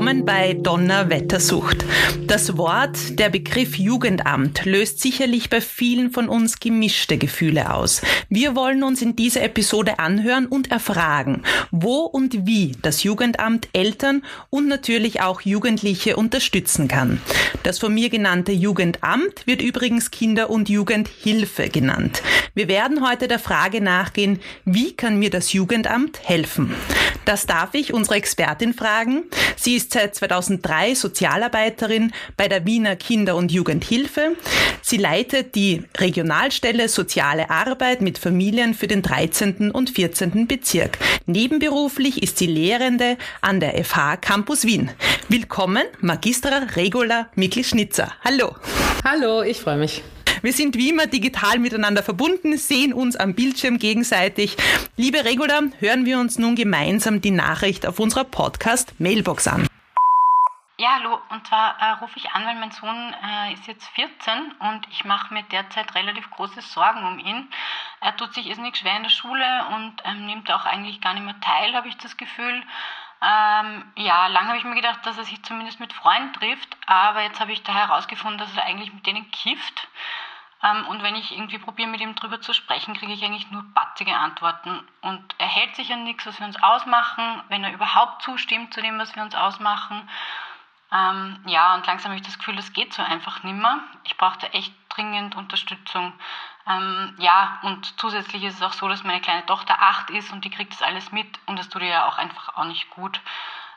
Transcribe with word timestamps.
Willkommen 0.00 0.24
bei 0.24 0.54
Donnerwettersucht. 0.54 1.84
Das 2.26 2.56
Wort, 2.56 3.18
der 3.18 3.28
Begriff 3.28 3.76
Jugendamt 3.76 4.64
löst 4.64 4.98
sicherlich 4.98 5.50
bei 5.50 5.60
vielen 5.60 6.10
von 6.10 6.30
uns 6.30 6.58
gemischte 6.58 7.18
Gefühle 7.18 7.74
aus. 7.74 8.00
Wir 8.30 8.56
wollen 8.56 8.82
uns 8.82 9.02
in 9.02 9.14
dieser 9.14 9.42
Episode 9.42 9.98
anhören 9.98 10.46
und 10.46 10.70
erfragen, 10.70 11.42
wo 11.70 11.98
und 11.98 12.46
wie 12.46 12.72
das 12.80 13.02
Jugendamt 13.02 13.68
Eltern 13.74 14.22
und 14.48 14.68
natürlich 14.68 15.20
auch 15.20 15.42
Jugendliche 15.42 16.16
unterstützen 16.16 16.88
kann. 16.88 17.20
Das 17.62 17.78
von 17.78 17.92
mir 17.92 18.08
genannte 18.08 18.52
Jugendamt 18.52 19.46
wird 19.46 19.60
übrigens 19.60 20.10
Kinder- 20.10 20.48
und 20.48 20.70
Jugendhilfe 20.70 21.68
genannt. 21.68 22.22
Wir 22.54 22.68
werden 22.68 23.06
heute 23.06 23.28
der 23.28 23.38
Frage 23.38 23.82
nachgehen, 23.82 24.40
wie 24.64 24.92
kann 24.92 25.18
mir 25.18 25.28
das 25.28 25.52
Jugendamt 25.52 26.20
helfen? 26.26 26.74
Das 27.26 27.46
darf 27.46 27.74
ich 27.74 27.92
unsere 27.92 28.16
Expertin 28.16 28.72
fragen. 28.72 29.24
Sie 29.56 29.76
ist 29.76 29.89
seit 29.92 30.14
2003 30.14 30.94
Sozialarbeiterin 30.94 32.12
bei 32.36 32.48
der 32.48 32.66
Wiener 32.66 32.96
Kinder- 32.96 33.36
und 33.36 33.52
Jugendhilfe. 33.52 34.36
Sie 34.82 34.96
leitet 34.96 35.54
die 35.54 35.82
Regionalstelle 35.96 36.88
Soziale 36.88 37.50
Arbeit 37.50 38.00
mit 38.00 38.18
Familien 38.18 38.74
für 38.74 38.86
den 38.86 39.02
13. 39.02 39.70
und 39.70 39.90
14. 39.90 40.46
Bezirk. 40.46 40.98
Nebenberuflich 41.26 42.22
ist 42.22 42.38
sie 42.38 42.46
Lehrende 42.46 43.16
an 43.40 43.60
der 43.60 43.84
FH 43.84 44.16
Campus 44.16 44.64
Wien. 44.64 44.90
Willkommen, 45.28 45.84
Magistra 46.00 46.66
Regula 46.76 47.28
Mikl-Schnitzer. 47.34 48.12
Hallo. 48.24 48.56
Hallo, 49.04 49.42
ich 49.42 49.60
freue 49.60 49.76
mich. 49.76 50.02
Wir 50.42 50.52
sind 50.52 50.76
wie 50.76 50.88
immer 50.88 51.06
digital 51.06 51.58
miteinander 51.58 52.02
verbunden, 52.02 52.56
sehen 52.56 52.92
uns 52.94 53.16
am 53.16 53.34
Bildschirm 53.34 53.78
gegenseitig. 53.78 54.56
Liebe 54.96 55.24
Regula, 55.24 55.62
hören 55.78 56.06
wir 56.06 56.18
uns 56.18 56.38
nun 56.38 56.54
gemeinsam 56.54 57.20
die 57.20 57.30
Nachricht 57.30 57.86
auf 57.86 57.98
unserer 57.98 58.24
Podcast-Mailbox 58.24 59.48
an. 59.48 59.66
Ja, 60.80 60.94
hallo. 60.94 61.20
Und 61.28 61.46
zwar 61.46 61.78
äh, 61.78 61.90
rufe 62.00 62.16
ich 62.16 62.30
an, 62.30 62.46
weil 62.46 62.54
mein 62.54 62.70
Sohn 62.70 63.14
äh, 63.22 63.52
ist 63.52 63.66
jetzt 63.66 63.86
14 63.88 64.52
und 64.60 64.88
ich 64.88 65.04
mache 65.04 65.34
mir 65.34 65.42
derzeit 65.42 65.94
relativ 65.94 66.30
große 66.30 66.62
Sorgen 66.62 67.06
um 67.06 67.18
ihn. 67.18 67.52
Er 68.00 68.16
tut 68.16 68.32
sich 68.32 68.46
irrsinnig 68.46 68.78
schwer 68.78 68.96
in 68.96 69.02
der 69.02 69.10
Schule 69.10 69.66
und 69.74 69.96
ähm, 70.06 70.24
nimmt 70.24 70.50
auch 70.50 70.64
eigentlich 70.64 71.02
gar 71.02 71.12
nicht 71.12 71.26
mehr 71.26 71.38
teil, 71.42 71.74
habe 71.74 71.88
ich 71.88 71.98
das 71.98 72.16
Gefühl. 72.16 72.62
Ähm, 73.20 73.92
ja, 73.96 74.28
lange 74.28 74.48
habe 74.48 74.56
ich 74.56 74.64
mir 74.64 74.74
gedacht, 74.74 75.04
dass 75.04 75.18
er 75.18 75.24
sich 75.24 75.42
zumindest 75.42 75.80
mit 75.80 75.92
Freunden 75.92 76.32
trifft, 76.32 76.74
aber 76.86 77.20
jetzt 77.24 77.40
habe 77.40 77.52
ich 77.52 77.62
da 77.62 77.74
herausgefunden, 77.74 78.38
dass 78.38 78.56
er 78.56 78.64
eigentlich 78.64 78.94
mit 78.94 79.04
denen 79.04 79.30
kifft. 79.32 79.86
Ähm, 80.62 80.86
und 80.86 81.02
wenn 81.02 81.14
ich 81.14 81.32
irgendwie 81.32 81.58
probiere, 81.58 81.90
mit 81.90 82.00
ihm 82.00 82.14
drüber 82.14 82.40
zu 82.40 82.54
sprechen, 82.54 82.94
kriege 82.94 83.12
ich 83.12 83.22
eigentlich 83.22 83.50
nur 83.50 83.64
batzige 83.74 84.16
Antworten. 84.16 84.80
Und 85.02 85.34
er 85.36 85.48
hält 85.48 85.76
sich 85.76 85.92
an 85.92 86.04
nichts, 86.04 86.24
was 86.24 86.38
wir 86.40 86.46
uns 86.46 86.62
ausmachen, 86.62 87.42
wenn 87.48 87.64
er 87.64 87.74
überhaupt 87.74 88.22
zustimmt 88.22 88.72
zu 88.72 88.80
dem, 88.80 88.98
was 88.98 89.14
wir 89.14 89.22
uns 89.22 89.34
ausmachen. 89.34 90.08
Ähm, 90.92 91.38
ja, 91.46 91.74
und 91.74 91.86
langsam 91.86 92.10
habe 92.10 92.20
ich 92.20 92.26
das 92.26 92.38
Gefühl, 92.38 92.56
das 92.56 92.72
geht 92.72 92.92
so 92.92 93.02
einfach 93.02 93.42
nimmer. 93.42 93.80
Ich 94.04 94.16
brauchte 94.16 94.52
echt 94.52 94.74
dringend 94.88 95.36
Unterstützung. 95.36 96.12
Ähm, 96.66 97.14
ja, 97.18 97.58
und 97.62 97.98
zusätzlich 97.98 98.42
ist 98.44 98.56
es 98.56 98.62
auch 98.62 98.72
so, 98.72 98.88
dass 98.88 99.04
meine 99.04 99.20
kleine 99.20 99.46
Tochter 99.46 99.80
acht 99.80 100.10
ist 100.10 100.32
und 100.32 100.44
die 100.44 100.50
kriegt 100.50 100.72
das 100.72 100.82
alles 100.82 101.12
mit 101.12 101.28
und 101.46 101.58
das 101.58 101.68
tut 101.68 101.82
ihr 101.82 101.88
ja 101.88 102.06
auch 102.06 102.18
einfach 102.18 102.56
auch 102.56 102.64
nicht 102.64 102.90
gut. 102.90 103.20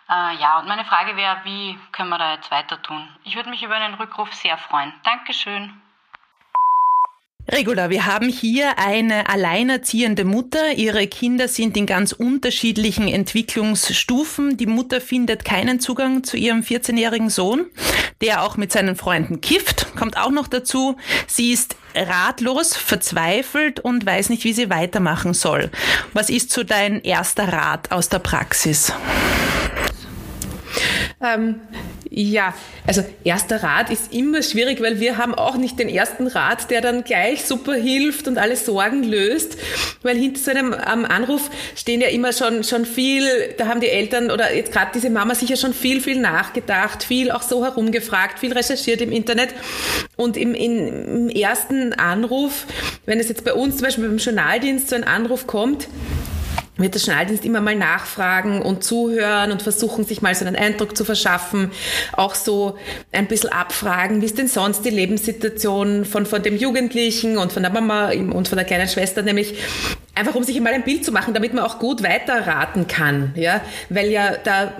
Äh, 0.09 0.35
ja, 0.37 0.59
und 0.59 0.67
meine 0.67 0.85
Frage 0.85 1.15
wäre, 1.15 1.41
wie 1.43 1.79
können 1.91 2.09
wir 2.09 2.17
da 2.17 2.33
jetzt 2.33 2.51
weiter 2.51 2.81
tun? 2.81 3.07
Ich 3.23 3.35
würde 3.35 3.49
mich 3.49 3.63
über 3.63 3.75
einen 3.75 3.93
Rückruf 3.93 4.33
sehr 4.33 4.57
freuen. 4.57 4.93
Dankeschön. 5.03 5.82
Regula, 7.51 7.89
wir 7.89 8.05
haben 8.05 8.29
hier 8.29 8.79
eine 8.79 9.27
alleinerziehende 9.27 10.23
Mutter. 10.23 10.73
Ihre 10.77 11.07
Kinder 11.07 11.49
sind 11.49 11.75
in 11.75 11.85
ganz 11.85 12.13
unterschiedlichen 12.13 13.09
Entwicklungsstufen. 13.09 14.55
Die 14.55 14.65
Mutter 14.65 15.01
findet 15.01 15.43
keinen 15.43 15.81
Zugang 15.81 16.23
zu 16.23 16.37
ihrem 16.37 16.61
14-jährigen 16.61 17.29
Sohn, 17.29 17.65
der 18.21 18.43
auch 18.43 18.55
mit 18.55 18.71
seinen 18.71 18.95
Freunden 18.95 19.41
kifft, 19.41 19.93
kommt 19.97 20.15
auch 20.17 20.31
noch 20.31 20.47
dazu. 20.47 20.95
Sie 21.27 21.51
ist 21.51 21.75
ratlos, 21.93 22.77
verzweifelt 22.77 23.81
und 23.81 24.05
weiß 24.05 24.29
nicht, 24.29 24.45
wie 24.45 24.53
sie 24.53 24.69
weitermachen 24.69 25.33
soll. 25.33 25.69
Was 26.13 26.29
ist 26.29 26.49
so 26.49 26.63
dein 26.63 27.01
erster 27.01 27.51
Rat 27.51 27.91
aus 27.91 28.07
der 28.07 28.19
Praxis? 28.19 28.93
Ähm, 31.21 31.59
ja, 32.15 32.53
also 32.85 33.03
erster 33.23 33.63
Rat 33.63 33.89
ist 33.89 34.13
immer 34.13 34.43
schwierig, 34.43 34.81
weil 34.81 34.99
wir 34.99 35.17
haben 35.17 35.33
auch 35.33 35.57
nicht 35.57 35.79
den 35.79 35.89
ersten 35.89 36.27
Rat, 36.27 36.69
der 36.69 36.81
dann 36.81 37.03
gleich 37.03 37.43
super 37.43 37.73
hilft 37.73 38.27
und 38.27 38.37
alle 38.37 38.55
Sorgen 38.55 39.01
löst, 39.01 39.57
weil 40.03 40.15
hinter 40.15 40.39
so 40.39 40.51
einem 40.51 40.73
ähm, 40.73 41.05
Anruf 41.05 41.49
stehen 41.75 42.01
ja 42.01 42.09
immer 42.09 42.31
schon, 42.31 42.63
schon 42.63 42.85
viel, 42.85 43.25
da 43.57 43.65
haben 43.65 43.81
die 43.81 43.89
Eltern 43.89 44.29
oder 44.29 44.53
jetzt 44.53 44.71
gerade 44.71 44.91
diese 44.93 45.09
Mama 45.09 45.33
sicher 45.33 45.57
schon 45.57 45.73
viel, 45.73 46.01
viel 46.01 46.19
nachgedacht, 46.19 47.03
viel 47.03 47.31
auch 47.31 47.41
so 47.41 47.63
herumgefragt, 47.63 48.37
viel 48.37 48.53
recherchiert 48.53 49.01
im 49.01 49.11
Internet. 49.11 49.49
Und 50.15 50.37
im, 50.37 50.53
im 50.53 51.29
ersten 51.29 51.93
Anruf, 51.93 52.67
wenn 53.07 53.19
es 53.19 53.27
jetzt 53.27 53.43
bei 53.43 53.53
uns 53.53 53.77
zum 53.77 53.85
Beispiel 53.85 54.07
beim 54.07 54.17
Journaldienst 54.17 54.89
so 54.89 54.95
ein 54.95 55.03
Anruf 55.03 55.47
kommt, 55.47 55.87
wird 56.77 56.95
der 56.95 56.99
Schnalldienst 56.99 57.45
immer 57.45 57.61
mal 57.61 57.75
nachfragen 57.75 58.61
und 58.61 58.83
zuhören 58.83 59.51
und 59.51 59.61
versuchen, 59.61 60.05
sich 60.05 60.21
mal 60.21 60.33
so 60.33 60.45
einen 60.45 60.55
Eindruck 60.55 60.97
zu 60.97 61.05
verschaffen. 61.05 61.71
Auch 62.13 62.33
so 62.33 62.77
ein 63.11 63.27
bisschen 63.27 63.51
abfragen, 63.51 64.21
wie 64.21 64.25
ist 64.25 64.37
denn 64.37 64.47
sonst 64.47 64.83
die 64.83 64.89
Lebenssituation 64.89 66.05
von, 66.05 66.25
von 66.25 66.41
dem 66.41 66.57
Jugendlichen 66.57 67.37
und 67.37 67.51
von 67.51 67.63
der 67.63 67.71
Mama 67.71 68.11
und 68.11 68.47
von 68.47 68.57
der 68.57 68.65
kleinen 68.65 68.87
Schwester, 68.87 69.21
nämlich 69.21 69.55
einfach 70.15 70.35
um 70.35 70.43
sich 70.43 70.59
mal 70.59 70.73
ein 70.73 70.83
Bild 70.83 71.03
zu 71.03 71.11
machen, 71.11 71.33
damit 71.33 71.53
man 71.53 71.63
auch 71.63 71.79
gut 71.79 72.03
weiterraten 72.03 72.87
kann. 72.87 73.33
Ja, 73.35 73.61
weil 73.89 74.09
ja 74.09 74.37
da, 74.43 74.73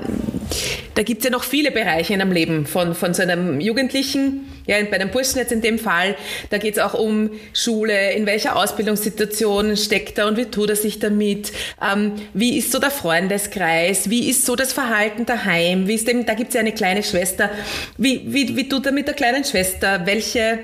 da 0.96 1.04
gibt's 1.04 1.26
ja 1.26 1.32
noch 1.32 1.44
viele 1.44 1.72
Bereiche 1.72 2.14
in 2.14 2.22
einem 2.22 2.32
Leben 2.32 2.66
von, 2.66 2.94
von 2.94 3.14
so 3.14 3.24
einem 3.24 3.60
Jugendlichen, 3.60 4.48
ja, 4.66 4.78
bei 4.84 4.94
einem 4.94 5.10
Burschen 5.10 5.40
jetzt 5.40 5.52
in 5.52 5.62
dem 5.62 5.78
Fall, 5.80 6.16
da 6.50 6.58
geht's 6.58 6.80
auch 6.80 6.94
um 6.94 7.32
Schule, 7.54 8.14
in 8.14 8.26
welcher 8.26 8.56
Ausbildungssituation 8.56 9.76
steckt 9.76 10.18
er 10.18 10.28
und 10.28 10.38
wie 10.38 10.46
tut 10.46 10.70
er 10.70 10.76
sich 10.76 11.00
damit, 11.00 11.52
ähm, 11.82 12.14
wie 12.34 12.58
ist 12.58 12.72
so 12.72 12.80
der 12.80 12.92
Freundeskreis, 12.92 14.10
wie 14.10 14.30
ist 14.30 14.46
so 14.46 14.56
das 14.56 14.72
Verhalten 14.72 15.26
daheim, 15.26 15.88
wie 15.88 15.96
ist 15.96 16.08
dem, 16.08 16.26
da 16.26 16.34
gibt's 16.34 16.54
ja 16.54 16.62
eine 16.62 16.72
kleine 16.72 17.04
Schwester, 17.04 17.50
wie, 17.98 18.22
wie, 18.28 18.56
wie 18.56 18.70
tut 18.70 18.86
er 18.86 18.92
mit 18.92 19.08
der 19.08 19.16
kleinen 19.16 19.44
Schwester, 19.44 20.06
welche 20.06 20.60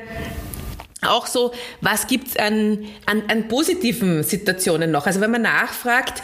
auch 1.02 1.28
so, 1.28 1.54
was 1.82 2.08
gibt's 2.08 2.36
an, 2.36 2.86
an, 3.06 3.24
an 3.30 3.48
positiven 3.48 4.24
Situationen 4.24 4.92
noch? 4.92 5.06
Also 5.06 5.22
wenn 5.22 5.32
man 5.32 5.44
nachfragt, 5.44 6.22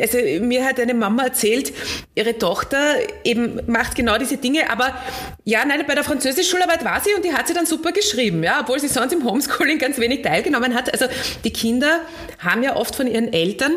also 0.00 0.18
mir 0.40 0.64
hat 0.64 0.80
eine 0.80 0.94
Mama 0.94 1.24
erzählt, 1.24 1.72
ihre 2.14 2.38
Tochter 2.38 2.78
eben 3.24 3.60
macht 3.66 3.94
genau 3.94 4.18
diese 4.18 4.36
Dinge, 4.36 4.70
aber 4.70 4.94
ja, 5.44 5.64
nein, 5.64 5.84
bei 5.86 5.94
der 5.94 6.04
Französisch-Schularbeit 6.04 6.84
war 6.84 7.00
sie 7.00 7.14
und 7.14 7.24
die 7.24 7.32
hat 7.32 7.48
sie 7.48 7.54
dann 7.54 7.66
super 7.66 7.92
geschrieben, 7.92 8.42
ja, 8.42 8.60
obwohl 8.60 8.80
sie 8.80 8.88
sonst 8.88 9.12
im 9.12 9.24
Homeschooling 9.24 9.78
ganz 9.78 9.98
wenig 9.98 10.22
teilgenommen 10.22 10.74
hat. 10.74 10.92
Also 10.92 11.06
die 11.44 11.52
Kinder 11.52 12.00
haben 12.38 12.62
ja 12.62 12.76
oft 12.76 12.96
von 12.96 13.06
ihren 13.06 13.32
Eltern 13.32 13.72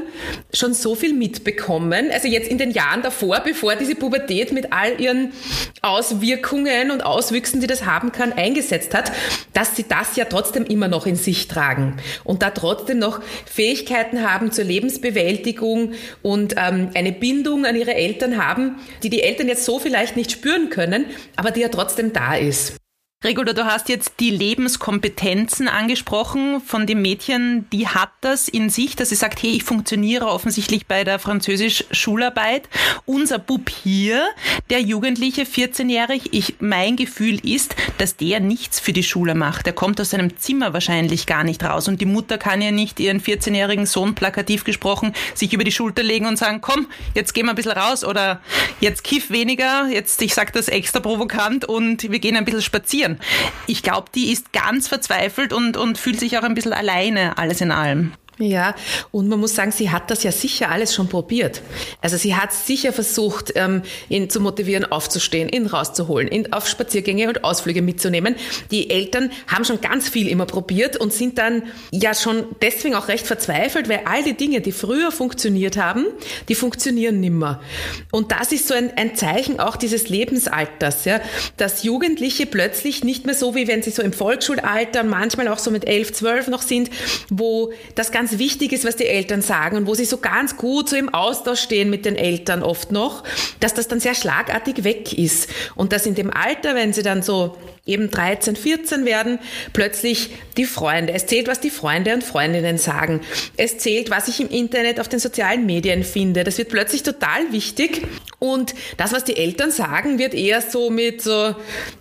schon 0.54 0.74
so 0.74 0.96
viel 0.96 1.14
mitbekommen, 1.14 2.10
also 2.12 2.28
jetzt 2.28 2.50
in 2.50 2.58
den 2.58 2.72
Jahren 2.72 3.02
davor, 3.02 3.42
bevor 3.42 3.76
diese 3.76 3.96
Pubertät 3.96 4.52
mit 4.52 4.72
all 4.74 5.00
ihren 5.00 5.34
Auswirkungen 5.82 6.92
und 6.92 7.06
Auswüchsen, 7.06 7.62
die 7.62 7.68
das 7.68 7.86
haben 7.86 8.12
kann, 8.12 8.34
eingesetzt 8.34 8.94
hat, 8.94 9.12
dass 9.54 9.76
sie 9.76 9.86
das 9.88 10.16
ja 10.16 10.26
trotzdem 10.26 10.66
immer 10.66 10.88
noch 10.88 11.06
in 11.06 11.16
sich 11.16 11.48
tragen 11.48 11.98
und 12.24 12.42
da 12.42 12.52
trotzdem 12.52 13.00
noch 13.00 13.22
Fähigkeiten 13.46 14.28
haben 14.30 14.52
zur 14.52 14.64
Lebensbewältigung, 14.64 15.89
und 16.22 16.56
ähm, 16.58 16.90
eine 16.94 17.12
Bindung 17.12 17.66
an 17.66 17.76
ihre 17.76 17.94
Eltern 17.94 18.44
haben, 18.44 18.78
die 19.04 19.10
die 19.10 19.22
Eltern 19.22 19.48
jetzt 19.48 19.66
so 19.66 19.80
vielleicht 19.80 20.16
nicht 20.16 20.32
spüren 20.32 20.70
können, 20.70 21.06
aber 21.36 21.52
die 21.52 21.62
ja 21.62 21.70
trotzdem 21.70 22.14
da 22.14 22.36
ist. 22.36 22.76
Regula, 23.22 23.52
du 23.52 23.66
hast 23.66 23.90
jetzt 23.90 24.14
die 24.22 24.30
Lebenskompetenzen 24.30 25.68
angesprochen 25.68 26.62
von 26.62 26.88
dem 26.88 27.02
Mädchen, 27.02 27.70
die 27.70 27.86
hat 27.86 28.12
das 28.22 28.48
in 28.48 28.70
sich, 28.70 28.96
dass 28.96 29.10
sie 29.10 29.16
sagt, 29.16 29.44
hey, 29.44 29.50
ich 29.58 29.66
funktioniere 29.66 30.28
offensichtlich 30.28 30.88
bei 30.88 31.04
der 31.04 31.20
Französisch-Schularbeit. 31.20 32.70
Unser 33.06 33.38
Bub 33.38 33.70
hier, 33.70 34.26
der 34.70 34.80
Jugendliche, 34.80 35.42
14-jährig, 35.42 36.30
ich, 36.32 36.56
mein 36.62 36.96
Gefühl 36.96 37.46
ist, 37.46 37.76
dass 37.98 38.16
der 38.16 38.40
nichts 38.40 38.80
für 38.80 38.94
die 38.94 39.04
Schule 39.04 39.36
macht. 39.36 39.66
Der 39.66 39.74
kommt 39.74 40.00
aus 40.00 40.12
seinem 40.12 40.38
Zimmer 40.38 40.72
wahrscheinlich 40.72 41.26
gar 41.26 41.44
nicht 41.44 41.62
raus 41.62 41.90
und 41.90 42.00
die 42.00 42.06
Mutter 42.06 42.38
kann 42.38 42.62
ja 42.62 42.72
nicht 42.72 43.02
ihren 43.02 43.20
14-jährigen 43.20 43.86
Sohn 43.86 44.16
plakativ 44.16 44.64
gesprochen 44.64 45.12
sich 45.36 45.52
über 45.52 45.66
die 45.66 45.74
Schulter 45.74 46.04
legen 46.04 46.26
und 46.26 46.38
sagen, 46.38 46.62
komm, 46.62 46.88
jetzt 47.16 47.34
gehen 47.34 47.48
wir 47.48 47.50
ein 47.50 47.58
bisschen 47.58 47.74
raus 47.74 48.06
oder 48.06 48.40
jetzt 48.80 49.04
kiff 49.04 49.30
weniger, 49.30 49.90
jetzt, 49.90 50.22
ich 50.22 50.34
sag 50.34 50.54
das 50.54 50.70
extra 50.70 51.02
provokant 51.02 51.66
und 51.66 52.10
wir 52.10 52.20
gehen 52.20 52.38
ein 52.38 52.46
bisschen 52.46 52.62
spazieren 52.62 53.09
probieren. 53.16 53.20
Ich 53.68 53.84
glaube, 53.84 54.08
die 54.14 54.32
ist 54.32 54.54
ganz 54.54 54.88
verzweifelt 54.88 55.54
und, 55.54 55.78
und 55.78 55.98
fühlt 55.98 56.20
sich 56.20 56.38
auch 56.38 56.44
ein 56.44 56.56
bisschen 56.56 56.74
alleine, 56.74 57.38
alles 57.38 57.62
in 57.62 57.72
allem. 57.72 58.14
Ja, 58.42 58.74
und 59.12 59.28
man 59.28 59.38
muss 59.38 59.54
sagen, 59.54 59.74
sie 59.74 59.90
hat 59.90 60.10
das 60.10 60.24
ja 60.24 60.32
sicher 60.32 60.72
alles 60.72 60.96
schon 60.96 61.10
probiert. 61.10 61.62
Also 62.02 62.16
sie 62.16 62.36
hat 62.36 62.54
sicher 62.54 62.94
versucht, 62.94 63.52
ähm, 63.56 63.82
ihn 64.08 64.30
zu 64.30 64.40
motivieren, 64.40 64.86
aufzustehen, 64.86 65.50
ihn 65.50 65.68
rauszuholen, 65.68 66.32
ihn 66.32 66.54
auf 66.54 66.66
Spaziergänge 66.66 67.28
und 67.28 67.44
Ausflüge 67.44 67.82
mitzunehmen. 67.82 68.36
Die 68.72 68.90
Eltern 68.90 69.32
haben 69.48 69.66
schon 69.66 69.82
ganz 69.82 70.08
viel 70.08 70.30
immer 70.30 70.46
probiert 70.46 70.96
und 70.96 71.12
sind 71.12 71.38
dann 71.38 71.64
ja 71.92 72.14
schon 72.14 72.46
deswegen 72.62 72.96
auch 72.96 73.10
recht 73.10 73.28
verzweifelt, 73.28 73.90
weil 73.90 74.02
all 74.06 74.24
die 74.24 74.38
Dinge, 74.38 74.62
die 74.62 74.72
früher 74.72 75.12
funktioniert 75.12 75.76
haben, 75.76 76.06
die 76.48 76.56
funktionieren 76.56 77.20
nimmer. 77.20 77.62
Und 78.10 78.32
das 78.32 78.54
ist 78.54 78.70
so 78.70 78.74
ein, 78.74 78.94
ein 78.96 79.18
Zeichen 79.18 79.60
auch 79.60 79.76
dieses 79.76 80.08
Lebensalters, 80.08 81.04
ja, 81.04 81.20
dass 81.58 81.84
Jugendliche 81.84 82.46
plötzlich 82.46 83.04
nicht 83.04 83.26
mehr 83.26 83.36
so, 83.36 83.54
wie 83.54 83.68
wenn 83.68 83.84
sie 83.84 83.92
so 83.92 84.02
im 84.02 84.14
Volksschulalter, 84.14 85.04
manchmal 85.04 85.50
auch 85.50 85.60
so 85.60 85.72
mit 85.72 85.86
elf, 85.86 86.14
zwölf 86.14 86.48
noch 86.48 86.62
sind, 86.62 86.90
wo 87.30 87.74
das 87.96 88.14
Ganze 88.14 88.29
ganz 88.30 88.40
wichtig 88.40 88.74
ist, 88.74 88.86
was 88.86 88.96
die 88.96 89.08
Eltern 89.08 89.42
sagen 89.42 89.78
und 89.78 89.88
wo 89.88 89.96
sie 89.96 90.06
so 90.06 90.18
ganz 90.18 90.56
gut 90.56 90.90
so 90.90 90.96
im 90.96 91.10
Austausch 91.10 91.62
stehen 91.62 91.90
mit 91.90 92.06
den 92.06 92.16
Eltern 92.16 92.64
oft 92.64 92.92
noch, 92.92 93.24
dass 93.60 93.74
das 93.74 93.88
dann 93.88 94.00
sehr 94.00 94.14
schlagartig 94.14 94.84
weg 94.84 95.18
ist. 95.18 95.50
Und 95.76 95.92
dass 95.92 96.06
in 96.06 96.16
dem 96.16 96.32
Alter, 96.32 96.76
wenn 96.76 96.94
sie 96.94 97.04
dann 97.04 97.24
so 97.24 97.58
eben 97.90 98.10
13, 98.12 98.56
14 98.56 99.06
werden, 99.06 99.40
plötzlich 99.74 100.32
die 100.58 100.66
Freunde. 100.66 101.14
Es 101.14 101.26
zählt, 101.26 101.48
was 101.48 101.60
die 101.60 101.70
Freunde 101.70 102.14
und 102.14 102.24
Freundinnen 102.24 102.78
sagen. 102.78 103.22
Es 103.58 103.78
zählt, 103.78 104.10
was 104.10 104.28
ich 104.28 104.40
im 104.40 104.50
Internet 104.50 105.00
auf 105.00 105.08
den 105.08 105.20
sozialen 105.20 105.66
Medien 105.66 106.04
finde. 106.04 106.44
Das 106.44 106.58
wird 106.58 106.70
plötzlich 106.70 107.04
total 107.04 107.52
wichtig. 107.52 108.02
Und 108.40 108.74
das, 108.96 109.12
was 109.12 109.26
die 109.26 109.36
Eltern 109.36 109.70
sagen, 109.72 110.18
wird 110.18 110.34
eher 110.34 110.62
so 110.62 110.90
mit, 110.90 111.22
so, 111.22 111.56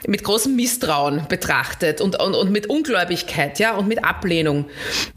mit 0.06 0.22
großem 0.22 0.54
Misstrauen 0.54 1.26
betrachtet 1.28 2.00
und, 2.00 2.20
und, 2.20 2.34
und 2.34 2.52
mit 2.52 2.70
Ungläubigkeit, 2.70 3.58
ja, 3.58 3.74
und 3.74 3.88
mit 3.88 4.04
Ablehnung. 4.04 4.66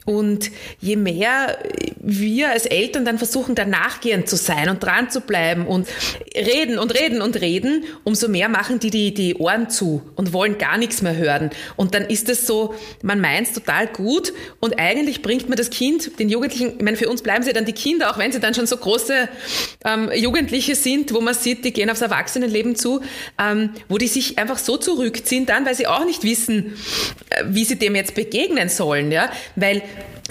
Und 0.05 0.49
je 0.79 0.95
mehr 0.95 1.59
wir 1.99 2.49
als 2.49 2.65
Eltern 2.65 3.05
dann 3.05 3.19
versuchen, 3.19 3.53
da 3.53 3.65
nachgehend 3.65 4.27
zu 4.27 4.35
sein 4.35 4.69
und 4.69 4.83
dran 4.83 5.11
zu 5.11 5.21
bleiben 5.21 5.67
und 5.67 5.87
reden 6.35 6.79
und 6.79 6.97
reden 6.97 7.21
und 7.21 7.39
reden, 7.39 7.83
umso 8.03 8.27
mehr 8.27 8.49
machen 8.49 8.79
die 8.79 8.89
die, 8.89 9.13
die 9.13 9.35
Ohren 9.35 9.69
zu 9.69 10.01
und 10.15 10.33
wollen 10.33 10.57
gar 10.61 10.77
nichts 10.77 11.01
mehr 11.01 11.17
hören. 11.17 11.49
Und 11.75 11.95
dann 11.95 12.05
ist 12.05 12.29
es 12.29 12.45
so, 12.45 12.75
man 13.01 13.19
meint 13.19 13.47
es 13.47 13.53
total 13.53 13.87
gut 13.87 14.31
und 14.59 14.77
eigentlich 14.79 15.23
bringt 15.23 15.49
man 15.49 15.57
das 15.57 15.71
Kind, 15.71 16.19
den 16.19 16.29
Jugendlichen, 16.29 16.75
ich 16.77 16.83
meine, 16.83 16.97
für 16.97 17.09
uns 17.09 17.23
bleiben 17.23 17.43
sie 17.43 17.51
dann 17.51 17.65
die 17.65 17.73
Kinder, 17.73 18.11
auch 18.11 18.19
wenn 18.19 18.31
sie 18.31 18.39
dann 18.39 18.53
schon 18.53 18.67
so 18.67 18.77
große 18.77 19.27
ähm, 19.83 20.11
Jugendliche 20.13 20.75
sind, 20.75 21.13
wo 21.15 21.19
man 21.19 21.33
sieht, 21.33 21.65
die 21.65 21.73
gehen 21.73 21.89
aufs 21.89 22.01
Erwachsenenleben 22.01 22.75
zu, 22.75 23.01
ähm, 23.39 23.71
wo 23.89 23.97
die 23.97 24.07
sich 24.07 24.37
einfach 24.37 24.59
so 24.59 24.77
zurückziehen 24.77 25.47
dann, 25.47 25.65
weil 25.65 25.73
sie 25.73 25.87
auch 25.87 26.05
nicht 26.05 26.23
wissen, 26.23 26.77
äh, 27.31 27.43
wie 27.47 27.65
sie 27.65 27.77
dem 27.77 27.95
jetzt 27.95 28.13
begegnen 28.13 28.69
sollen, 28.69 29.11
ja, 29.11 29.31
weil 29.55 29.81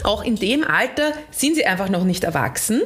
auch 0.05 0.25
in 0.25 0.37
dem 0.37 0.65
Alter 0.65 1.13
sind 1.31 1.55
sie 1.55 1.67
einfach 1.67 1.89
noch 1.89 2.05
nicht 2.05 2.25
erwachsen 2.25 2.83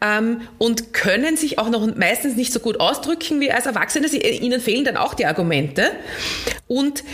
ähm, 0.00 0.42
und 0.58 0.92
können 0.92 1.36
sich 1.36 1.58
auch 1.58 1.68
noch 1.68 1.94
meistens 1.96 2.36
nicht 2.36 2.52
so 2.52 2.60
gut 2.60 2.80
ausdrücken 2.80 3.40
wie 3.40 3.50
als 3.50 3.66
Erwachsene. 3.66 4.08
Sie, 4.08 4.18
ihnen 4.18 4.60
fehlen 4.60 4.84
dann 4.84 4.96
auch 4.96 5.14
die 5.14 5.26
Argumente. 5.26 5.90
Und 6.66 7.04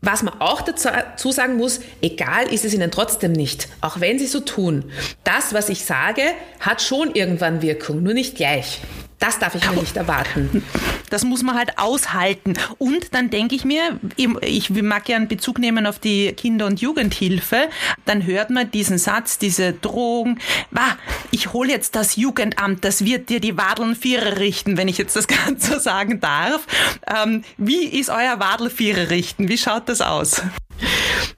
was 0.00 0.22
man 0.22 0.40
auch 0.40 0.62
dazu 0.62 1.32
sagen 1.32 1.56
muss, 1.56 1.80
egal 2.02 2.52
ist 2.52 2.64
es 2.64 2.72
ihnen 2.72 2.90
trotzdem 2.90 3.32
nicht, 3.32 3.68
auch 3.80 4.00
wenn 4.00 4.18
sie 4.18 4.26
so 4.26 4.40
tun. 4.40 4.84
Das, 5.24 5.52
was 5.54 5.68
ich 5.68 5.84
sage, 5.84 6.22
hat 6.60 6.82
schon 6.82 7.14
irgendwann 7.14 7.62
Wirkung, 7.62 8.02
nur 8.02 8.14
nicht 8.14 8.36
gleich. 8.36 8.80
Das 9.18 9.38
darf 9.38 9.54
ich 9.54 9.68
mir 9.68 9.76
nicht 9.80 9.96
erwarten. 9.96 10.62
Das 11.10 11.24
muss 11.24 11.42
man 11.42 11.56
halt 11.56 11.78
aushalten. 11.78 12.52
Und 12.76 13.14
dann 13.14 13.30
denke 13.30 13.54
ich 13.54 13.64
mir, 13.64 13.98
ich 14.42 14.68
mag 14.68 15.06
gerne 15.06 15.24
Bezug 15.24 15.58
nehmen 15.58 15.86
auf 15.86 15.98
die 15.98 16.34
Kinder- 16.34 16.66
und 16.66 16.82
Jugendhilfe, 16.82 17.70
dann 18.04 18.26
hört 18.26 18.50
man 18.50 18.70
diesen 18.70 18.98
Satz, 18.98 19.38
diese 19.38 19.72
Drohung, 19.72 20.38
Wah, 20.70 20.98
ich 21.30 21.54
hole 21.54 21.70
jetzt 21.70 21.96
das 21.96 22.16
Jugendamt, 22.16 22.84
das 22.84 23.06
wird 23.06 23.30
dir 23.30 23.40
die 23.40 23.56
Wadeln 23.56 23.96
Vierer 23.96 24.36
richten, 24.38 24.76
wenn 24.76 24.86
ich 24.86 24.98
jetzt 24.98 25.16
das 25.16 25.26
Ganze 25.46 25.72
so 25.72 25.78
sagen 25.78 26.20
darf. 26.20 26.66
Ähm, 27.06 27.42
wie 27.56 27.84
ist 27.84 28.10
euer 28.10 28.38
Wadelvierer 28.38 29.08
richten? 29.08 29.48
Wie 29.48 29.56
schaut 29.56 29.88
das 29.88 30.02
aus? 30.02 30.42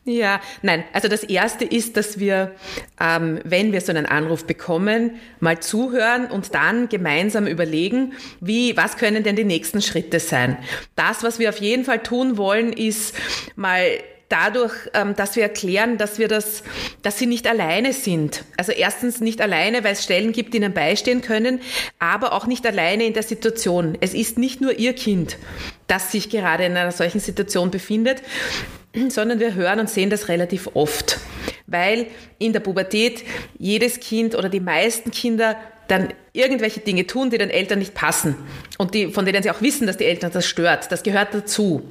Ja, 0.04 0.40
nein, 0.62 0.84
also 0.92 1.08
das 1.08 1.24
Erste 1.24 1.64
ist, 1.64 1.96
dass 1.96 2.18
wir, 2.18 2.54
ähm, 2.98 3.40
wenn 3.44 3.72
wir 3.72 3.80
so 3.80 3.90
einen 3.90 4.06
Anruf 4.06 4.46
bekommen, 4.46 5.20
mal 5.40 5.60
zuhören 5.60 6.26
und 6.26 6.54
dann 6.54 6.88
gemeinsam 6.88 7.46
überlegen, 7.46 8.14
wie, 8.40 8.76
was 8.76 8.96
können 8.96 9.22
denn 9.22 9.36
die 9.36 9.44
nächsten 9.44 9.82
Schritte 9.82 10.18
sein. 10.18 10.56
Das, 10.96 11.22
was 11.22 11.38
wir 11.38 11.50
auf 11.50 11.58
jeden 11.58 11.84
Fall 11.84 12.02
tun 12.02 12.38
wollen, 12.38 12.72
ist 12.72 13.14
mal 13.56 13.82
dadurch, 14.30 14.72
ähm, 14.94 15.14
dass 15.14 15.36
wir 15.36 15.42
erklären, 15.42 15.98
dass 15.98 16.18
wir 16.18 16.28
das, 16.28 16.62
dass 17.02 17.18
sie 17.18 17.26
nicht 17.26 17.46
alleine 17.46 17.92
sind. 17.92 18.44
Also 18.56 18.72
erstens 18.72 19.20
nicht 19.20 19.42
alleine, 19.42 19.84
weil 19.84 19.92
es 19.92 20.04
Stellen 20.04 20.32
gibt, 20.32 20.54
die 20.54 20.58
ihnen 20.58 20.72
beistehen 20.72 21.20
können, 21.20 21.60
aber 21.98 22.32
auch 22.32 22.46
nicht 22.46 22.66
alleine 22.66 23.04
in 23.04 23.12
der 23.12 23.24
Situation. 23.24 23.98
Es 24.00 24.14
ist 24.14 24.38
nicht 24.38 24.60
nur 24.60 24.78
ihr 24.78 24.94
Kind, 24.94 25.36
das 25.88 26.12
sich 26.12 26.30
gerade 26.30 26.64
in 26.64 26.76
einer 26.76 26.92
solchen 26.92 27.20
Situation 27.20 27.70
befindet, 27.70 28.22
sondern 29.08 29.40
wir 29.40 29.54
hören 29.54 29.80
und 29.80 29.90
sehen 29.90 30.10
das 30.10 30.28
relativ 30.28 30.70
oft, 30.74 31.18
weil 31.66 32.06
in 32.38 32.52
der 32.52 32.60
Pubertät 32.60 33.24
jedes 33.58 34.00
Kind 34.00 34.34
oder 34.34 34.48
die 34.48 34.60
meisten 34.60 35.10
Kinder 35.10 35.56
dann 35.90 36.08
irgendwelche 36.32 36.80
Dinge 36.80 37.06
tun, 37.06 37.30
die 37.30 37.38
den 37.38 37.50
Eltern 37.50 37.80
nicht 37.80 37.94
passen 37.94 38.36
und 38.78 38.94
die, 38.94 39.08
von 39.08 39.26
denen 39.26 39.42
sie 39.42 39.50
auch 39.50 39.60
wissen, 39.60 39.88
dass 39.88 39.96
die 39.96 40.04
Eltern 40.04 40.30
das 40.32 40.46
stört. 40.46 40.92
Das 40.92 41.02
gehört 41.02 41.34
dazu. 41.34 41.82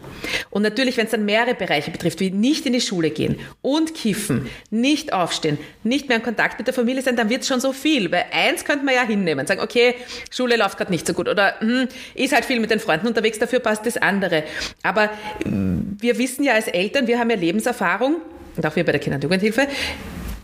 Und 0.50 0.62
natürlich, 0.62 0.96
wenn 0.96 1.06
es 1.06 1.12
dann 1.12 1.26
mehrere 1.26 1.56
Bereiche 1.56 1.92
betrifft, 1.92 2.22
wie 2.22 2.32
nicht 2.32 2.66
in 2.66 2.74
die 2.74 2.80
Schule 2.82 3.10
gehen 3.10 3.38
und 3.62 3.94
kiffen, 3.94 4.50
nicht 4.70 5.12
aufstehen, 5.12 5.58
nicht 5.84 6.08
mehr 6.08 6.18
in 6.18 6.24
Kontakt 6.24 6.58
mit 6.58 6.68
der 6.68 6.74
Familie 6.74 7.02
sein, 7.02 7.18
dann 7.18 7.30
wird 7.30 7.42
es 7.42 7.48
schon 7.48 7.60
so 7.60 7.74
viel. 7.74 8.10
Weil 8.12 8.26
eins 8.32 8.64
könnte 8.64 8.86
man 8.86 8.96
ja 8.96 9.04
hinnehmen, 9.04 9.46
sagen, 9.46 9.60
okay, 9.60 9.96
Schule 10.32 10.56
läuft 10.56 10.78
gerade 10.78 10.92
nicht 10.92 11.06
so 11.06 11.14
gut 11.14 11.28
oder 11.28 11.60
hm, 11.60 11.90
ist 12.16 12.34
halt 12.34 12.46
viel 12.46 12.62
mit 12.62 12.72
den 12.72 12.80
Freunden 12.80 13.08
unterwegs, 13.08 13.40
dafür 13.40 13.60
passt 13.60 13.86
das 13.86 13.98
andere. 13.98 14.44
Aber 14.84 15.10
wir 15.44 16.18
wissen 16.18 16.44
ja 16.44 16.54
als 16.54 16.68
Eltern, 16.68 17.08
wir 17.08 17.20
haben 17.20 17.30
ja 17.30 17.36
Lebenserfahrung 17.36 18.18
und 18.56 18.66
auch 18.66 18.76
wir 18.76 18.86
bei 18.86 18.94
der 18.94 19.02
Kinder- 19.02 19.16
und 19.16 19.24
Jugendhilfe, 19.24 19.68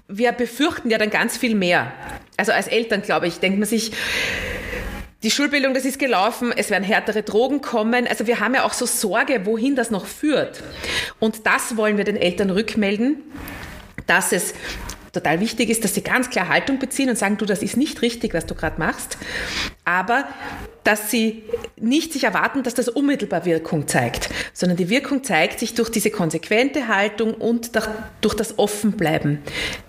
wir 0.08 0.32
befürchten 0.32 0.90
ja 0.90 0.98
dann 0.98 1.10
ganz 1.10 1.38
viel 1.38 1.56
mehr. 1.56 1.92
Also 2.38 2.52
als 2.52 2.68
Eltern, 2.68 3.02
glaube 3.02 3.28
ich, 3.28 3.40
denkt 3.40 3.60
man 3.60 3.68
sich, 3.68 3.92
die 5.24 5.32
Schulbildung, 5.32 5.74
das 5.74 5.86
ist 5.86 5.98
gelaufen, 5.98 6.54
es 6.56 6.70
werden 6.70 6.84
härtere 6.84 7.24
Drogen 7.24 7.62
kommen. 7.62 8.06
Also 8.08 8.28
wir 8.28 8.40
haben 8.40 8.54
ja 8.54 8.64
auch 8.64 8.74
so 8.74 8.86
Sorge, 8.86 9.46
wohin 9.46 9.76
das 9.76 9.90
noch 9.90 10.06
führt. 10.06 10.62
Und 11.20 11.48
das 11.48 11.78
wollen 11.78 11.98
wir 11.98 12.04
den 12.04 12.18
Eltern 12.18 12.52
rückmelden, 12.52 13.24
dass 14.06 14.32
es 14.32 14.54
total 15.12 15.40
wichtig 15.40 15.70
ist, 15.70 15.84
dass 15.84 15.96
sie 15.96 16.04
ganz 16.04 16.30
klar 16.30 16.50
Haltung 16.50 16.78
beziehen 16.78 17.10
und 17.10 17.18
sagen, 17.18 17.38
du, 17.38 17.46
das 17.46 17.64
ist 17.64 17.78
nicht 17.78 18.04
richtig, 18.04 18.36
was 18.36 18.46
du 18.46 18.54
gerade 18.54 18.78
machst. 18.78 19.18
Aber 19.84 20.28
dass 20.86 21.10
sie 21.10 21.44
nicht 21.78 22.14
sich 22.14 22.24
erwarten, 22.24 22.64
dass 22.64 22.76
das 22.76 22.88
unmittelbar 22.88 23.44
Wirkung 23.44 23.88
zeigt, 23.88 24.30
sondern 24.54 24.78
die 24.78 24.90
Wirkung 24.90 25.24
zeigt 25.24 25.60
sich 25.60 25.74
durch 25.74 25.90
diese 25.90 26.12
konsequente 26.12 26.88
Haltung 26.88 27.34
und 27.34 27.72
durch 28.22 28.36
das 28.36 28.60
Offenbleiben. 28.60 29.40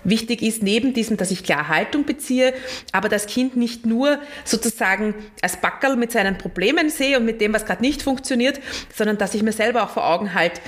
Wichtig 0.05 0.41
ist 0.43 0.63
neben 0.63 0.95
diesem, 0.95 1.19
dass 1.19 1.31
ich 1.31 1.45
klar 1.45 1.69
Haltung 1.69 2.05
beziehe, 2.07 2.55
aber 2.93 3.11
das 3.11 3.27
Kind 3.27 3.57
nicht 3.57 3.85
nur 3.85 4.19
sozusagen 4.45 5.15
als 5.43 5.59
Backerl 5.59 5.97
mit 5.97 6.13
seinen 6.13 6.39
Problemen 6.39 6.89
sehe 6.89 7.19
und 7.19 7.27
mit 7.27 7.43
dem, 7.43 7.53
was 7.53 7.67
gerade 7.67 7.83
nicht 7.83 8.03
funktioniert, 8.03 8.59
sondern 8.95 9.19
dass 9.19 9.35
ich 9.35 9.43
mir 9.43 9.53
selber 9.53 9.85
auch 9.85 9.91
vor 9.91 10.09
Augen 10.09 10.33
halte, 10.33 10.63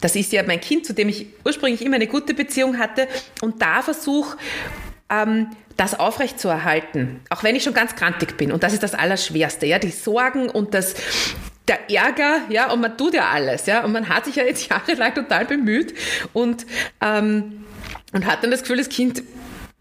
das 0.00 0.14
ist 0.14 0.32
ja 0.32 0.44
mein 0.44 0.60
Kind, 0.60 0.86
zu 0.86 0.94
dem 0.94 1.08
ich 1.08 1.26
ursprünglich 1.44 1.84
immer 1.84 1.96
eine 1.96 2.06
gute 2.06 2.34
Beziehung 2.34 2.78
hatte 2.78 3.08
und 3.40 3.60
da 3.60 3.82
versuche, 3.82 4.36
ähm, 5.12 5.48
das 5.76 5.98
aufrechtzuerhalten, 5.98 7.20
auch 7.30 7.42
wenn 7.42 7.56
ich 7.56 7.62
schon 7.62 7.74
ganz 7.74 7.94
krantig 7.96 8.36
bin. 8.36 8.52
Und 8.52 8.62
das 8.62 8.72
ist 8.72 8.82
das 8.82 8.94
Allerschwerste, 8.94 9.66
ja, 9.66 9.78
die 9.78 9.90
Sorgen 9.90 10.48
und 10.48 10.74
das, 10.74 10.94
der 11.68 11.90
Ärger, 11.90 12.40
ja, 12.48 12.70
und 12.70 12.80
man 12.80 12.96
tut 12.96 13.14
ja 13.14 13.30
alles, 13.30 13.66
ja, 13.66 13.84
und 13.84 13.92
man 13.92 14.08
hat 14.08 14.26
sich 14.26 14.36
ja 14.36 14.44
jetzt 14.44 14.68
jahrelang 14.70 15.14
total 15.14 15.44
bemüht 15.44 15.94
und, 16.32 16.66
ähm, 17.00 17.64
und 18.12 18.26
hat 18.26 18.42
dann 18.42 18.50
das 18.50 18.60
Gefühl, 18.60 18.78
das 18.78 18.88
Kind 18.88 19.22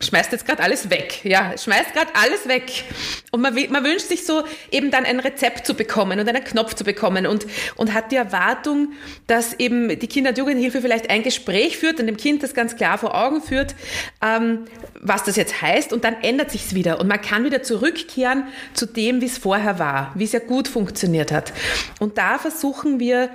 schmeißt 0.01 0.31
jetzt 0.31 0.45
gerade 0.45 0.61
alles 0.61 0.89
weg. 0.89 1.23
Ja, 1.23 1.57
schmeißt 1.57 1.93
gerade 1.93 2.11
alles 2.13 2.47
weg. 2.47 2.83
Und 3.31 3.41
man, 3.41 3.53
man 3.69 3.83
wünscht 3.83 4.07
sich 4.07 4.25
so 4.25 4.43
eben 4.71 4.91
dann 4.91 5.05
ein 5.05 5.19
Rezept 5.19 5.65
zu 5.65 5.73
bekommen 5.73 6.19
und 6.19 6.27
einen 6.27 6.43
Knopf 6.43 6.73
zu 6.73 6.83
bekommen 6.83 7.27
und, 7.27 7.45
und 7.75 7.93
hat 7.93 8.11
die 8.11 8.15
Erwartung, 8.15 8.93
dass 9.27 9.53
eben 9.59 9.99
die 9.99 10.07
Kinder- 10.07 10.31
und 10.31 10.37
Jugendhilfe 10.37 10.81
vielleicht 10.81 11.09
ein 11.09 11.23
Gespräch 11.23 11.77
führt 11.77 11.99
und 11.99 12.07
dem 12.07 12.17
Kind 12.17 12.43
das 12.43 12.53
ganz 12.53 12.75
klar 12.75 12.97
vor 12.97 13.15
Augen 13.15 13.41
führt, 13.41 13.75
ähm, 14.21 14.65
was 14.99 15.23
das 15.23 15.35
jetzt 15.35 15.61
heißt 15.61 15.93
und 15.93 16.03
dann 16.03 16.15
ändert 16.21 16.51
sich's 16.51 16.75
wieder 16.75 16.99
und 16.99 17.07
man 17.07 17.21
kann 17.21 17.43
wieder 17.43 17.63
zurückkehren 17.63 18.45
zu 18.73 18.85
dem, 18.85 19.21
wie 19.21 19.25
es 19.25 19.37
vorher 19.37 19.79
war, 19.79 20.11
wie 20.15 20.23
es 20.23 20.31
ja 20.31 20.39
gut 20.39 20.67
funktioniert 20.67 21.31
hat. 21.31 21.53
Und 21.99 22.17
da 22.17 22.37
versuchen 22.37 22.99
wir 22.99 23.29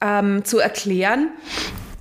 ähm, 0.00 0.44
zu 0.44 0.58
erklären, 0.58 1.30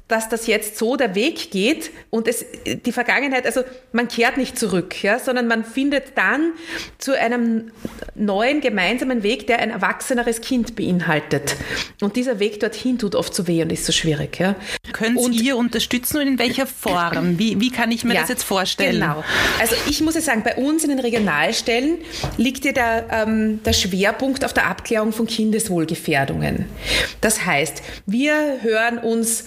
dass 0.08 0.30
das 0.30 0.46
jetzt 0.46 0.78
so 0.78 0.96
der 0.98 1.16
Weg 1.16 1.50
geht 1.50 1.90
und 2.12 2.28
es, 2.28 2.46
die 2.86 2.92
Vergangenheit, 2.92 3.46
also 3.48 3.64
man 3.92 4.08
kehrt 4.08 4.38
nicht 4.38 4.58
zurück, 4.60 5.02
ja, 5.04 5.18
sondern 5.18 5.48
man 5.48 5.66
findet 5.66 6.16
dann 6.16 6.54
zu 7.00 7.18
einem 7.18 7.72
neuen 8.14 8.62
gemeinsamen 8.62 9.24
Weg, 9.24 9.48
der 9.48 9.60
ein 9.60 9.72
erwachseneres 9.72 10.42
Kind 10.42 10.76
beinhaltet. 10.76 11.56
Und 12.02 12.16
dieser 12.18 12.40
Weg 12.40 12.60
dorthin 12.60 13.00
tut 13.00 13.16
oft 13.16 13.34
so 13.34 13.48
weh 13.48 13.64
und 13.64 13.72
ist 13.72 13.86
so 13.86 13.92
schwierig. 13.92 14.40
Ja. 14.40 14.56
Könnt 14.94 15.18
Und- 15.18 15.34
ihr 15.42 15.58
unterstützen 15.58 16.18
und 16.22 16.28
in 16.28 16.40
welcher 16.40 16.68
Form? 16.68 17.40
Wie, 17.40 17.60
wie 17.60 17.72
kann 17.72 17.92
ich 17.92 18.04
mir 18.04 18.14
Ja, 18.14 18.22
das 18.22 18.30
jetzt 18.30 18.44
vorstellen? 18.44 19.00
Genau. 19.02 19.24
Also 19.60 19.76
ich 19.90 20.02
muss 20.02 20.14
ja 20.14 20.22
sagen, 20.22 20.44
bei 20.44 20.56
uns 20.56 20.84
in 20.84 20.92
den 20.92 21.00
Regionalstellen 21.00 21.98
liegt 22.38 22.64
ja 22.64 22.72
der, 22.74 23.08
ähm, 23.12 23.64
der 23.64 23.74
Schwerpunkt 23.74 24.46
auf 24.46 24.54
der 24.54 24.68
Abklärung 24.68 25.14
von 25.14 25.26
Kindeswohlgefährdungen. 25.26 26.66
Das 27.22 27.46
heißt, 27.46 27.82
wir 28.06 28.60
hören 28.62 29.00
uns 29.00 29.46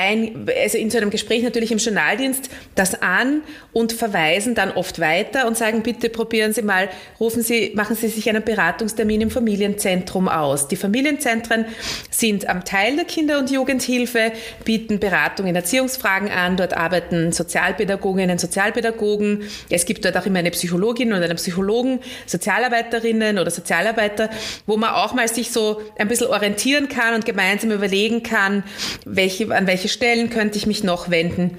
ein, 0.00 0.46
also 0.62 0.78
in 0.78 0.90
so 0.90 0.98
einem 0.98 1.10
Gespräch 1.10 1.42
natürlich 1.42 1.70
im 1.70 1.78
Journaldienst 1.78 2.50
das 2.74 3.00
an 3.02 3.42
und 3.72 3.92
verweisen 3.92 4.54
dann 4.54 4.72
oft 4.72 4.98
weiter 4.98 5.46
und 5.46 5.56
sagen, 5.56 5.82
bitte 5.82 6.08
probieren 6.08 6.52
Sie 6.52 6.62
mal, 6.62 6.88
rufen 7.18 7.42
Sie, 7.42 7.72
machen 7.74 7.96
Sie 7.96 8.08
sich 8.08 8.28
einen 8.28 8.42
Beratungstermin 8.42 9.20
im 9.20 9.30
Familienzentrum 9.30 10.28
aus. 10.28 10.68
Die 10.68 10.76
Familienzentren 10.76 11.66
sind 12.10 12.48
am 12.48 12.64
Teil 12.64 12.96
der 12.96 13.04
Kinder- 13.04 13.38
und 13.38 13.50
Jugendhilfe, 13.50 14.32
bieten 14.64 14.98
Beratung 14.98 15.46
in 15.46 15.54
Erziehungsfragen 15.54 16.30
an. 16.30 16.56
Dort 16.56 16.74
arbeiten 16.74 17.32
Sozialpädagoginnen, 17.32 18.38
Sozialpädagogen. 18.38 19.42
Es 19.68 19.84
gibt 19.84 20.04
dort 20.04 20.16
auch 20.16 20.26
immer 20.26 20.38
eine 20.38 20.50
Psychologin 20.50 21.12
oder 21.12 21.24
einen 21.24 21.36
Psychologen, 21.36 22.00
Sozialarbeiterinnen 22.26 23.38
oder 23.38 23.50
Sozialarbeiter, 23.50 24.30
wo 24.66 24.76
man 24.76 24.90
auch 24.90 25.12
mal 25.12 25.28
sich 25.28 25.50
so 25.50 25.82
ein 25.98 26.08
bisschen 26.08 26.28
orientieren 26.28 26.88
kann 26.88 27.14
und 27.14 27.26
gemeinsam 27.26 27.70
überlegen 27.70 28.22
kann, 28.22 28.64
welche, 29.04 29.54
an 29.54 29.66
welche 29.66 29.89
Stellen 29.90 30.30
könnte 30.30 30.58
ich 30.58 30.66
mich 30.66 30.82
noch 30.82 31.10
wenden 31.10 31.56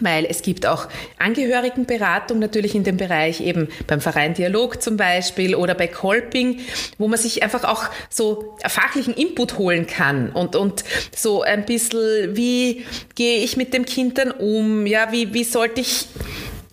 weil 0.00 0.26
es 0.26 0.42
gibt 0.42 0.66
auch 0.66 0.88
Angehörigenberatung 1.18 2.38
natürlich 2.38 2.74
in 2.74 2.84
dem 2.84 2.96
Bereich, 2.96 3.40
eben 3.40 3.68
beim 3.86 4.00
Verein 4.00 4.34
Dialog 4.34 4.82
zum 4.82 4.96
Beispiel 4.96 5.54
oder 5.54 5.74
bei 5.74 5.86
Kolping, 5.86 6.60
wo 6.98 7.08
man 7.08 7.18
sich 7.18 7.42
einfach 7.42 7.64
auch 7.64 7.84
so 8.10 8.56
fachlichen 8.66 9.14
Input 9.14 9.58
holen 9.58 9.86
kann 9.86 10.30
und, 10.30 10.56
und 10.56 10.84
so 11.14 11.42
ein 11.42 11.64
bisschen, 11.64 12.36
wie 12.36 12.84
gehe 13.14 13.38
ich 13.38 13.56
mit 13.56 13.74
dem 13.74 13.84
Kind 13.84 14.18
dann 14.18 14.30
um, 14.30 14.86
ja, 14.86 15.12
wie, 15.12 15.34
wie 15.34 15.44
sollte 15.44 15.80
ich 15.80 16.06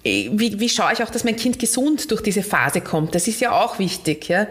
wie, 0.06 0.60
wie 0.60 0.70
schaue 0.70 0.94
ich 0.94 1.02
auch, 1.02 1.10
dass 1.10 1.24
mein 1.24 1.36
Kind 1.36 1.58
gesund 1.58 2.12
durch 2.12 2.22
diese 2.22 2.44
Phase 2.44 2.82
kommt? 2.82 3.16
Das 3.16 3.28
ist 3.28 3.42
ja 3.42 3.52
auch 3.52 3.80
wichtig. 3.80 4.30
Ja? 4.30 4.46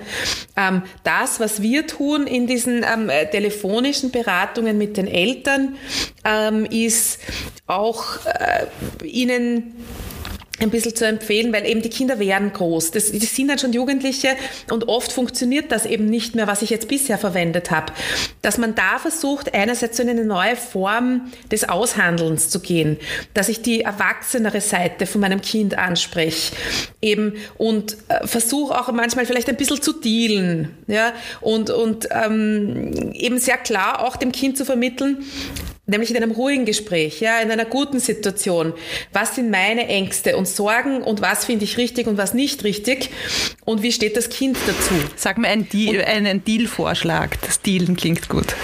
Ähm, 0.56 0.82
das, 1.04 1.38
was 1.38 1.62
wir 1.62 1.87
tun 1.87 2.26
in 2.26 2.49
diesen 2.49 2.84
ähm, 2.84 3.08
äh, 3.08 3.26
telefonischen 3.26 4.11
Beratungen 4.11 4.76
mit 4.76 4.96
den 4.96 5.06
Eltern, 5.06 5.76
ähm, 6.25 6.64
ist 6.64 7.20
auch 7.68 8.26
äh, 8.26 9.06
ihnen 9.06 9.75
ein 10.61 10.70
bisschen 10.70 10.94
zu 10.94 11.06
empfehlen, 11.06 11.52
weil 11.52 11.66
eben 11.66 11.82
die 11.82 11.90
Kinder 11.90 12.18
werden 12.18 12.52
groß. 12.52 12.92
Das, 12.92 13.11
das 13.11 13.34
sind 13.34 13.49
dann 13.49 13.58
schon 13.58 13.73
Jugendliche 13.73 14.37
und 14.70 14.88
oft 14.88 15.12
funktioniert 15.12 15.73
das 15.73 15.84
eben 15.84 16.06
nicht 16.06 16.34
mehr, 16.34 16.46
was 16.46 16.62
ich 16.62 16.70
jetzt 16.70 16.87
bisher 16.87 17.18
verwendet 17.18 17.70
habe. 17.70 17.92
Dass 18.40 18.56
man 18.56 18.75
da 18.75 18.99
versucht, 18.99 19.52
einerseits 19.52 19.96
so 19.96 20.02
in 20.02 20.11
eine 20.11 20.25
neue 20.25 20.54
Form 20.54 21.32
des 21.50 21.68
Aushandelns 21.68 22.50
zu 22.50 22.61
gehen, 22.61 22.99
dass 23.34 23.49
ich 23.49 23.62
die 23.62 23.80
erwachsenere 23.80 24.61
Seite 24.61 25.06
von 25.06 25.20
meinem 25.20 25.40
Kind 25.40 25.76
anspreche 25.76 26.54
eben 27.00 27.34
und 27.58 27.96
äh, 28.08 28.26
versuche 28.26 28.78
auch 28.80 28.92
manchmal 28.92 29.26
vielleicht 29.26 29.49
ein 29.49 29.56
bisschen 29.56 29.82
zu 29.82 29.92
dealen 29.92 30.76
ja? 30.87 31.12
und, 31.40 31.70
und 31.70 32.08
ähm, 32.11 33.12
eben 33.12 33.38
sehr 33.38 33.56
klar 33.56 34.04
auch 34.04 34.16
dem 34.16 34.30
Kind 34.30 34.56
zu 34.56 34.64
vermitteln, 34.64 35.25
Nämlich 35.86 36.10
in 36.10 36.16
einem 36.16 36.30
ruhigen 36.30 36.64
Gespräch, 36.64 37.20
ja, 37.20 37.40
in 37.40 37.50
einer 37.50 37.66
guten 37.66 38.00
Situation. 38.00 38.72
Was 39.12 39.34
sind 39.34 39.50
meine 39.50 39.86
Ängste 39.86 40.36
und 40.38 40.48
Sorgen 40.48 41.02
und 41.02 41.20
was 41.20 41.44
finde 41.44 41.64
ich 41.64 41.76
richtig 41.76 42.06
und 42.06 42.16
was 42.16 42.32
nicht 42.32 42.64
richtig? 42.64 43.10
Und 43.66 43.82
wie 43.82 43.92
steht 43.92 44.16
das 44.16 44.30
Kind 44.30 44.56
dazu? 44.66 44.94
Sag 45.14 45.36
mir 45.36 45.48
einen, 45.48 45.68
Deal, 45.68 46.02
einen 46.02 46.42
Deal-Vorschlag. 46.42 47.36
Das 47.42 47.60
Dealen 47.60 47.96
klingt 47.96 48.30
gut. 48.30 48.54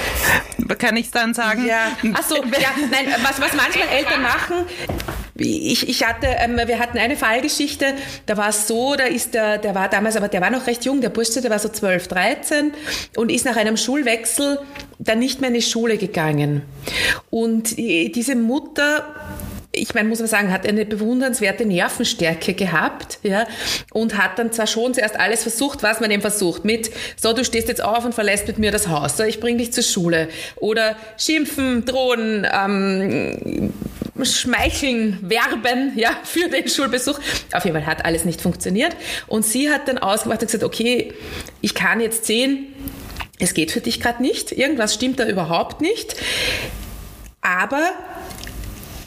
Kann 0.78 0.96
ich 0.96 1.10
dann 1.10 1.34
sagen? 1.34 1.66
Ja, 1.66 1.94
ach 2.14 2.26
so, 2.26 2.36
ja, 2.58 2.70
nein, 2.90 3.14
was, 3.22 3.38
was 3.38 3.52
manchmal 3.54 3.88
Eltern 3.88 4.22
machen, 4.22 4.56
ich, 5.40 5.88
ich 5.88 6.06
hatte, 6.06 6.26
ähm, 6.26 6.56
wir 6.66 6.78
hatten 6.78 6.98
eine 6.98 7.16
Fallgeschichte, 7.16 7.94
da 8.26 8.36
war 8.36 8.50
es 8.50 8.68
so, 8.68 8.94
da 8.94 9.04
ist 9.04 9.34
der, 9.34 9.58
der 9.58 9.74
war 9.74 9.88
damals, 9.88 10.16
aber 10.16 10.28
der 10.28 10.40
war 10.40 10.50
noch 10.50 10.66
recht 10.66 10.84
jung, 10.84 11.00
der 11.00 11.08
Bursche, 11.08 11.40
der 11.40 11.50
war 11.50 11.58
so 11.58 11.68
12, 11.68 12.08
13 12.08 12.72
und 13.16 13.30
ist 13.30 13.44
nach 13.44 13.56
einem 13.56 13.76
Schulwechsel 13.76 14.58
dann 14.98 15.18
nicht 15.18 15.40
mehr 15.40 15.48
in 15.48 15.54
die 15.54 15.62
Schule 15.62 15.96
gegangen. 15.96 16.62
Und 17.30 17.76
diese 17.78 18.36
Mutter 18.36 19.06
ich 19.72 19.94
meine, 19.94 20.08
muss 20.08 20.18
man 20.18 20.26
sagen, 20.26 20.52
hat 20.52 20.66
eine 20.66 20.84
bewundernswerte 20.84 21.64
Nervenstärke 21.64 22.54
gehabt, 22.54 23.20
ja, 23.22 23.46
und 23.92 24.18
hat 24.18 24.38
dann 24.38 24.52
zwar 24.52 24.66
schon 24.66 24.94
zuerst 24.94 25.18
alles 25.18 25.42
versucht, 25.42 25.82
was 25.82 26.00
man 26.00 26.10
eben 26.10 26.22
versucht, 26.22 26.64
mit, 26.64 26.90
so, 27.16 27.32
du 27.32 27.44
stehst 27.44 27.68
jetzt 27.68 27.82
auf 27.82 28.04
und 28.04 28.14
verlässt 28.14 28.48
mit 28.48 28.58
mir 28.58 28.72
das 28.72 28.88
Haus, 28.88 29.16
so, 29.16 29.22
ich 29.22 29.38
bring 29.38 29.58
dich 29.58 29.72
zur 29.72 29.84
Schule, 29.84 30.28
oder 30.56 30.96
schimpfen, 31.16 31.84
drohen, 31.84 32.46
ähm, 32.52 33.72
schmeicheln, 34.24 35.18
werben, 35.22 35.92
ja, 35.96 36.10
für 36.24 36.48
den 36.48 36.68
Schulbesuch. 36.68 37.18
Auf 37.52 37.64
jeden 37.64 37.76
Fall 37.76 37.86
hat 37.86 38.04
alles 38.04 38.24
nicht 38.24 38.40
funktioniert. 38.40 38.94
Und 39.26 39.44
sie 39.44 39.70
hat 39.70 39.88
dann 39.88 39.98
ausgemacht 39.98 40.40
und 40.42 40.46
gesagt, 40.46 40.64
okay, 40.64 41.12
ich 41.60 41.74
kann 41.74 42.00
jetzt 42.00 42.26
sehen, 42.26 42.66
es 43.38 43.54
geht 43.54 43.70
für 43.70 43.80
dich 43.80 44.00
gerade 44.00 44.22
nicht, 44.22 44.52
irgendwas 44.52 44.94
stimmt 44.94 45.18
da 45.18 45.26
überhaupt 45.26 45.80
nicht, 45.80 46.14
aber 47.40 47.90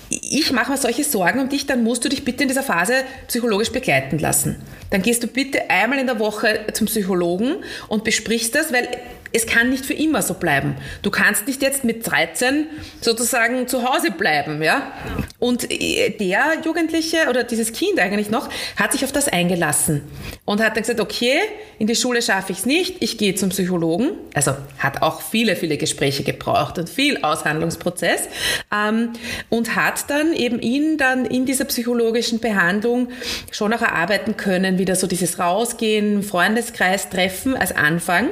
ich 0.10 0.51
mache 0.51 0.72
mir 0.72 0.77
solche 0.77 1.03
Sorgen 1.03 1.39
um 1.39 1.50
dich, 1.50 1.65
dann 1.65 1.84
musst 1.84 2.03
du 2.03 2.10
dich 2.10 2.25
bitte 2.25 2.43
in 2.43 2.50
dieser 2.50 2.63
Phase 2.63 2.93
psychologisch 3.27 3.72
begleiten 3.72 4.20
lassen. 4.20 4.62
Dann 4.89 5.01
gehst 5.01 5.24
du 5.24 5.27
bitte 5.27 5.70
einmal 5.70 6.00
in 6.00 6.08
der 6.08 6.20
Woche 6.20 6.67
zum 6.74 6.88
Psychologen 6.88 7.58
und 7.88 8.03
besprichst 8.03 8.53
das, 8.53 8.72
weil 8.74 8.88
es 9.34 9.48
kann 9.48 9.72
nicht 9.72 9.86
für 9.86 9.94
immer 9.94 10.22
so 10.22 10.36
bleiben. 10.36 10.75
Du 11.02 11.10
kannst 11.10 11.48
nicht 11.48 11.62
jetzt 11.63 11.84
mit 11.84 12.10
13 12.10 12.68
sozusagen 13.02 13.68
zu 13.68 13.84
Hause 13.84 14.12
bleiben, 14.12 14.62
ja? 14.62 14.94
Und 15.40 15.70
der 15.70 16.62
Jugendliche 16.63 17.28
oder 17.30 17.44
dieses 17.44 17.74
Kind 17.74 18.00
eigentlich 18.00 18.30
noch 18.30 18.48
hat 18.78 18.92
sich 18.92 19.04
auf 19.04 19.12
das 19.12 19.28
eingelassen 19.28 20.02
und 20.46 20.62
hat 20.62 20.75
dann 20.75 20.84
gesagt, 20.84 21.00
okay, 21.00 21.40
in 21.80 21.88
die 21.88 21.96
Schule 21.96 22.22
schaffe 22.22 22.52
ich 22.52 22.60
es 22.60 22.66
nicht, 22.66 23.02
ich 23.02 23.18
gehe 23.18 23.34
zum 23.34 23.50
Psychologen. 23.50 24.12
Also 24.36 24.56
hat 24.78 25.02
auch 25.02 25.22
viele, 25.22 25.56
viele 25.56 25.78
Gespräche 25.78 26.24
gebraucht 26.24 26.78
und 26.78 26.88
viel 26.88 27.18
Aushandlungsprozess 27.24 28.30
ähm, 28.72 29.13
und 29.50 29.75
hat 29.75 30.10
dann 30.10 30.34
eben 30.34 30.60
ihn 30.60 30.98
dann 30.98 31.25
in 31.25 31.46
dieser 31.46 31.66
psychologischen 31.66 32.40
Behandlung 32.40 33.10
schon 33.52 33.74
auch 33.74 33.82
erarbeiten 33.82 34.38
können, 34.38 34.78
wieder 34.78 34.96
so 34.96 35.08
dieses 35.08 35.40
Rausgehen, 35.40 36.22
Freundeskreis 36.22 37.10
treffen 37.10 37.58
als 37.58 37.75
Anfang. 37.75 38.30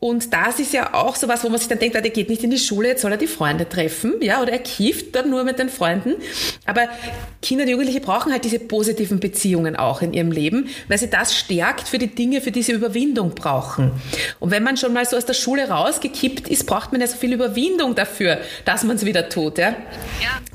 Und 0.00 0.32
das 0.32 0.60
ist 0.60 0.72
ja 0.72 0.94
auch 0.94 1.16
so 1.16 1.26
was, 1.26 1.42
wo 1.42 1.48
man 1.48 1.58
sich 1.58 1.66
dann 1.66 1.80
denkt, 1.80 1.96
der 1.96 2.02
geht 2.02 2.28
nicht 2.28 2.44
in 2.44 2.50
die 2.50 2.58
Schule, 2.58 2.88
jetzt 2.88 3.02
soll 3.02 3.10
er 3.10 3.18
die 3.18 3.26
Freunde 3.26 3.68
treffen, 3.68 4.14
ja, 4.20 4.40
oder 4.40 4.52
er 4.52 4.60
kieft 4.60 5.16
dann 5.16 5.28
nur 5.28 5.42
mit 5.42 5.58
den 5.58 5.68
Freunden. 5.68 6.14
Aber 6.66 6.88
Kinder 7.42 7.64
und 7.64 7.70
Jugendliche 7.70 8.00
brauchen 8.00 8.30
halt 8.30 8.44
diese 8.44 8.60
positiven 8.60 9.18
Beziehungen 9.18 9.74
auch 9.74 10.00
in 10.00 10.12
ihrem 10.12 10.30
Leben, 10.30 10.68
weil 10.86 10.98
sie 10.98 11.10
das 11.10 11.36
stärkt 11.36 11.88
für 11.88 11.98
die 11.98 12.14
Dinge, 12.14 12.40
für 12.40 12.52
die 12.52 12.62
sie 12.62 12.72
Überwindung 12.72 13.34
brauchen. 13.34 13.90
Und 14.38 14.52
wenn 14.52 14.62
man 14.62 14.76
schon 14.76 14.92
mal 14.92 15.04
so 15.04 15.16
aus 15.16 15.26
der 15.26 15.34
Schule 15.34 15.68
rausgekippt 15.68 16.46
ist, 16.48 16.66
braucht 16.66 16.92
man 16.92 17.00
ja 17.00 17.08
so 17.08 17.16
viel 17.16 17.32
Überwindung 17.32 17.96
dafür, 17.96 18.38
dass 18.64 18.84
man 18.84 18.96
es 18.96 19.04
wieder 19.04 19.28
tut, 19.28 19.58
ja. 19.58 19.70
Ja. 19.70 19.74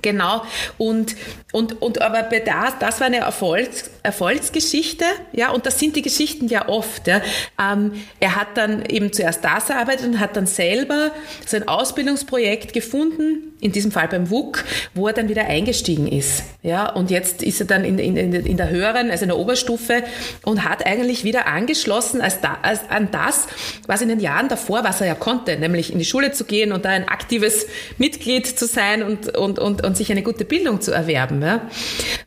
Genau. 0.01 0.43
Und, 0.77 1.15
und, 1.51 1.81
und 1.81 2.01
aber 2.01 2.23
bei 2.23 2.39
das, 2.39 2.73
das 2.79 3.00
war 3.00 3.07
eine 3.07 3.17
Erfolgs, 3.17 3.89
Erfolgsgeschichte, 4.03 5.05
ja, 5.31 5.50
und 5.51 5.65
das 5.65 5.79
sind 5.79 5.95
die 5.95 6.01
Geschichten 6.01 6.47
ja 6.47 6.67
oft. 6.67 7.07
Ja. 7.07 7.21
Ähm, 7.59 7.93
er 8.19 8.35
hat 8.35 8.50
dann 8.55 8.85
eben 8.85 9.12
zuerst 9.12 9.32
das 9.41 9.69
erarbeitet 9.69 10.05
und 10.07 10.19
hat 10.19 10.35
dann 10.35 10.47
selber 10.47 11.11
so 11.45 11.57
ein 11.57 11.67
Ausbildungsprojekt 11.67 12.73
gefunden, 12.73 13.53
in 13.59 13.71
diesem 13.71 13.91
Fall 13.91 14.09
beim 14.09 14.29
WUK, 14.29 14.65
wo 14.93 15.07
er 15.07 15.13
dann 15.13 15.29
wieder 15.29 15.45
eingestiegen 15.45 16.07
ist. 16.07 16.43
Ja, 16.63 16.89
und 16.89 17.09
jetzt 17.11 17.41
ist 17.41 17.61
er 17.61 17.65
dann 17.65 17.85
in, 17.85 17.97
in, 17.97 18.17
in 18.17 18.57
der 18.57 18.69
höheren, 18.69 19.09
also 19.09 19.23
in 19.23 19.29
der 19.29 19.37
Oberstufe 19.37 20.03
und 20.43 20.65
hat 20.65 20.85
eigentlich 20.85 21.23
wieder 21.23 21.47
angeschlossen 21.47 22.19
als 22.19 22.41
da, 22.41 22.57
als 22.61 22.81
an 22.89 23.09
das, 23.11 23.47
was 23.87 24.01
in 24.01 24.09
den 24.09 24.19
Jahren 24.19 24.49
davor, 24.49 24.83
was 24.83 24.99
er 24.99 25.07
ja 25.07 25.15
konnte, 25.15 25.57
nämlich 25.57 25.93
in 25.93 25.99
die 25.99 26.05
Schule 26.05 26.33
zu 26.33 26.43
gehen 26.43 26.73
und 26.73 26.83
da 26.83 26.89
ein 26.89 27.07
aktives 27.07 27.67
Mitglied 27.97 28.47
zu 28.47 28.65
sein 28.65 29.01
und, 29.01 29.35
und, 29.37 29.59
und, 29.59 29.83
und 29.83 29.95
sich 29.95 30.11
eine 30.11 30.23
gute 30.23 30.43
Bildung 30.43 30.81
zu 30.81 30.91
erwerben. 30.91 31.41
Ja. 31.41 31.61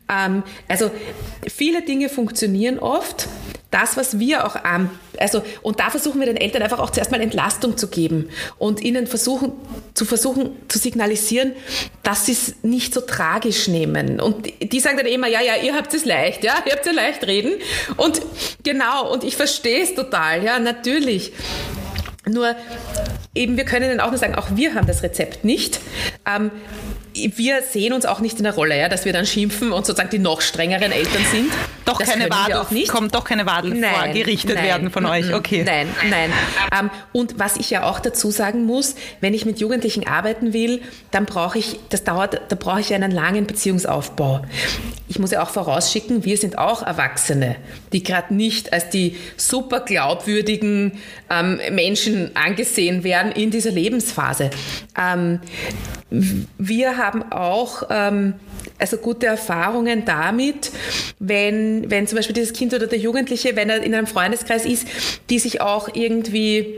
Ähm, 0.09 0.43
also 0.67 0.89
viele 1.47 1.83
Dinge 1.83 2.09
funktionieren 2.09 2.79
oft. 2.79 3.27
Das, 3.69 3.97
was 3.97 4.17
wir 4.17 4.45
auch 4.45 4.55
am, 4.63 4.89
also, 5.19 5.41
und 5.61 5.79
da 5.79 5.89
versuchen 5.89 6.19
wir 6.19 6.27
den 6.27 6.37
Eltern 6.37 6.61
einfach 6.61 6.79
auch 6.79 6.89
zuerst 6.89 7.11
mal 7.11 7.21
Entlastung 7.21 7.77
zu 7.77 7.87
geben 7.87 8.29
und 8.57 8.81
ihnen 8.81 9.07
versuchen, 9.07 9.53
zu 9.93 10.05
versuchen 10.05 10.51
zu 10.67 10.79
signalisieren, 10.79 11.53
dass 12.03 12.25
sie 12.25 12.33
es 12.33 12.55
nicht 12.63 12.93
so 12.93 13.01
tragisch 13.01 13.67
nehmen. 13.67 14.19
Und 14.19 14.47
die 14.61 14.79
sagen 14.79 14.97
dann 14.97 15.07
immer, 15.07 15.27
ja, 15.27 15.41
ja, 15.41 15.55
ihr 15.55 15.75
habt 15.75 15.93
es 15.93 16.05
leicht, 16.05 16.43
ja, 16.43 16.55
ihr 16.65 16.73
habt 16.73 16.85
ja 16.85 16.91
leicht 16.91 17.25
reden. 17.27 17.53
Und 17.95 18.21
genau, 18.63 19.11
und 19.11 19.23
ich 19.23 19.35
verstehe 19.35 19.83
es 19.83 19.95
total, 19.95 20.43
ja, 20.43 20.59
natürlich. 20.59 21.31
Nur 22.25 22.55
eben, 23.33 23.57
wir 23.57 23.65
können 23.65 23.89
Ihnen 23.89 23.99
auch 23.99 24.09
nur 24.09 24.17
sagen, 24.17 24.35
auch 24.35 24.47
wir 24.55 24.75
haben 24.75 24.87
das 24.87 25.03
Rezept 25.03 25.45
nicht. 25.45 25.79
Ähm, 26.25 26.51
wir 27.35 27.61
sehen 27.63 27.93
uns 27.93 28.05
auch 28.05 28.19
nicht 28.19 28.37
in 28.37 28.43
der 28.43 28.53
Rolle, 28.53 28.77
ja, 28.77 28.89
dass 28.89 29.05
wir 29.05 29.13
dann 29.13 29.25
schimpfen 29.25 29.71
und 29.71 29.85
sozusagen 29.85 30.09
die 30.09 30.19
noch 30.19 30.41
strengeren 30.41 30.91
Eltern 30.91 31.25
sind. 31.31 31.51
Doch 31.85 31.99
das 31.99 32.09
keine 32.09 32.29
Wadel, 32.29 32.65
nicht. 32.71 32.89
kommt 32.89 33.15
doch 33.15 33.23
keine 33.23 33.45
Wadel 33.45 33.73
nein, 33.73 33.93
vorgerichtet 33.93 34.55
nein, 34.55 34.65
werden 34.65 34.91
von 34.91 35.05
euch. 35.05 35.33
Okay. 35.33 35.63
Nein, 35.65 35.87
nein. 36.09 36.31
Ähm, 36.77 36.89
und 37.13 37.39
was 37.39 37.57
ich 37.57 37.69
ja 37.69 37.83
auch 37.83 37.99
dazu 37.99 38.29
sagen 38.29 38.65
muss, 38.65 38.95
wenn 39.21 39.33
ich 39.33 39.45
mit 39.45 39.59
Jugendlichen 39.59 40.05
arbeiten 40.05 40.53
will, 40.53 40.81
dann 41.11 41.25
brauche 41.25 41.57
ich, 41.59 41.79
das 41.89 42.03
dauert, 42.03 42.41
da 42.49 42.55
brauche 42.55 42.81
ich 42.81 42.93
einen 42.93 43.11
langen 43.11 43.47
Beziehungsaufbau. 43.47 44.41
Ich 45.07 45.19
muss 45.19 45.31
ja 45.31 45.41
auch 45.41 45.49
vorausschicken, 45.49 46.25
wir 46.25 46.37
sind 46.37 46.57
auch 46.57 46.85
Erwachsene, 46.85 47.55
die 47.93 48.03
gerade 48.03 48.33
nicht 48.33 48.73
als 48.73 48.89
die 48.89 49.15
super 49.37 49.79
glaubwürdigen 49.79 50.99
ähm, 51.29 51.59
Menschen 51.71 52.35
angesehen 52.35 53.03
werden 53.03 53.31
in 53.31 53.49
dieser 53.49 53.71
Lebensphase. 53.71 54.49
Ähm, 54.99 55.39
wir 56.09 56.97
haben 56.97 57.31
auch 57.31 57.83
ähm, 57.89 58.35
also 58.79 58.97
gute 58.97 59.25
Erfahrungen 59.25 60.05
damit, 60.05 60.71
wenn, 61.19 61.89
wenn 61.89 62.07
zum 62.07 62.17
Beispiel 62.17 62.33
dieses 62.33 62.53
Kind 62.53 62.73
oder 62.73 62.87
der 62.87 62.99
Jugendliche, 62.99 63.55
wenn 63.55 63.69
er 63.69 63.83
in 63.83 63.93
einem 63.93 64.07
Freundeskreis 64.07 64.65
ist, 64.65 64.87
die 65.29 65.39
sich 65.39 65.61
auch 65.61 65.89
irgendwie 65.93 66.75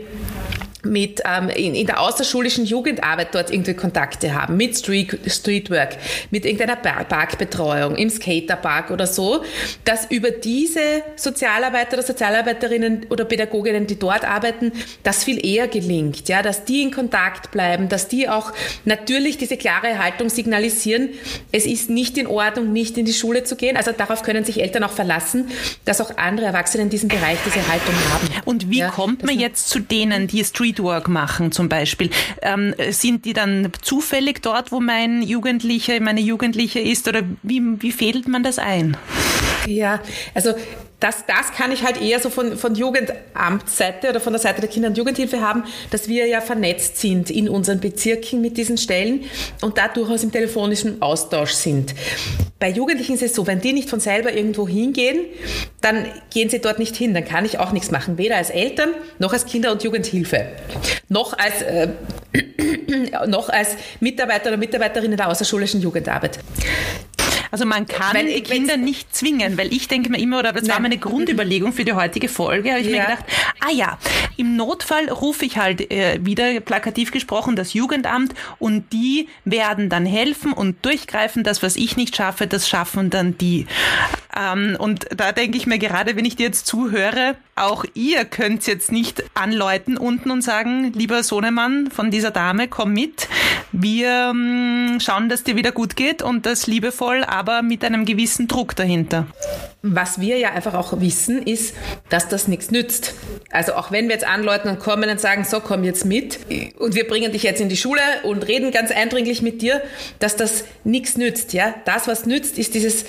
mit 0.84 1.22
ähm, 1.24 1.48
in, 1.50 1.74
in 1.74 1.86
der 1.86 2.00
außerschulischen 2.00 2.64
Jugendarbeit 2.64 3.34
dort 3.34 3.50
irgendwie 3.50 3.74
Kontakte 3.74 4.34
haben, 4.34 4.56
mit 4.56 4.76
Street, 4.76 5.18
Streetwork, 5.26 5.96
mit 6.30 6.44
irgendeiner 6.44 6.76
Parkbetreuung 6.76 7.96
im 7.96 8.10
Skaterpark 8.10 8.90
oder 8.90 9.06
so, 9.06 9.44
dass 9.84 10.10
über 10.10 10.30
diese 10.30 11.02
Sozialarbeiter 11.16 11.94
oder 11.94 12.02
Sozialarbeiterinnen 12.02 13.06
oder 13.10 13.24
Pädagoginnen, 13.24 13.86
die 13.86 13.98
dort 13.98 14.24
arbeiten, 14.24 14.72
das 15.02 15.24
viel 15.24 15.44
eher 15.44 15.68
gelingt, 15.68 16.28
ja, 16.28 16.42
dass 16.42 16.64
die 16.64 16.82
in 16.82 16.90
Kontakt 16.90 17.50
bleiben, 17.50 17.88
dass 17.88 18.08
die 18.08 18.28
auch 18.28 18.52
natürlich 18.84 19.38
diese 19.38 19.56
klare 19.56 19.98
Haltung 19.98 20.28
signalisieren, 20.28 21.10
es 21.52 21.66
ist 21.66 21.90
nicht 21.90 22.16
in 22.18 22.26
Ordnung, 22.26 22.72
nicht 22.72 22.96
in 22.98 23.04
die 23.04 23.12
Schule 23.12 23.44
zu 23.44 23.56
gehen. 23.56 23.76
Also 23.76 23.92
darauf 23.92 24.22
können 24.22 24.44
sich 24.44 24.60
Eltern 24.60 24.84
auch 24.84 24.92
verlassen, 24.92 25.48
dass 25.84 26.00
auch 26.00 26.16
andere 26.16 26.46
Erwachsene 26.46 26.84
in 26.84 26.90
diesem 26.90 27.08
Bereich 27.08 27.38
diese 27.44 27.66
Haltung 27.68 27.94
haben. 28.12 28.28
Und 28.44 28.70
wie 28.70 28.78
ja, 28.78 28.88
kommt 28.88 29.24
man 29.24 29.38
jetzt 29.38 29.68
zu 29.68 29.80
denen, 29.80 30.26
die 30.26 30.44
Street 30.44 30.69
Streetwork 30.70 31.08
machen 31.08 31.52
zum 31.52 31.68
Beispiel. 31.68 32.10
Ähm, 32.42 32.74
sind 32.90 33.24
die 33.24 33.32
dann 33.32 33.72
zufällig 33.82 34.42
dort, 34.42 34.72
wo 34.72 34.80
mein 34.80 35.22
Jugendlicher, 35.22 36.00
meine 36.00 36.20
Jugendliche 36.20 36.80
ist 36.80 37.08
oder 37.08 37.22
wie, 37.42 37.60
wie 37.82 37.92
fädelt 37.92 38.28
man 38.28 38.42
das 38.42 38.58
ein? 38.58 38.96
Ja, 39.66 40.00
also 40.34 40.54
das, 41.00 41.24
das 41.26 41.52
kann 41.56 41.72
ich 41.72 41.82
halt 41.82 42.00
eher 42.00 42.20
so 42.20 42.28
von, 42.28 42.56
von 42.56 42.74
Jugendamtsseite 42.74 44.10
oder 44.10 44.20
von 44.20 44.34
der 44.34 44.40
Seite 44.40 44.60
der 44.60 44.68
Kinder- 44.68 44.88
und 44.88 44.98
Jugendhilfe 44.98 45.40
haben, 45.40 45.64
dass 45.90 46.08
wir 46.08 46.26
ja 46.26 46.42
vernetzt 46.42 46.98
sind 46.98 47.30
in 47.30 47.48
unseren 47.48 47.80
Bezirken 47.80 48.42
mit 48.42 48.58
diesen 48.58 48.76
Stellen 48.76 49.24
und 49.62 49.78
da 49.78 49.88
durchaus 49.88 50.22
im 50.22 50.30
telefonischen 50.30 51.00
Austausch 51.00 51.52
sind. 51.52 51.94
Bei 52.58 52.68
Jugendlichen 52.68 53.14
ist 53.14 53.22
es 53.22 53.34
so, 53.34 53.46
wenn 53.46 53.62
die 53.62 53.72
nicht 53.72 53.88
von 53.88 54.00
selber 54.00 54.32
irgendwo 54.34 54.68
hingehen, 54.68 55.20
dann 55.80 56.04
gehen 56.28 56.50
sie 56.50 56.60
dort 56.60 56.78
nicht 56.78 56.94
hin. 56.94 57.14
Dann 57.14 57.24
kann 57.24 57.46
ich 57.46 57.58
auch 57.58 57.72
nichts 57.72 57.90
machen, 57.90 58.18
weder 58.18 58.36
als 58.36 58.50
Eltern 58.50 58.90
noch 59.18 59.32
als 59.32 59.46
Kinder- 59.46 59.72
und 59.72 59.82
Jugendhilfe, 59.82 60.48
noch 61.08 61.36
als, 61.38 61.62
äh, 61.62 61.88
noch 63.26 63.48
als 63.48 63.70
Mitarbeiter 64.00 64.48
oder 64.48 64.58
Mitarbeiterin 64.58 65.12
in 65.12 65.16
der 65.16 65.28
außerschulischen 65.28 65.80
Jugendarbeit. 65.80 66.38
Also 67.50 67.66
man 67.66 67.86
kann 67.86 68.14
weil, 68.14 68.26
die 68.26 68.42
Kinder 68.42 68.76
nicht 68.76 69.14
zwingen, 69.14 69.58
weil 69.58 69.72
ich 69.72 69.88
denke 69.88 70.10
mir 70.10 70.18
immer, 70.18 70.38
oder 70.38 70.52
das 70.52 70.62
Nein. 70.62 70.70
war 70.72 70.80
meine 70.80 70.98
Grundüberlegung 70.98 71.72
für 71.72 71.84
die 71.84 71.92
heutige 71.92 72.28
Folge, 72.28 72.70
habe 72.70 72.80
ich 72.80 72.86
ja. 72.86 72.92
mir 72.92 73.00
gedacht, 73.02 73.24
ah 73.60 73.72
ja, 73.72 73.98
im 74.36 74.56
Notfall 74.56 75.08
rufe 75.10 75.44
ich 75.44 75.58
halt 75.58 75.90
äh, 75.90 76.18
wieder 76.24 76.60
plakativ 76.60 77.10
gesprochen 77.10 77.56
das 77.56 77.74
Jugendamt 77.74 78.34
und 78.58 78.92
die 78.92 79.28
werden 79.44 79.88
dann 79.88 80.06
helfen 80.06 80.52
und 80.52 80.84
durchgreifen. 80.84 81.44
Das, 81.44 81.62
was 81.62 81.76
ich 81.76 81.96
nicht 81.96 82.16
schaffe, 82.16 82.46
das 82.46 82.68
schaffen 82.68 83.10
dann 83.10 83.36
die. 83.36 83.66
Ähm, 84.36 84.76
und 84.78 85.06
da 85.14 85.32
denke 85.32 85.58
ich 85.58 85.66
mir 85.66 85.78
gerade, 85.78 86.16
wenn 86.16 86.24
ich 86.24 86.36
dir 86.36 86.46
jetzt 86.46 86.66
zuhöre, 86.66 87.36
auch 87.56 87.84
ihr 87.94 88.24
könnt 88.24 88.66
jetzt 88.66 88.92
nicht 88.92 89.24
anläuten 89.34 89.98
unten 89.98 90.30
und 90.30 90.42
sagen, 90.42 90.92
lieber 90.94 91.22
Sohnemann 91.22 91.90
von 91.90 92.10
dieser 92.10 92.30
Dame, 92.30 92.68
komm 92.68 92.92
mit. 92.92 93.28
Wir 93.72 94.32
ähm, 94.32 94.98
schauen, 95.00 95.28
dass 95.28 95.44
dir 95.44 95.54
wieder 95.54 95.70
gut 95.70 95.94
geht 95.94 96.22
und 96.22 96.44
das 96.44 96.66
liebevoll, 96.66 97.22
aber 97.24 97.62
mit 97.62 97.84
einem 97.84 98.04
gewissen 98.04 98.48
Druck 98.48 98.74
dahinter. 98.74 99.26
Was 99.82 100.20
wir 100.20 100.38
ja 100.38 100.50
einfach 100.50 100.74
auch 100.74 101.00
wissen, 101.00 101.42
ist, 101.42 101.74
dass 102.08 102.28
das 102.28 102.48
nichts 102.48 102.70
nützt. 102.70 103.14
Also 103.50 103.74
auch 103.74 103.92
wenn 103.92 104.08
wir 104.08 104.14
jetzt 104.14 104.26
anläuten 104.26 104.70
und 104.70 104.80
kommen 104.80 105.08
und 105.08 105.20
sagen, 105.20 105.44
so 105.44 105.60
komm 105.60 105.84
jetzt 105.84 106.04
mit 106.04 106.40
und 106.78 106.94
wir 106.94 107.06
bringen 107.06 107.32
dich 107.32 107.44
jetzt 107.44 107.60
in 107.60 107.68
die 107.68 107.76
Schule 107.76 108.02
und 108.24 108.46
reden 108.46 108.72
ganz 108.72 108.90
eindringlich 108.90 109.40
mit 109.40 109.62
dir, 109.62 109.80
dass 110.18 110.36
das 110.36 110.64
nichts 110.84 111.16
nützt. 111.16 111.52
Ja, 111.52 111.74
das 111.84 112.08
was 112.08 112.26
nützt, 112.26 112.58
ist 112.58 112.74
dieses 112.74 113.04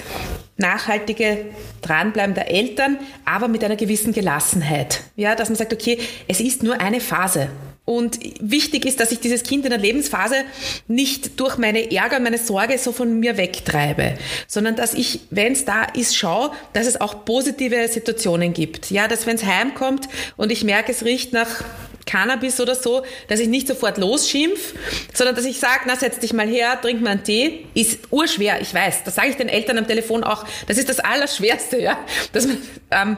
nachhaltige 0.58 1.46
Dranbleiben 1.82 2.36
der 2.36 2.52
Eltern, 2.52 3.00
aber 3.26 3.48
mit 3.48 3.64
einer 3.64 3.76
gewissen 3.76 4.14
Gelassenheit. 4.14 5.02
Ja, 5.16 5.36
dass 5.36 5.50
man 5.50 5.56
sagt, 5.56 5.74
okay, 5.74 5.98
es 6.28 6.40
ist 6.40 6.62
nur 6.62 6.80
eine 6.80 7.02
Phase. 7.02 7.50
Und 7.92 8.20
wichtig 8.40 8.86
ist, 8.86 9.02
dass 9.02 9.12
ich 9.12 9.20
dieses 9.20 9.44
Kind 9.44 9.66
in 9.66 9.72
der 9.72 9.78
Lebensphase 9.78 10.46
nicht 10.88 11.38
durch 11.42 11.58
meine 11.58 11.92
Ärger 11.92 12.22
meine 12.22 12.38
Sorge 12.38 12.78
so 12.78 12.94
von 12.94 13.20
mir 13.20 13.36
wegtreibe, 13.36 14.14
sondern 14.48 14.78
dass 14.78 14.94
ich, 14.94 15.20
wenn 15.30 15.52
es 15.52 15.66
da 15.66 15.84
ist, 15.84 16.16
schaue, 16.16 16.52
dass 16.72 16.88
es 16.88 17.02
auch 17.02 17.26
positive 17.26 17.90
Situationen 17.90 18.54
gibt. 18.54 18.92
Ja, 18.92 19.10
dass 19.10 19.28
wenn 19.28 19.36
es 19.36 19.44
heimkommt 19.44 20.08
und 20.38 20.54
ich 20.54 20.64
merke, 20.64 20.94
es 20.94 21.04
riecht 21.04 21.34
nach 21.34 21.66
Cannabis 22.06 22.62
oder 22.62 22.76
so, 22.76 23.04
dass 23.28 23.42
ich 23.42 23.50
nicht 23.50 23.68
sofort 23.68 23.98
losschimpf, 23.98 24.74
sondern 25.14 25.36
dass 25.36 25.44
ich 25.44 25.60
sage, 25.60 25.82
na 25.86 25.98
setz 25.98 26.18
dich 26.18 26.32
mal 26.32 26.48
her, 26.48 26.80
trink 26.82 27.02
mal 27.02 27.10
einen 27.10 27.26
Tee, 27.26 27.66
ist 27.74 28.00
urschwer, 28.10 28.62
ich 28.62 28.74
weiß. 28.74 29.04
Das 29.04 29.16
sage 29.16 29.32
ich 29.32 29.36
den 29.36 29.50
Eltern 29.50 29.78
am 29.78 29.86
Telefon 29.86 30.24
auch. 30.24 30.46
Das 30.66 30.78
ist 30.78 30.88
das 30.88 31.02
Allerschwerste, 31.02 31.78
ja. 31.78 32.00
Dass 32.32 32.48
man, 32.48 32.58
ähm, 32.92 33.18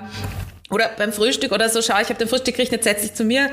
oder 0.72 0.90
beim 0.98 1.14
Frühstück 1.14 1.52
oder 1.52 1.70
so, 1.70 1.84
schau, 1.84 2.02
ich 2.02 2.10
habe 2.10 2.18
den 2.18 2.28
Frühstück 2.28 2.56
gekriegt, 2.56 2.72
jetzt 2.72 2.86
setz 2.86 3.04
dich 3.04 3.14
zu 3.14 3.24
mir 3.24 3.52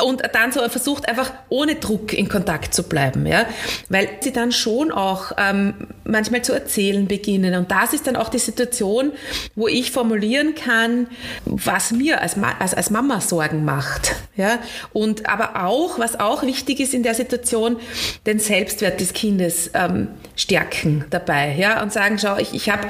und 0.00 0.22
dann 0.32 0.52
so 0.52 0.66
versucht 0.68 1.08
einfach 1.08 1.32
ohne 1.48 1.74
Druck 1.74 2.12
in 2.12 2.28
Kontakt 2.28 2.72
zu 2.72 2.84
bleiben, 2.84 3.26
ja, 3.26 3.46
weil 3.88 4.08
sie 4.20 4.32
dann 4.32 4.52
schon 4.52 4.92
auch 4.92 5.32
ähm, 5.36 5.74
manchmal 6.04 6.42
zu 6.42 6.52
erzählen 6.52 7.08
beginnen. 7.08 7.54
Und 7.56 7.70
das 7.70 7.92
ist 7.92 8.06
dann 8.06 8.14
auch 8.14 8.28
die 8.28 8.38
Situation, 8.38 9.12
wo 9.56 9.66
ich 9.66 9.90
formulieren 9.90 10.54
kann, 10.54 11.08
was 11.44 11.90
mir 11.90 12.22
als, 12.22 12.36
Ma 12.36 12.54
als, 12.60 12.74
als 12.74 12.90
Mama 12.90 13.20
Sorgen 13.20 13.64
macht, 13.64 14.14
ja, 14.36 14.60
und 14.92 15.28
aber 15.28 15.64
auch, 15.64 15.98
was 15.98 16.20
auch 16.20 16.44
wichtig 16.44 16.78
ist 16.78 16.94
in 16.94 17.02
der 17.02 17.14
Situation, 17.14 17.76
den 18.24 18.38
Selbstwert 18.38 19.00
des 19.00 19.12
Kindes 19.12 19.70
ähm, 19.74 20.08
stärken 20.36 21.06
dabei, 21.10 21.56
ja, 21.58 21.82
und 21.82 21.92
sagen, 21.92 22.20
schau, 22.20 22.36
ich, 22.36 22.54
ich 22.54 22.70
habe 22.70 22.86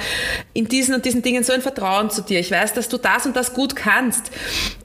in 0.53 0.69
diesen 0.69 0.95
und 0.95 1.07
diesen 1.07 1.23
Dingen 1.23 1.43
so 1.43 1.55
ein 1.55 1.63
Vertrauen 1.63 2.11
zu 2.11 2.21
dir, 2.21 2.39
ich 2.39 2.51
weiß, 2.51 2.75
dass 2.75 2.91
du 2.91 2.99
das 2.99 3.25
und 3.25 3.35
das 3.35 3.55
gut 3.55 3.77
kannst, 3.77 4.31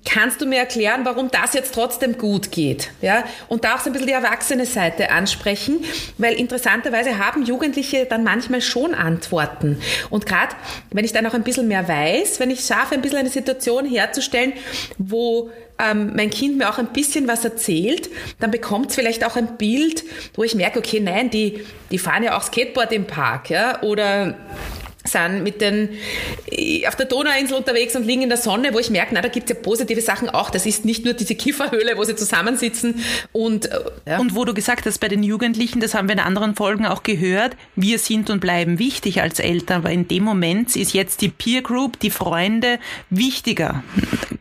kannst 0.06 0.40
du 0.40 0.46
mir 0.46 0.60
erklären, 0.60 1.02
warum 1.04 1.30
das 1.30 1.54
jetzt 1.54 1.74
trotzdem 1.74 2.13
gut 2.18 2.52
geht. 2.52 2.92
Ja? 3.02 3.24
Und 3.48 3.64
da 3.64 3.76
auch 3.76 3.80
so 3.80 3.90
ein 3.90 3.94
bisschen 3.94 4.08
die 4.08 4.14
erwachsene 4.14 4.66
Seite 4.66 5.12
ansprechen, 5.12 5.84
weil 6.18 6.34
interessanterweise 6.34 7.18
haben 7.18 7.44
Jugendliche 7.44 8.06
dann 8.06 8.24
manchmal 8.24 8.62
schon 8.62 8.94
Antworten. 8.94 9.80
Und 10.10 10.26
gerade 10.26 10.56
wenn 10.92 11.06
ich 11.06 11.14
dann 11.14 11.26
auch 11.26 11.34
ein 11.34 11.44
bisschen 11.44 11.68
mehr 11.68 11.88
weiß, 11.88 12.40
wenn 12.40 12.52
ich 12.52 12.62
schaffe, 12.62 12.96
ein 12.96 13.02
bisschen 13.02 13.20
eine 13.20 13.30
Situation 13.30 13.86
herzustellen, 13.86 14.54
wo 14.98 15.50
ähm, 15.80 16.14
mein 16.16 16.30
Kind 16.30 16.58
mir 16.58 16.70
auch 16.70 16.78
ein 16.78 16.88
bisschen 16.88 17.28
was 17.28 17.44
erzählt, 17.44 18.10
dann 18.40 18.52
bekommt 18.52 18.90
es 18.90 18.96
vielleicht 18.96 19.26
auch 19.26 19.36
ein 19.36 19.58
Bild, 19.58 20.04
wo 20.36 20.44
ich 20.44 20.56
merke, 20.56 20.80
okay, 20.80 21.00
nein, 21.00 21.30
die, 21.30 21.66
die 21.92 21.98
fahren 21.98 22.24
ja 22.24 22.38
auch 22.38 22.44
Skateboard 22.44 22.92
im 22.92 23.06
Park, 23.06 23.50
ja, 23.50 23.82
oder 23.82 24.36
sind 25.04 25.44
mit 25.44 25.62
den 25.62 25.90
äh, 26.50 26.88
auf 26.88 26.96
der 26.96 27.06
Donauinsel 27.06 27.58
unterwegs 27.58 27.96
und 27.96 28.06
liegen 28.06 28.22
in 28.22 28.30
der 28.30 28.38
Sonne, 28.38 28.74
wo 28.74 28.80
ich 28.80 28.90
merke, 28.90 29.14
na, 29.14 29.22
da 29.22 29.28
gibt's 29.28 29.50
ja 29.50 29.56
positive 29.56 30.02
Sachen 30.02 30.30
auch. 30.30 30.50
Das 30.50 30.66
ist 30.66 30.86
nicht 30.86 31.04
nur 31.04 31.14
diese 31.14 31.36
Kieferhöhle, 31.36 31.98
wo 31.98 32.04
sie 32.04 32.16
zusammensitzen 32.16 33.04
und 33.32 33.66
äh, 33.66 33.80
ja. 34.08 34.20
Und 34.20 34.36
wo 34.36 34.46
du 34.46 34.54
gesagt 34.54 34.86
hast, 34.86 35.00
bei 35.00 35.08
den 35.08 35.24
Jugendlichen, 35.24 35.80
das 35.80 35.94
haben 35.94 36.08
wir 36.08 36.14
in 36.14 36.20
anderen 36.20 36.56
Folgen 36.56 36.86
auch 36.86 37.04
gehört, 37.04 37.56
wir 37.76 38.00
sind 38.00 38.30
und 38.30 38.40
bleiben 38.40 38.80
wichtig 38.80 39.22
als 39.22 39.40
Eltern, 39.40 39.80
aber 39.80 39.92
in 39.92 40.08
dem 40.08 40.24
Moment 40.24 40.76
ist 40.76 40.94
jetzt 40.94 41.22
die 41.22 41.30
Peer 41.30 41.62
Group, 41.62 42.00
die 42.00 42.10
Freunde 42.10 42.80
wichtiger, 43.10 43.84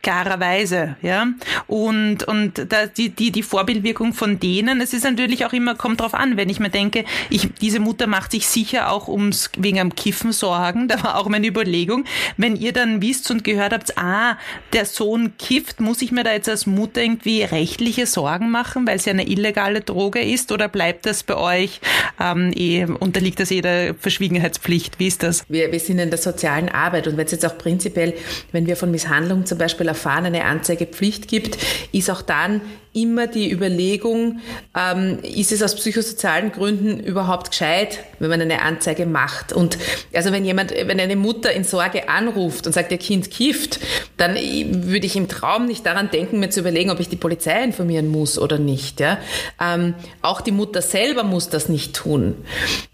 klarerweise, 0.03 0.97
ja. 1.03 1.27
Und, 1.67 2.25
und 2.25 2.67
da, 2.69 2.87
die, 2.87 3.11
die, 3.11 3.33
die 3.33 3.43
Vorbildwirkung 3.43 4.15
von 4.15 4.39
denen, 4.39 4.81
es 4.81 4.93
ist 4.93 5.05
natürlich 5.05 5.45
auch 5.45 5.53
immer, 5.53 5.75
kommt 5.75 6.01
drauf 6.01 6.15
an, 6.15 6.37
wenn 6.37 6.49
ich 6.49 6.61
mir 6.61 6.71
denke, 6.71 7.05
ich, 7.31 7.49
diese 7.61 7.81
Mutter 7.81 8.07
macht 8.07 8.33
sich 8.33 8.47
sicher 8.47 8.91
auch 8.91 9.09
ums, 9.09 9.51
wegen 9.57 9.81
am 9.81 9.95
Kiffen 9.95 10.33
Sorgen 10.33 10.52
Sorgen, 10.53 10.87
da 10.89 11.03
war 11.03 11.19
auch 11.19 11.29
meine 11.29 11.47
Überlegung, 11.47 12.05
wenn 12.37 12.57
ihr 12.57 12.73
dann 12.73 13.01
wisst 13.01 13.31
und 13.31 13.43
gehört 13.43 13.73
habt, 13.73 13.97
ah, 13.97 14.37
der 14.75 14.85
Sohn 14.85 15.33
kifft, 15.39 15.81
muss 15.81 16.03
ich 16.03 16.13
mir 16.13 16.25
da 16.25 16.33
jetzt 16.33 16.49
als 16.49 16.67
Mutter 16.67 17.03
irgendwie 17.03 17.43
rechtliche 17.43 18.07
Sorgen 18.07 18.51
machen, 18.51 18.87
weil 18.87 18.97
es 18.97 19.07
ja 19.07 19.13
eine 19.13 19.27
illegale 19.27 19.81
Droge 19.81 20.21
ist 20.21 20.53
oder 20.53 20.69
bleibt 20.69 21.07
das 21.07 21.23
bei 21.23 21.37
euch, 21.37 21.81
ähm, 22.21 22.53
eh, 22.55 22.85
unterliegt 22.85 23.41
das 23.41 23.49
jeder 23.49 23.95
Verschwiegenheitspflicht? 23.95 24.99
Wie 24.99 25.07
ist 25.07 25.23
das? 25.23 25.45
Wir, 25.49 25.73
wir 25.73 25.81
sind 25.81 25.99
in 25.99 26.11
der 26.11 26.19
sozialen 26.19 26.69
Arbeit 26.69 27.07
und 27.07 27.17
wenn 27.17 27.25
es 27.25 27.33
jetzt 27.33 27.47
auch 27.47 27.57
prinzipiell, 27.57 28.15
wenn 28.53 28.67
wir 28.67 28.77
von 28.77 28.91
Misshandlung 28.91 29.47
zum 29.47 29.57
Beispiel 29.57 29.89
erfahren, 29.89 30.27
eine 30.27 30.45
Anzeigepflicht 30.45 31.29
gibt, 31.29 31.57
ist 31.93 32.11
auch 32.11 32.21
dann 32.21 32.61
immer 32.95 33.27
die 33.27 33.51
Überlegung, 33.51 34.41
ähm, 34.77 35.19
ist 35.23 35.53
es 35.53 35.63
aus 35.63 35.75
psychosozialen 35.75 36.53
Gründen 36.53 37.01
überhaupt 37.01 37.51
gescheit, 37.51 38.01
wenn 38.19 38.31
man 38.31 38.41
eine 38.41 38.63
Anzeige 38.63 39.07
macht? 39.07 39.53
Und 39.53 39.79
also 40.13 40.33
wenn 40.33 40.45
jemand, 40.45 40.73
wenn 40.73 41.01
eine 41.01 41.17
Mutter 41.17 41.53
in 41.53 41.65
Sorge 41.65 42.09
anruft 42.09 42.67
und 42.67 42.73
sagt, 42.73 42.93
ihr 42.93 42.99
Kind 42.99 43.31
kifft, 43.31 43.81
dann 44.17 44.35
würde 44.35 45.07
ich 45.07 45.17
im 45.17 45.29
Traum 45.29 45.67
nicht 45.67 45.87
daran 45.87 46.11
denken, 46.11 46.39
mir 46.39 46.51
zu 46.51 46.61
überlegen, 46.61 46.91
ob 46.91 47.01
ich 47.01 47.09
die 47.09 47.17
Polizei 47.17 47.63
informieren 47.65 48.09
muss 48.09 48.39
oder 48.39 48.59
nicht. 48.59 49.01
Ja? 49.01 49.19
Ähm, 49.61 49.95
auch 50.21 50.41
die 50.41 50.53
Mutter 50.53 50.83
selber 50.83 51.23
muss 51.23 51.49
das 51.49 51.69
nicht 51.69 51.95
tun. 51.95 52.35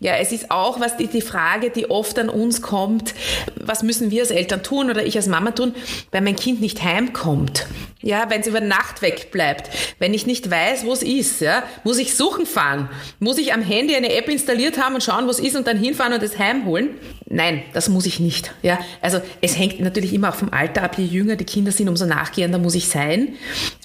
Ja, 0.01 0.17
es 0.17 0.33
ist 0.33 0.51
auch 0.51 0.81
was 0.81 0.97
die, 0.97 1.09
die 1.09 1.23
Frage, 1.23 1.71
die 1.71 1.91
oft 1.91 2.19
an 2.19 2.29
uns 2.29 2.63
kommt, 2.63 3.15
was 3.57 3.83
müssen 3.83 4.11
wir 4.11 4.23
als 4.23 4.31
Eltern 4.31 4.63
tun 4.63 4.91
oder 4.91 5.05
ich 5.05 5.17
als 5.17 5.27
Mama 5.27 5.51
tun, 5.51 5.75
wenn 6.13 6.25
mein 6.25 6.37
Kind 6.37 6.61
nicht 6.61 6.83
heimkommt. 6.83 7.67
Ja, 8.01 8.31
wenn 8.31 8.43
es 8.43 8.47
über 8.47 8.61
Nacht 8.61 9.03
wegbleibt, 9.03 9.71
wenn 9.99 10.15
ich 10.15 10.27
nicht 10.27 10.51
weiß, 10.51 10.85
wo 10.85 10.93
es 10.93 11.03
ist, 11.03 11.41
ja, 11.41 11.63
muss 11.85 11.99
ich 11.99 12.15
suchen 12.15 12.47
fahren, 12.47 12.89
muss 13.19 13.39
ich 13.39 13.53
am 13.53 13.63
Handy 13.63 13.95
eine 13.95 14.15
App 14.15 14.29
installiert 14.29 14.79
haben 14.79 14.95
und 14.95 15.03
schauen, 15.03 15.27
wo 15.27 15.31
es 15.31 15.39
ist 15.39 15.57
und 15.57 15.67
dann 15.67 15.79
hinfahren 15.79 16.13
und 16.13 16.23
es 16.23 16.39
heimholen? 16.39 16.91
Nein, 17.31 17.63
das 17.75 17.89
muss 17.89 18.07
ich 18.07 18.21
nicht. 18.21 18.53
Ja, 18.63 18.79
also 19.03 19.21
es 19.43 19.59
hängt 19.59 19.81
natürlich 19.81 20.15
immer 20.15 20.31
auch 20.31 20.35
vom 20.35 20.51
Alter 20.51 20.83
ab. 20.83 20.97
Je 20.97 21.05
jünger 21.05 21.37
die 21.37 21.45
Kinder 21.45 21.73
sind, 21.73 21.89
umso 21.89 22.07
nachgehender 22.07 22.59
muss 22.59 22.75
ich 22.75 22.89
sein. 22.89 23.35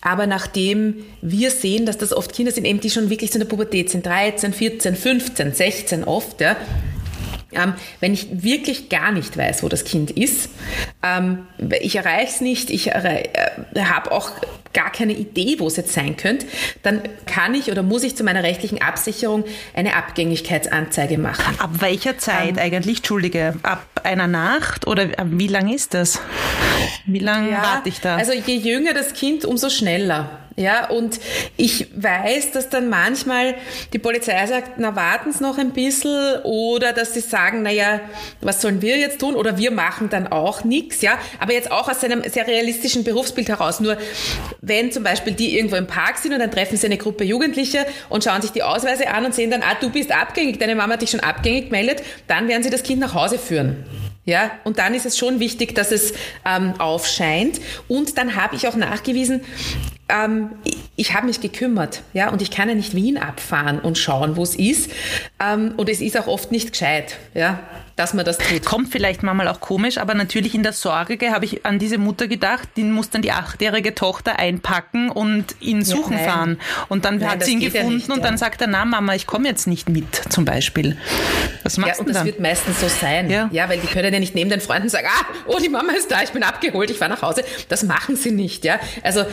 Aber 0.01 0.27
nachdem 0.27 1.03
wir 1.21 1.51
sehen, 1.51 1.85
dass 1.85 1.97
das 1.97 2.13
oft 2.13 2.33
Kinder 2.33 2.51
sind, 2.51 2.65
eben 2.65 2.79
die 2.79 2.89
schon 2.89 3.09
wirklich 3.09 3.31
zu 3.31 3.39
der 3.39 3.45
Pubertät 3.45 3.89
sind, 3.89 4.05
13, 4.05 4.53
14, 4.53 4.95
15, 4.95 5.53
16 5.53 6.03
oft, 6.05 6.39
ja, 6.39 6.55
ähm, 7.55 7.73
wenn 7.99 8.13
ich 8.13 8.43
wirklich 8.43 8.89
gar 8.89 9.11
nicht 9.11 9.37
weiß, 9.37 9.63
wo 9.63 9.69
das 9.69 9.83
Kind 9.83 10.11
ist, 10.11 10.49
ähm, 11.01 11.47
ich 11.81 11.95
erreiche 11.95 12.27
es 12.27 12.41
nicht, 12.41 12.69
ich 12.69 12.91
äh, 12.91 13.23
habe 13.77 14.11
auch 14.11 14.31
gar 14.73 14.91
keine 14.91 15.13
Idee, 15.13 15.57
wo 15.59 15.67
es 15.67 15.77
jetzt 15.77 15.93
sein 15.93 16.17
könnte, 16.17 16.47
dann 16.81 17.01
kann 17.25 17.53
ich 17.53 17.71
oder 17.71 17.83
muss 17.83 18.03
ich 18.03 18.15
zu 18.15 18.23
meiner 18.23 18.43
rechtlichen 18.43 18.81
Absicherung 18.81 19.45
eine 19.75 19.95
Abgängigkeitsanzeige 19.95 21.17
machen. 21.17 21.59
Ab 21.59 21.69
welcher 21.79 22.17
Zeit 22.17 22.51
ähm, 22.51 22.59
eigentlich? 22.59 22.97
Entschuldige, 22.97 23.55
ab 23.63 23.85
einer 24.03 24.27
Nacht 24.27 24.87
oder 24.87 25.09
wie 25.25 25.47
lang 25.47 25.71
ist 25.71 25.93
das? 25.93 26.19
Wie 27.05 27.19
lange 27.19 27.51
ja, 27.51 27.61
warte 27.61 27.89
ich 27.89 28.01
da? 28.01 28.17
Also 28.17 28.33
je 28.33 28.55
jünger 28.55 28.93
das 28.93 29.13
Kind, 29.13 29.45
umso 29.45 29.69
schneller. 29.69 30.39
Ja, 30.55 30.89
und 30.89 31.19
ich 31.57 31.87
weiß, 31.95 32.51
dass 32.51 32.69
dann 32.69 32.87
manchmal 32.87 33.55
die 33.91 33.97
Polizei 33.97 34.45
sagt, 34.45 34.73
na 34.77 34.95
warten 34.95 35.31
Sie 35.31 35.41
noch 35.41 35.57
ein 35.57 35.71
bisschen 35.71 36.41
oder 36.43 36.93
dass 36.93 37.15
sie 37.15 37.21
sagen, 37.21 37.63
na 37.63 37.71
ja, 37.71 38.01
was 38.39 38.61
sollen 38.61 38.83
wir 38.83 38.97
jetzt 38.97 39.19
tun 39.19 39.33
oder 39.33 39.57
wir 39.57 39.71
machen 39.71 40.09
dann 40.09 40.27
auch 40.27 40.63
nichts, 40.63 41.01
ja, 41.01 41.17
aber 41.39 41.53
jetzt 41.53 41.71
auch 41.71 41.89
aus 41.89 42.03
einem 42.03 42.21
sehr 42.29 42.45
realistischen 42.45 43.03
Berufsbild 43.03 43.49
heraus. 43.49 43.79
Nur 43.79 43.97
wenn 44.61 44.91
zum 44.91 45.03
Beispiel 45.03 45.33
die 45.33 45.57
irgendwo 45.57 45.75
im 45.75 45.87
Park 45.87 46.19
sind 46.19 46.33
und 46.33 46.39
dann 46.39 46.51
treffen 46.51 46.77
sie 46.77 46.85
eine 46.85 46.97
Gruppe 46.97 47.23
Jugendliche 47.23 47.87
und 48.09 48.23
schauen 48.23 48.43
sich 48.43 48.51
die 48.51 48.61
Ausweise 48.61 49.09
an 49.09 49.25
und 49.25 49.33
sehen 49.33 49.49
dann, 49.49 49.63
ah, 49.63 49.75
du 49.81 49.89
bist 49.89 50.11
abgängig, 50.11 50.59
deine 50.59 50.75
Mama 50.75 50.93
hat 50.93 51.01
dich 51.01 51.09
schon 51.09 51.21
abgängig 51.21 51.65
gemeldet, 51.65 52.03
dann 52.27 52.47
werden 52.47 52.61
sie 52.61 52.69
das 52.69 52.83
Kind 52.83 52.99
nach 52.99 53.15
Hause 53.15 53.39
führen. 53.39 53.85
Ja, 54.25 54.51
und 54.63 54.77
dann 54.77 54.93
ist 54.93 55.05
es 55.05 55.17
schon 55.17 55.41
wichtig, 55.41 55.75
dass 55.75 55.91
es 55.91 56.13
ähm, 56.45 56.79
aufscheint. 56.79 57.59
Und 57.89 58.17
dann 58.17 58.35
habe 58.35 58.55
ich 58.55 58.67
auch 58.69 58.75
nachgewiesen, 58.75 59.41
ähm, 60.09 60.49
ich, 60.95 61.13
habe 61.13 61.27
mich 61.27 61.41
gekümmert, 61.41 62.03
ja, 62.13 62.29
und 62.29 62.41
ich 62.41 62.51
kann 62.51 62.69
ja 62.69 62.75
nicht 62.75 62.95
Wien 62.95 63.17
abfahren 63.17 63.79
und 63.79 63.97
schauen, 63.97 64.35
wo 64.35 64.43
es 64.43 64.55
ist. 64.55 64.91
Ähm, 65.39 65.73
und 65.77 65.89
es 65.89 66.01
ist 66.01 66.17
auch 66.17 66.27
oft 66.27 66.51
nicht 66.51 66.71
gescheit, 66.71 67.17
ja 67.33 67.59
dass 67.95 68.13
man 68.13 68.25
das 68.25 68.37
tut. 68.37 68.65
Kommt 68.65 68.91
vielleicht 68.91 69.23
manchmal 69.23 69.47
auch 69.47 69.59
komisch, 69.59 69.97
aber 69.97 70.13
natürlich 70.13 70.55
in 70.55 70.63
der 70.63 70.73
Sorge 70.73 71.31
habe 71.31 71.45
ich 71.45 71.65
an 71.65 71.79
diese 71.79 71.97
Mutter 71.97 72.27
gedacht, 72.27 72.69
die 72.75 72.83
muss 72.83 73.09
dann 73.09 73.21
die 73.21 73.31
achtjährige 73.31 73.93
Tochter 73.93 74.39
einpacken 74.39 75.09
und 75.09 75.55
ihn 75.59 75.83
suchen 75.83 76.17
ja, 76.17 76.23
fahren. 76.23 76.59
Und 76.89 77.05
dann 77.05 77.17
nein, 77.17 77.29
hat 77.29 77.43
sie 77.43 77.53
ihn 77.53 77.59
gefunden 77.59 77.91
ja 77.91 77.95
nicht, 77.95 78.09
und 78.09 78.23
dann 78.23 78.37
sagt 78.37 78.61
er, 78.61 78.67
na 78.67 78.85
Mama, 78.85 79.13
ich 79.13 79.27
komme 79.27 79.47
jetzt 79.47 79.67
nicht 79.67 79.89
mit, 79.89 80.15
zum 80.29 80.45
Beispiel. 80.45 80.97
Was 81.61 81.77
machst 81.77 81.95
ja, 81.95 81.99
und 81.99 82.07
das 82.09 82.17
dann? 82.17 82.25
wird 82.25 82.39
meistens 82.39 82.79
so 82.81 82.87
sein. 82.87 83.29
Ja. 83.29 83.49
ja, 83.51 83.69
weil 83.69 83.79
die 83.79 83.87
können 83.87 84.11
ja 84.11 84.19
nicht 84.19 84.33
neben 84.33 84.49
den 84.49 84.61
Freunden 84.61 84.89
sagen, 84.89 85.07
ah, 85.09 85.25
oh, 85.47 85.59
die 85.59 85.69
Mama 85.69 85.93
ist 85.93 86.11
da, 86.11 86.23
ich 86.23 86.31
bin 86.31 86.43
abgeholt, 86.43 86.89
ich 86.89 86.97
fahre 86.97 87.11
nach 87.11 87.21
Hause. 87.21 87.43
Das 87.69 87.83
machen 87.83 88.15
sie 88.15 88.31
nicht, 88.31 88.65
ja. 88.65 88.79
Also 89.03 89.25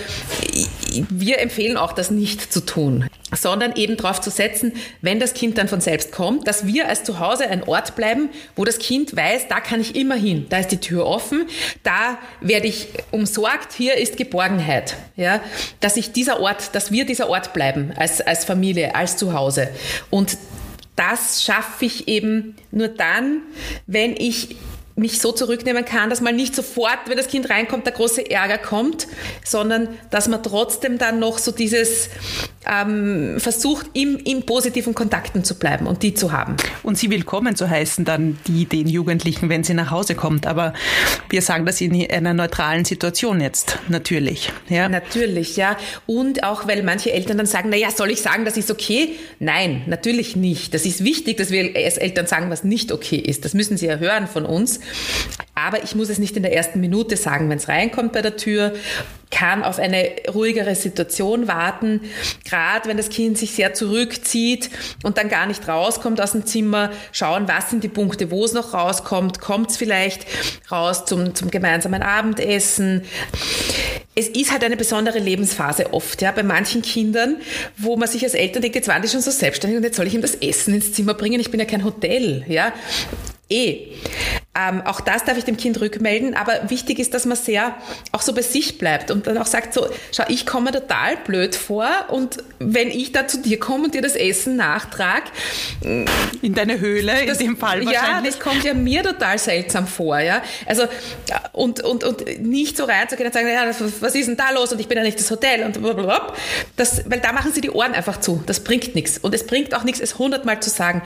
wir 1.08 1.38
empfehlen 1.40 1.76
auch, 1.76 1.92
das 1.92 2.10
nicht 2.10 2.52
zu 2.52 2.60
tun, 2.60 3.08
sondern 3.34 3.76
eben 3.76 3.96
darauf 3.96 4.20
zu 4.20 4.30
setzen, 4.30 4.72
wenn 5.00 5.20
das 5.20 5.34
Kind 5.34 5.58
dann 5.58 5.68
von 5.68 5.80
selbst 5.80 6.12
kommt, 6.12 6.46
dass 6.48 6.66
wir 6.66 6.88
als 6.88 7.04
Zuhause 7.04 7.48
ein 7.48 7.62
Ort 7.64 7.96
bleiben, 7.96 8.30
wo 8.56 8.64
das 8.64 8.78
Kind 8.78 9.16
weiß, 9.16 9.48
da 9.48 9.60
kann 9.60 9.80
ich 9.80 9.96
immer 9.96 10.16
hin, 10.16 10.46
da 10.48 10.58
ist 10.58 10.72
die 10.72 10.78
Tür 10.78 11.06
offen, 11.06 11.46
da 11.82 12.18
werde 12.40 12.66
ich 12.66 12.88
umsorgt, 13.10 13.72
hier 13.72 13.96
ist 13.96 14.16
Geborgenheit. 14.16 14.96
Ja? 15.16 15.40
Dass 15.80 15.96
ich 15.96 16.12
dieser 16.12 16.40
Ort, 16.40 16.74
dass 16.74 16.90
wir 16.90 17.04
dieser 17.04 17.28
Ort 17.28 17.52
bleiben 17.52 17.92
als, 17.96 18.20
als 18.20 18.44
Familie, 18.44 18.94
als 18.94 19.16
Zuhause. 19.16 19.68
Und 20.10 20.36
das 20.96 21.42
schaffe 21.42 21.86
ich 21.86 22.08
eben 22.08 22.56
nur 22.70 22.88
dann, 22.88 23.42
wenn 23.86 24.14
ich 24.16 24.56
mich 25.00 25.18
so 25.18 25.32
zurücknehmen 25.32 25.84
kann, 25.84 26.10
dass 26.10 26.20
man 26.20 26.36
nicht 26.36 26.54
sofort, 26.54 26.98
wenn 27.06 27.16
das 27.16 27.26
Kind 27.26 27.50
reinkommt, 27.50 27.86
der 27.86 27.94
große 27.94 28.30
Ärger 28.30 28.58
kommt, 28.58 29.08
sondern 29.44 29.88
dass 30.10 30.28
man 30.28 30.42
trotzdem 30.42 30.98
dann 30.98 31.18
noch 31.18 31.38
so 31.38 31.50
dieses 31.50 32.10
ähm, 32.66 33.36
versucht, 33.38 33.86
im, 33.94 34.18
in 34.18 34.44
positiven 34.44 34.94
Kontakten 34.94 35.42
zu 35.42 35.58
bleiben 35.58 35.86
und 35.86 36.02
die 36.02 36.12
zu 36.12 36.32
haben. 36.32 36.56
Und 36.82 36.98
sie 36.98 37.10
willkommen 37.10 37.56
zu 37.56 37.68
heißen, 37.68 38.04
dann 38.04 38.38
die 38.46 38.66
den 38.66 38.86
Jugendlichen, 38.86 39.48
wenn 39.48 39.64
sie 39.64 39.72
nach 39.72 39.90
Hause 39.90 40.14
kommt. 40.14 40.46
Aber 40.46 40.74
wir 41.30 41.40
sagen 41.40 41.64
das 41.64 41.80
in 41.80 42.10
einer 42.10 42.34
neutralen 42.34 42.84
Situation 42.84 43.40
jetzt, 43.40 43.78
natürlich. 43.88 44.52
Ja. 44.68 44.88
Natürlich, 44.88 45.56
ja. 45.56 45.76
Und 46.06 46.44
auch, 46.44 46.68
weil 46.68 46.82
manche 46.82 47.12
Eltern 47.12 47.38
dann 47.38 47.46
sagen, 47.46 47.70
na 47.70 47.76
ja, 47.76 47.90
soll 47.90 48.10
ich 48.10 48.20
sagen, 48.20 48.44
das 48.44 48.58
ist 48.58 48.70
okay? 48.70 49.16
Nein, 49.38 49.82
natürlich 49.86 50.36
nicht. 50.36 50.74
Das 50.74 50.84
ist 50.84 51.02
wichtig, 51.02 51.38
dass 51.38 51.50
wir 51.50 51.74
als 51.74 51.96
Eltern 51.96 52.26
sagen, 52.26 52.50
was 52.50 52.64
nicht 52.64 52.92
okay 52.92 53.16
ist. 53.16 53.46
Das 53.46 53.54
müssen 53.54 53.78
sie 53.78 53.86
ja 53.86 53.96
hören 53.96 54.26
von 54.26 54.44
uns. 54.44 54.80
Aber 55.54 55.82
ich 55.82 55.94
muss 55.94 56.08
es 56.08 56.18
nicht 56.18 56.36
in 56.36 56.42
der 56.42 56.54
ersten 56.54 56.80
Minute 56.80 57.16
sagen, 57.16 57.48
wenn 57.50 57.58
es 57.58 57.68
reinkommt 57.68 58.12
bei 58.12 58.22
der 58.22 58.36
Tür 58.36 58.72
kann 59.30 59.62
auf 59.62 59.78
eine 59.78 60.10
ruhigere 60.32 60.74
Situation 60.74 61.46
warten. 61.48 62.00
Gerade 62.44 62.88
wenn 62.88 62.96
das 62.96 63.08
Kind 63.08 63.38
sich 63.38 63.52
sehr 63.52 63.74
zurückzieht 63.74 64.70
und 65.02 65.18
dann 65.18 65.28
gar 65.28 65.46
nicht 65.46 65.66
rauskommt 65.68 66.20
aus 66.20 66.32
dem 66.32 66.46
Zimmer, 66.46 66.90
schauen, 67.12 67.46
was 67.46 67.70
sind 67.70 67.84
die 67.84 67.88
Punkte, 67.88 68.30
wo 68.30 68.44
es 68.44 68.52
noch 68.52 68.74
rauskommt. 68.74 69.40
Kommt 69.40 69.70
es 69.70 69.76
vielleicht 69.76 70.26
raus 70.70 71.04
zum, 71.04 71.34
zum 71.34 71.50
gemeinsamen 71.50 72.02
Abendessen? 72.02 73.02
Es 74.14 74.28
ist 74.28 74.50
halt 74.50 74.64
eine 74.64 74.76
besondere 74.76 75.20
Lebensphase 75.20 75.94
oft, 75.94 76.20
ja, 76.20 76.32
bei 76.32 76.42
manchen 76.42 76.82
Kindern, 76.82 77.36
wo 77.76 77.96
man 77.96 78.08
sich 78.08 78.24
als 78.24 78.34
Eltern 78.34 78.62
denkt, 78.62 78.74
jetzt 78.74 78.88
waren 78.88 79.00
die 79.00 79.08
schon 79.08 79.20
so 79.20 79.30
selbstständig 79.30 79.78
und 79.78 79.84
jetzt 79.84 79.96
soll 79.96 80.06
ich 80.08 80.14
ihm 80.14 80.20
das 80.20 80.34
Essen 80.34 80.74
ins 80.74 80.92
Zimmer 80.92 81.14
bringen. 81.14 81.40
Ich 81.40 81.50
bin 81.50 81.60
ja 81.60 81.66
kein 81.66 81.84
Hotel, 81.84 82.44
ja. 82.48 82.72
Eh. 83.48 83.94
Ähm, 84.52 84.82
auch 84.84 85.00
das 85.00 85.22
darf 85.22 85.38
ich 85.38 85.44
dem 85.44 85.56
Kind 85.56 85.80
rückmelden, 85.80 86.34
aber 86.34 86.70
wichtig 86.70 86.98
ist, 86.98 87.14
dass 87.14 87.24
man 87.24 87.36
sehr 87.36 87.76
auch 88.10 88.20
so 88.20 88.32
bei 88.32 88.42
sich 88.42 88.78
bleibt 88.78 89.12
und 89.12 89.28
dann 89.28 89.38
auch 89.38 89.46
sagt 89.46 89.72
so, 89.72 89.86
schau, 90.10 90.24
ich 90.26 90.44
komme 90.44 90.72
total 90.72 91.18
blöd 91.18 91.54
vor 91.54 91.88
und 92.08 92.38
wenn 92.58 92.88
ich 92.88 93.12
da 93.12 93.28
zu 93.28 93.40
dir 93.40 93.60
komme 93.60 93.84
und 93.84 93.94
dir 93.94 94.02
das 94.02 94.16
Essen 94.16 94.56
nachtrag, 94.56 95.22
mm, 95.84 96.04
in 96.42 96.54
deine 96.54 96.80
Höhle 96.80 97.26
das, 97.28 97.38
in 97.38 97.46
dem 97.46 97.56
Fall 97.58 97.86
wahrscheinlich. 97.86 97.94
Ja, 97.94 98.22
das 98.22 98.40
kommt 98.40 98.64
ja 98.64 98.74
mir 98.74 99.04
total 99.04 99.38
seltsam 99.38 99.86
vor, 99.86 100.18
ja. 100.18 100.42
Also 100.66 100.88
und 101.52 101.84
und 101.84 102.02
und 102.02 102.40
nicht 102.40 102.76
so 102.76 102.86
reinzugehen 102.86 103.28
und 103.28 103.32
sagen, 103.32 103.46
ja, 103.46 103.72
was 104.00 104.14
ist 104.16 104.26
denn 104.26 104.36
da 104.36 104.50
los 104.50 104.72
und 104.72 104.80
ich 104.80 104.88
bin 104.88 104.98
ja 104.98 105.04
nicht 105.04 105.20
das 105.20 105.30
Hotel 105.30 105.62
und 105.62 105.80
blablabla. 105.80 106.34
das, 106.74 107.08
weil 107.08 107.20
da 107.20 107.30
machen 107.30 107.52
sie 107.52 107.60
die 107.60 107.70
Ohren 107.70 107.92
einfach 107.92 108.18
zu. 108.18 108.42
Das 108.46 108.64
bringt 108.64 108.96
nichts 108.96 109.16
und 109.16 109.32
es 109.32 109.46
bringt 109.46 109.76
auch 109.76 109.84
nichts, 109.84 110.00
es 110.00 110.18
hundertmal 110.18 110.60
zu 110.60 110.70
sagen. 110.70 111.02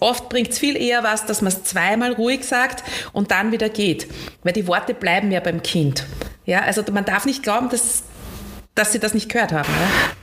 Oft 0.00 0.28
bringt 0.28 0.50
es 0.50 0.58
viel 0.58 0.76
eher 0.76 1.02
was, 1.02 1.26
dass 1.26 1.40
man 1.40 1.52
es 1.52 1.64
zweimal 1.64 2.12
ruhig 2.12 2.44
sagt 2.44 2.85
und 3.12 3.30
dann 3.30 3.52
wieder 3.52 3.68
geht. 3.68 4.08
Weil 4.42 4.52
die 4.52 4.66
Worte 4.66 4.94
bleiben 4.94 5.30
ja 5.30 5.40
beim 5.40 5.62
Kind. 5.62 6.04
Ja, 6.44 6.60
also 6.60 6.82
man 6.92 7.04
darf 7.04 7.26
nicht 7.26 7.42
glauben, 7.42 7.68
dass 7.68 8.04
dass 8.76 8.92
sie 8.92 9.00
das 9.00 9.14
nicht 9.14 9.30
gehört 9.30 9.52
haben. 9.52 9.68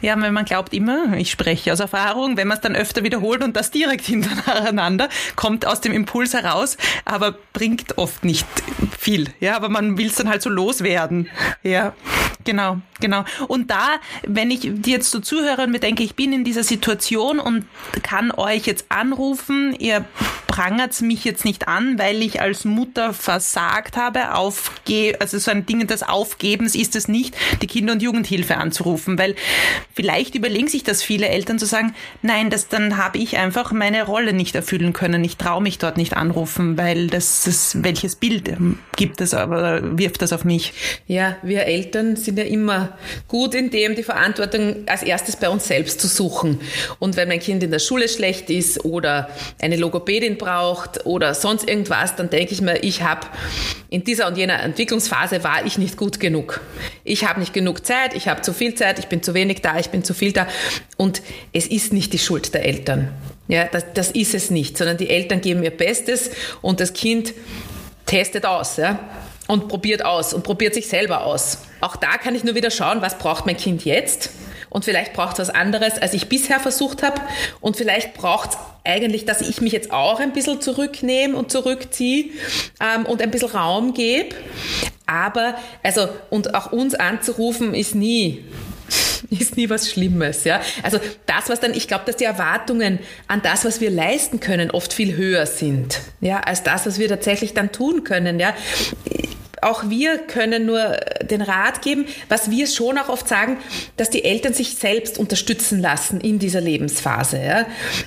Ja, 0.01 0.15
ja 0.15 0.15
man 0.15 0.45
glaubt 0.45 0.73
immer, 0.73 1.17
ich 1.17 1.31
spreche 1.31 1.73
aus 1.73 1.79
Erfahrung, 1.79 2.37
wenn 2.37 2.47
man 2.47 2.57
es 2.57 2.61
dann 2.61 2.75
öfter 2.75 3.03
wiederholt 3.03 3.43
und 3.43 3.57
das 3.57 3.71
direkt 3.71 4.05
hintereinander, 4.05 5.09
kommt 5.35 5.65
aus 5.65 5.81
dem 5.81 5.91
Impuls 5.91 6.33
heraus, 6.33 6.77
aber 7.03 7.35
bringt 7.51 7.97
oft 7.97 8.23
nicht 8.23 8.47
viel. 8.97 9.27
Ja, 9.39 9.55
aber 9.55 9.69
man 9.69 9.97
will 9.97 10.07
es 10.07 10.15
dann 10.15 10.29
halt 10.29 10.41
so 10.41 10.49
loswerden. 10.49 11.27
Ja. 11.63 11.93
Genau, 12.45 12.79
genau. 12.99 13.23
Und 13.47 13.71
da, 13.71 13.87
wenn 14.27 14.51
ich 14.51 14.61
dir 14.61 14.97
jetzt 14.97 15.11
so 15.11 15.21
zuhöre 15.21 15.63
und 15.63 15.71
mir 15.71 15.79
denke, 15.79 16.03
ich 16.03 16.15
bin 16.15 16.33
in 16.33 16.43
dieser 16.43 16.63
Situation 16.63 17.39
und 17.39 17.65
kann 18.01 18.31
euch 18.31 18.65
jetzt 18.65 18.85
anrufen, 18.89 19.73
ihr 19.79 20.03
prangert 20.53 21.01
mich 21.01 21.25
jetzt 21.25 21.45
nicht 21.45 21.67
an, 21.67 21.97
weil 21.97 22.21
ich 22.21 22.39
als 22.39 22.63
Mutter 22.63 23.11
versagt 23.11 23.97
habe, 23.97 24.35
aufge 24.35 25.15
also 25.19 25.39
so 25.39 25.49
ein 25.49 25.65
Ding 25.65 25.87
des 25.87 26.03
Aufgebens 26.03 26.75
ist 26.75 26.95
es 26.95 27.07
nicht, 27.07 27.35
die 27.63 27.65
Kinder- 27.65 27.93
und 27.93 28.03
Jugendhilfe 28.03 28.57
anzurufen, 28.57 29.17
weil 29.17 29.33
vielleicht 29.95 30.35
überlegen 30.35 30.67
sich 30.67 30.83
das 30.83 31.01
viele 31.01 31.27
Eltern 31.27 31.57
zu 31.57 31.65
sagen, 31.65 31.95
nein, 32.21 32.51
das, 32.51 32.67
dann 32.67 32.97
habe 32.97 33.17
ich 33.17 33.35
einfach 33.37 33.71
meine 33.71 34.03
Rolle 34.03 34.31
nicht 34.31 34.53
erfüllen 34.53 34.93
können, 34.93 35.23
ich 35.23 35.37
traue 35.37 35.59
mich 35.59 35.79
dort 35.79 35.97
nicht 35.97 36.15
anrufen, 36.15 36.77
weil 36.77 37.07
das, 37.07 37.45
das 37.45 37.81
welches 37.81 38.15
Bild 38.15 38.55
gibt 38.95 39.21
es 39.21 39.33
aber, 39.33 39.97
wirft 39.97 40.21
das 40.21 40.33
auf 40.33 40.45
mich? 40.45 40.73
Ja, 41.07 41.35
wir 41.41 41.65
Eltern 41.65 42.15
sind 42.15 42.37
ja 42.37 42.43
immer 42.43 42.95
gut 43.27 43.55
in 43.55 43.71
dem, 43.71 43.95
die 43.95 44.03
Verantwortung 44.03 44.83
als 44.85 45.01
erstes 45.01 45.35
bei 45.35 45.49
uns 45.49 45.65
selbst 45.65 45.99
zu 45.99 46.07
suchen. 46.07 46.59
Und 46.99 47.15
wenn 47.15 47.27
mein 47.27 47.39
Kind 47.39 47.63
in 47.63 47.71
der 47.71 47.79
Schule 47.79 48.07
schlecht 48.07 48.51
ist 48.51 48.85
oder 48.85 49.29
eine 49.59 49.77
Logopädin 49.77 50.37
braucht 50.43 51.05
oder 51.05 51.33
sonst 51.33 51.67
irgendwas, 51.67 52.15
dann 52.15 52.29
denke 52.29 52.53
ich 52.53 52.61
mir, 52.61 52.83
ich 52.83 53.01
habe 53.01 53.27
in 53.89 54.03
dieser 54.03 54.27
und 54.27 54.37
jener 54.37 54.61
Entwicklungsphase 54.61 55.43
war 55.43 55.65
ich 55.65 55.77
nicht 55.77 55.97
gut 55.97 56.19
genug. 56.19 56.61
Ich 57.03 57.25
habe 57.27 57.39
nicht 57.39 57.53
genug 57.53 57.85
Zeit, 57.85 58.13
ich 58.13 58.27
habe 58.27 58.41
zu 58.41 58.53
viel 58.53 58.75
Zeit, 58.75 58.99
ich 58.99 59.07
bin 59.07 59.23
zu 59.23 59.33
wenig 59.33 59.61
da, 59.61 59.79
ich 59.79 59.89
bin 59.89 60.03
zu 60.03 60.13
viel 60.13 60.33
da. 60.33 60.47
Und 60.97 61.21
es 61.53 61.67
ist 61.67 61.93
nicht 61.93 62.13
die 62.13 62.19
Schuld 62.19 62.53
der 62.53 62.65
Eltern. 62.65 63.13
Ja, 63.47 63.65
das, 63.65 63.85
das 63.93 64.11
ist 64.11 64.33
es 64.33 64.49
nicht, 64.49 64.77
sondern 64.77 64.97
die 64.97 65.09
Eltern 65.09 65.41
geben 65.41 65.63
ihr 65.63 65.71
Bestes 65.71 66.31
und 66.61 66.79
das 66.79 66.93
Kind 66.93 67.33
testet 68.05 68.45
aus. 68.45 68.77
Ja? 68.77 68.99
und 69.47 69.67
probiert 69.67 70.05
aus 70.05 70.33
und 70.33 70.43
probiert 70.43 70.73
sich 70.73 70.87
selber 70.87 71.25
aus. 71.25 71.57
Auch 71.81 71.97
da 71.97 72.17
kann 72.17 72.33
ich 72.33 72.43
nur 72.43 72.55
wieder 72.55 72.71
schauen, 72.71 73.01
was 73.01 73.17
braucht 73.17 73.45
mein 73.45 73.57
Kind 73.57 73.83
jetzt 73.83 74.29
und 74.73 74.83
vielleicht 74.83 75.13
braucht 75.13 75.39
es 75.39 75.47
was 75.47 75.55
anderes, 75.55 76.01
als 76.01 76.13
ich 76.13 76.27
bisher 76.27 76.59
versucht 76.59 77.03
habe 77.03 77.21
und 77.61 77.77
vielleicht 77.77 78.15
braucht 78.15 78.51
es 78.51 78.57
eigentlich, 78.83 79.23
dass 79.23 79.41
ich 79.41 79.61
mich 79.61 79.71
jetzt 79.71 79.91
auch 79.91 80.19
ein 80.19 80.33
bisschen 80.33 80.59
zurücknehme 80.59 81.37
und 81.37 81.51
zurückziehe 81.51 82.31
ähm, 82.81 83.05
und 83.05 83.21
ein 83.21 83.31
bisschen 83.31 83.51
Raum 83.51 83.93
gebe. 83.93 84.35
Aber, 85.05 85.55
also, 85.83 86.09
und 86.29 86.55
auch 86.55 86.71
uns 86.71 86.95
anzurufen 86.95 87.75
ist 87.75 87.93
nie 87.93 88.43
ist 89.29 89.57
nie 89.57 89.69
was 89.69 89.89
Schlimmes, 89.89 90.43
ja. 90.43 90.59
Also 90.81 90.99
das, 91.27 91.49
was 91.49 91.59
dann, 91.59 91.73
ich 91.73 91.87
glaube, 91.87 92.05
dass 92.05 92.17
die 92.17 92.25
Erwartungen 92.25 92.99
an 93.27 93.41
das, 93.43 93.65
was 93.65 93.79
wir 93.79 93.91
leisten 93.91 94.39
können, 94.39 94.71
oft 94.71 94.91
viel 94.91 95.15
höher 95.15 95.45
sind, 95.45 96.01
ja, 96.19 96.39
als 96.39 96.63
das, 96.63 96.85
was 96.85 96.99
wir 96.99 97.07
tatsächlich 97.07 97.53
dann 97.53 97.71
tun 97.71 98.03
können, 98.03 98.39
ja 98.39 98.53
auch 99.63 99.89
wir 99.89 100.17
können 100.17 100.65
nur 100.65 100.97
den 101.29 101.41
Rat 101.41 101.81
geben, 101.81 102.05
was 102.29 102.51
wir 102.51 102.67
schon 102.67 102.97
auch 102.97 103.09
oft 103.09 103.27
sagen, 103.27 103.57
dass 103.97 104.09
die 104.09 104.23
Eltern 104.23 104.53
sich 104.53 104.75
selbst 104.75 105.17
unterstützen 105.17 105.81
lassen 105.81 106.21
in 106.21 106.39
dieser 106.39 106.61
Lebensphase. 106.61 107.41
Ja? 107.41 107.65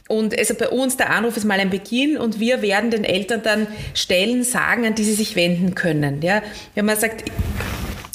Und 0.09 0.39
also 0.39 0.55
bei 0.55 0.69
uns 0.69 0.97
der 0.97 1.11
Anruf 1.11 1.37
ist 1.37 1.45
mal 1.45 1.61
ein 1.61 1.71
Beginn 1.71 2.17
und 2.17 2.41
wir 2.41 2.63
werden 2.63 2.91
den 2.91 3.05
Eltern 3.05 3.43
dann 3.43 3.67
Stellen 3.95 4.45
sagen, 4.45 4.87
an 4.87 4.95
die 4.95 5.05
sie 5.05 5.15
sich 5.15 5.37
wenden 5.37 5.75
können. 5.75 6.23
Ja? 6.23 6.43
Wenn 6.75 6.85
man 6.85 6.97
sagt, 6.97 7.25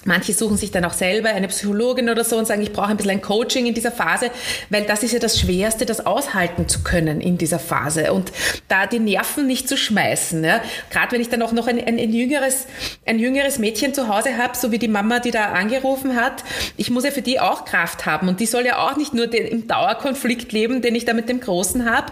Manche 0.06 0.34
suchen 0.34 0.58
sich 0.58 0.72
dann 0.72 0.84
auch 0.86 0.94
selber 0.94 1.30
eine 1.30 1.48
Psychologin 1.48 2.10
oder 2.10 2.24
so 2.24 2.38
und 2.38 2.48
sagen, 2.48 2.62
ich 2.62 2.74
brauche 2.74 2.88
ein 2.88 2.98
bisschen 2.98 3.12
ein 3.12 3.22
Coaching 3.22 3.68
in 3.68 3.74
dieser 3.74 3.92
Phase, 3.92 4.32
weil 4.70 4.84
das 4.86 5.04
ist 5.04 5.12
ja 5.12 5.20
das 5.20 5.40
Schwerste, 5.40 5.86
das 5.86 6.06
aushalten 6.06 6.68
zu 6.68 6.84
können 6.84 7.22
in 7.22 7.38
dieser 7.38 7.60
Phase 7.60 8.12
und 8.14 8.32
da 8.68 8.88
die 8.88 9.00
Nerven 9.00 9.46
nicht 9.46 9.70
zu 9.70 9.78
schmeißen. 9.78 10.44
Ja. 10.44 10.62
Gerade 10.90 11.12
wenn 11.12 11.22
ich 11.22 11.30
dann 11.30 11.42
auch 11.44 11.52
noch 11.52 11.68
ein, 11.68 11.78
ein, 11.78 12.00
ein, 12.00 12.14
jüngeres, 12.14 12.66
ein 13.06 13.20
jüngeres 13.20 13.60
Mädchen 13.60 13.94
zu 13.94 14.08
Hause 14.08 14.38
habe, 14.38 14.58
so 14.58 14.72
wie 14.72 14.80
die 14.80 14.88
Mama, 14.88 15.20
die 15.20 15.32
da 15.32 15.52
angerufen 15.52 16.16
hat, 16.16 16.44
ich 16.78 16.90
muss 16.90 17.04
ja 17.04 17.12
für 17.12 17.22
die 17.22 17.40
auch 17.40 17.66
Kraft 17.66 18.06
haben 18.06 18.28
und 18.28 18.40
die 18.40 18.48
soll 18.48 18.66
ja 18.66 18.80
auch 18.80 18.98
nicht 18.98 19.14
nur 19.14 19.28
den, 19.28 19.46
im 19.46 19.68
Dauerkonflikt 19.68 20.52
leben, 20.52 20.82
den 20.82 20.96
ich 20.96 21.06
da 21.06 21.14
mit 21.14 21.30
dem 21.30 21.40
Großen 21.40 21.90
habe. 21.90 22.12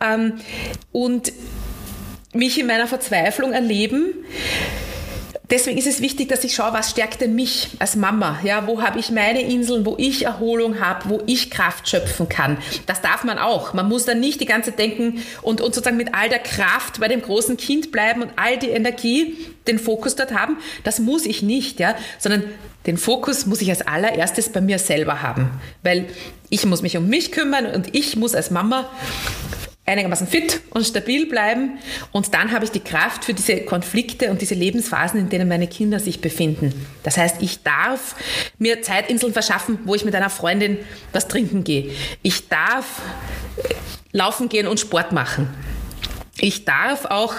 Ähm, 0.00 0.34
und 0.92 1.32
mich 2.32 2.58
in 2.58 2.66
meiner 2.66 2.86
Verzweiflung 2.86 3.52
erleben 3.52 4.14
deswegen 5.50 5.78
ist 5.78 5.86
es 5.86 6.00
wichtig, 6.00 6.28
dass 6.28 6.44
ich 6.44 6.54
schaue, 6.54 6.72
was 6.72 6.90
stärkt 6.90 7.20
denn 7.20 7.34
mich 7.34 7.70
als 7.78 7.96
Mama? 7.96 8.38
Ja, 8.42 8.66
wo 8.66 8.82
habe 8.82 8.98
ich 8.98 9.10
meine 9.10 9.42
Inseln, 9.42 9.84
wo 9.84 9.96
ich 9.98 10.24
Erholung 10.24 10.80
habe, 10.80 11.08
wo 11.08 11.22
ich 11.26 11.50
Kraft 11.50 11.88
schöpfen 11.88 12.28
kann? 12.28 12.58
Das 12.86 13.00
darf 13.00 13.24
man 13.24 13.38
auch. 13.38 13.74
Man 13.74 13.88
muss 13.88 14.04
dann 14.04 14.20
nicht 14.20 14.40
die 14.40 14.46
ganze 14.46 14.72
denken 14.72 15.22
und, 15.42 15.60
und 15.60 15.74
sozusagen 15.74 15.96
mit 15.96 16.14
all 16.14 16.28
der 16.28 16.38
Kraft 16.38 17.00
bei 17.00 17.08
dem 17.08 17.22
großen 17.22 17.56
Kind 17.56 17.92
bleiben 17.92 18.22
und 18.22 18.32
all 18.36 18.58
die 18.58 18.70
Energie, 18.70 19.36
den 19.66 19.78
Fokus 19.78 20.16
dort 20.16 20.32
haben. 20.32 20.56
Das 20.84 20.98
muss 20.98 21.26
ich 21.26 21.42
nicht, 21.42 21.80
ja, 21.80 21.94
sondern 22.18 22.44
den 22.86 22.96
Fokus 22.96 23.46
muss 23.46 23.60
ich 23.60 23.70
als 23.70 23.82
allererstes 23.82 24.48
bei 24.48 24.60
mir 24.60 24.78
selber 24.78 25.22
haben, 25.22 25.50
weil 25.82 26.06
ich 26.48 26.64
muss 26.64 26.82
mich 26.82 26.96
um 26.96 27.08
mich 27.08 27.30
kümmern 27.30 27.66
und 27.66 27.94
ich 27.94 28.16
muss 28.16 28.34
als 28.34 28.50
Mama 28.50 28.88
einigermaßen 29.90 30.26
fit 30.26 30.60
und 30.70 30.86
stabil 30.86 31.26
bleiben. 31.26 31.78
Und 32.12 32.34
dann 32.34 32.52
habe 32.52 32.64
ich 32.64 32.70
die 32.70 32.80
Kraft 32.80 33.24
für 33.24 33.34
diese 33.34 33.60
Konflikte 33.60 34.30
und 34.30 34.40
diese 34.40 34.54
Lebensphasen, 34.54 35.20
in 35.20 35.28
denen 35.28 35.48
meine 35.48 35.66
Kinder 35.66 36.00
sich 36.00 36.20
befinden. 36.20 36.86
Das 37.02 37.16
heißt, 37.16 37.42
ich 37.42 37.62
darf 37.62 38.16
mir 38.58 38.82
Zeitinseln 38.82 39.32
verschaffen, 39.32 39.78
wo 39.84 39.94
ich 39.94 40.04
mit 40.04 40.14
einer 40.14 40.30
Freundin 40.30 40.78
was 41.12 41.28
trinken 41.28 41.64
gehe. 41.64 41.90
Ich 42.22 42.48
darf 42.48 43.02
äh, 43.56 43.74
laufen 44.12 44.48
gehen 44.48 44.66
und 44.66 44.80
Sport 44.80 45.12
machen. 45.12 45.48
Ich 46.42 46.64
darf 46.64 47.04
auch 47.04 47.34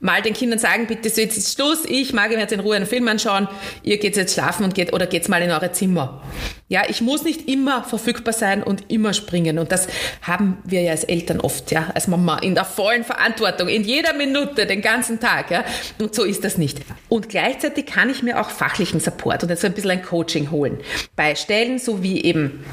mal 0.00 0.20
den 0.20 0.34
Kindern 0.34 0.58
sagen, 0.58 0.86
bitte 0.86 1.08
so 1.08 1.22
jetzt 1.22 1.38
ist 1.38 1.54
Schluss, 1.54 1.84
ich 1.86 2.12
mag 2.12 2.30
mir 2.30 2.38
jetzt 2.38 2.52
in 2.52 2.60
Ruhe 2.60 2.76
einen 2.76 2.86
Film 2.86 3.08
anschauen, 3.08 3.48
ihr 3.82 3.96
geht 3.98 4.16
jetzt 4.16 4.34
schlafen 4.34 4.64
und 4.64 4.74
geht 4.74 4.92
oder 4.92 5.06
geht's 5.06 5.28
mal 5.28 5.40
in 5.40 5.50
eure 5.50 5.72
Zimmer. 5.72 6.22
Ja, 6.68 6.82
ich 6.88 7.00
muss 7.00 7.24
nicht 7.24 7.48
immer 7.48 7.82
verfügbar 7.84 8.34
sein 8.34 8.62
und 8.62 8.90
immer 8.90 9.14
springen 9.14 9.58
und 9.58 9.72
das 9.72 9.88
haben 10.20 10.58
wir 10.64 10.82
ja 10.82 10.90
als 10.90 11.04
Eltern 11.04 11.40
oft, 11.40 11.70
ja, 11.70 11.90
als 11.94 12.08
Mama 12.08 12.38
in 12.40 12.54
der 12.54 12.66
vollen 12.66 13.04
Verantwortung, 13.04 13.68
in 13.68 13.84
jeder 13.84 14.12
Minute, 14.12 14.66
den 14.66 14.82
ganzen 14.82 15.18
Tag, 15.18 15.50
ja. 15.50 15.64
Und 15.98 16.14
so 16.14 16.24
ist 16.24 16.44
das 16.44 16.58
nicht. 16.58 16.80
Und 17.08 17.30
gleichzeitig 17.30 17.86
kann 17.86 18.10
ich 18.10 18.22
mir 18.22 18.38
auch 18.38 18.50
fachlichen 18.50 19.00
Support 19.00 19.42
und 19.42 19.48
jetzt 19.48 19.62
so 19.62 19.66
ein 19.66 19.72
bisschen 19.72 19.92
ein 19.92 20.02
Coaching 20.02 20.50
holen. 20.50 20.78
Bei 21.16 21.34
Stellen, 21.34 21.78
so 21.78 22.02
wie 22.02 22.22
eben 22.22 22.64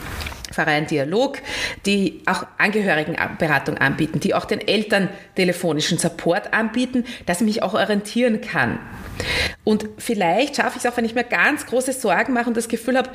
Verein 0.51 0.87
Dialog, 0.87 1.39
die 1.85 2.21
auch 2.25 2.45
Angehörigenberatung 2.57 3.77
anbieten, 3.77 4.19
die 4.19 4.33
auch 4.33 4.45
den 4.45 4.65
Eltern 4.65 5.09
telefonischen 5.35 5.97
Support 5.97 6.53
anbieten, 6.53 7.05
dass 7.25 7.41
ich 7.41 7.45
mich 7.45 7.63
auch 7.63 7.73
orientieren 7.73 8.41
kann. 8.41 8.79
Und 9.63 9.87
vielleicht 9.97 10.55
schaffe 10.55 10.77
ich 10.77 10.85
es 10.85 10.91
auch, 10.91 10.97
wenn 10.97 11.05
ich 11.05 11.15
mir 11.15 11.23
ganz 11.23 11.65
große 11.65 11.93
Sorgen 11.93 12.33
mache 12.33 12.47
und 12.47 12.57
das 12.57 12.67
Gefühl 12.67 12.97
habe, 12.97 13.09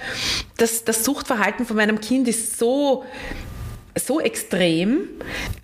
dass 0.57 0.85
das 0.85 1.05
Suchtverhalten 1.05 1.67
von 1.67 1.77
meinem 1.77 2.01
Kind 2.01 2.29
ist 2.29 2.59
so 2.59 3.05
so 3.97 4.21
extrem. 4.21 5.09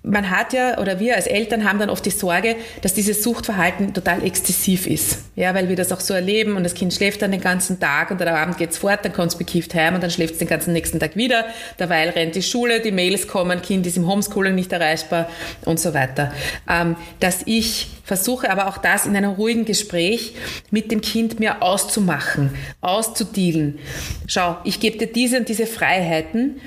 Man 0.02 0.30
hat 0.30 0.52
ja, 0.52 0.78
oder 0.78 1.00
wir 1.00 1.16
als 1.16 1.26
Eltern 1.26 1.64
haben 1.64 1.78
dann 1.78 1.90
oft 1.90 2.04
die 2.06 2.10
Sorge, 2.10 2.56
dass 2.82 2.94
dieses 2.94 3.22
Suchtverhalten 3.22 3.92
total 3.92 4.24
exzessiv 4.24 4.86
ist. 4.86 5.18
Ja, 5.36 5.54
weil 5.54 5.68
wir 5.68 5.76
das 5.76 5.92
auch 5.92 6.00
so 6.00 6.14
erleben 6.14 6.56
und 6.56 6.64
das 6.64 6.74
Kind 6.74 6.94
schläft 6.94 7.22
dann 7.22 7.32
den 7.32 7.40
ganzen 7.40 7.80
Tag 7.80 8.10
und 8.10 8.22
am 8.22 8.34
Abend 8.34 8.58
geht's 8.58 8.78
fort, 8.78 9.00
dann 9.04 9.12
kommt's 9.12 9.36
bekifft 9.36 9.74
heim 9.74 9.94
und 9.94 10.02
dann 10.02 10.10
schläft 10.10 10.34
es 10.34 10.38
den 10.38 10.48
ganzen 10.48 10.72
nächsten 10.72 11.00
Tag 11.00 11.16
wieder. 11.16 11.44
Derweil 11.78 12.10
rennt 12.10 12.34
die 12.34 12.42
Schule, 12.42 12.80
die 12.80 12.92
Mails 12.92 13.26
kommen, 13.26 13.60
Kind 13.62 13.86
ist 13.86 13.96
im 13.96 14.06
Homeschooling 14.06 14.54
nicht 14.54 14.72
erreichbar 14.72 15.28
und 15.64 15.80
so 15.80 15.92
weiter. 15.92 16.32
Ähm, 16.68 16.96
dass 17.18 17.42
ich 17.46 17.88
versuche 18.04 18.50
aber 18.50 18.66
auch 18.66 18.78
das 18.78 19.06
in 19.06 19.14
einem 19.16 19.30
ruhigen 19.30 19.64
Gespräch 19.64 20.34
mit 20.70 20.90
dem 20.90 21.00
Kind 21.00 21.38
mir 21.38 21.62
auszumachen, 21.62 22.50
auszudealen. 22.80 23.78
Schau, 24.26 24.56
ich 24.64 24.80
gebe 24.80 24.98
dir 24.98 25.06
diese 25.06 25.38
und 25.38 25.48
diese 25.48 25.66
Freiheiten. 25.66 26.60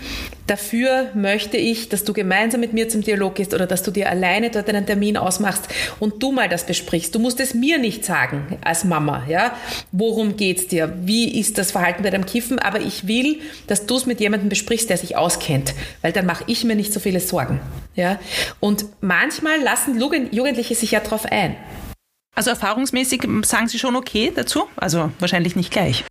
Dafür 0.48 1.10
möchte 1.14 1.56
ich, 1.56 1.88
dass 1.88 2.04
du 2.04 2.12
gemeinsam 2.12 2.60
mit 2.60 2.74
mir 2.74 2.90
zum 2.90 3.02
Dialog 3.02 3.36
gehst 3.36 3.54
oder 3.54 3.66
dass 3.66 3.82
du 3.82 3.92
dir 3.92 4.10
alleine 4.10 4.50
dort 4.50 4.68
einen 4.68 4.86
Termin 4.86 5.16
ausmachst 5.16 5.70
und 6.00 6.22
du 6.22 6.34
mal 6.34 6.50
das 6.50 6.66
besprichst. 6.66 7.16
Du 7.16 7.20
musst 7.20 7.40
es 7.40 7.54
mir 7.54 7.78
nicht 7.78 8.04
sagen 8.04 8.58
als 8.62 8.84
Mama, 8.84 9.24
ja. 9.30 9.56
Worum 9.94 10.36
geht's 10.36 10.68
dir? 10.68 10.94
Wie 11.02 11.40
ist 11.40 11.58
das 11.58 11.72
Verhalten 11.72 12.04
bei 12.04 12.10
deinem 12.10 12.26
Kiffen? 12.26 12.60
Aber 12.60 12.82
ich 12.82 13.08
will, 13.08 13.40
dass 13.68 13.86
du 13.86 13.96
es 13.96 14.06
mit 14.06 14.20
jemandem 14.20 14.50
besprichst, 14.50 14.90
der 14.90 14.98
sich 14.98 15.16
auskennt, 15.16 15.74
weil 16.02 16.12
dann 16.12 16.26
mache 16.26 16.44
ich 16.48 16.66
mir 16.66 16.76
nicht 16.76 16.92
so 16.92 17.00
viele 17.00 17.22
Sorgen, 17.22 17.62
ja. 17.96 18.20
Und 18.60 18.86
manchmal 19.00 19.62
lassen 19.62 19.98
Jugendliche 19.98 20.76
sich 20.76 20.92
ja 20.92 21.00
darauf 21.00 21.26
ein. 21.26 21.56
Also 22.36 22.50
erfahrungsmäßig 22.50 23.22
sagen 23.44 23.68
Sie 23.70 23.80
schon 23.80 23.96
okay 23.96 24.34
dazu? 24.36 24.64
Also 24.76 25.12
wahrscheinlich 25.20 25.56
nicht 25.56 25.72
gleich. 25.72 26.04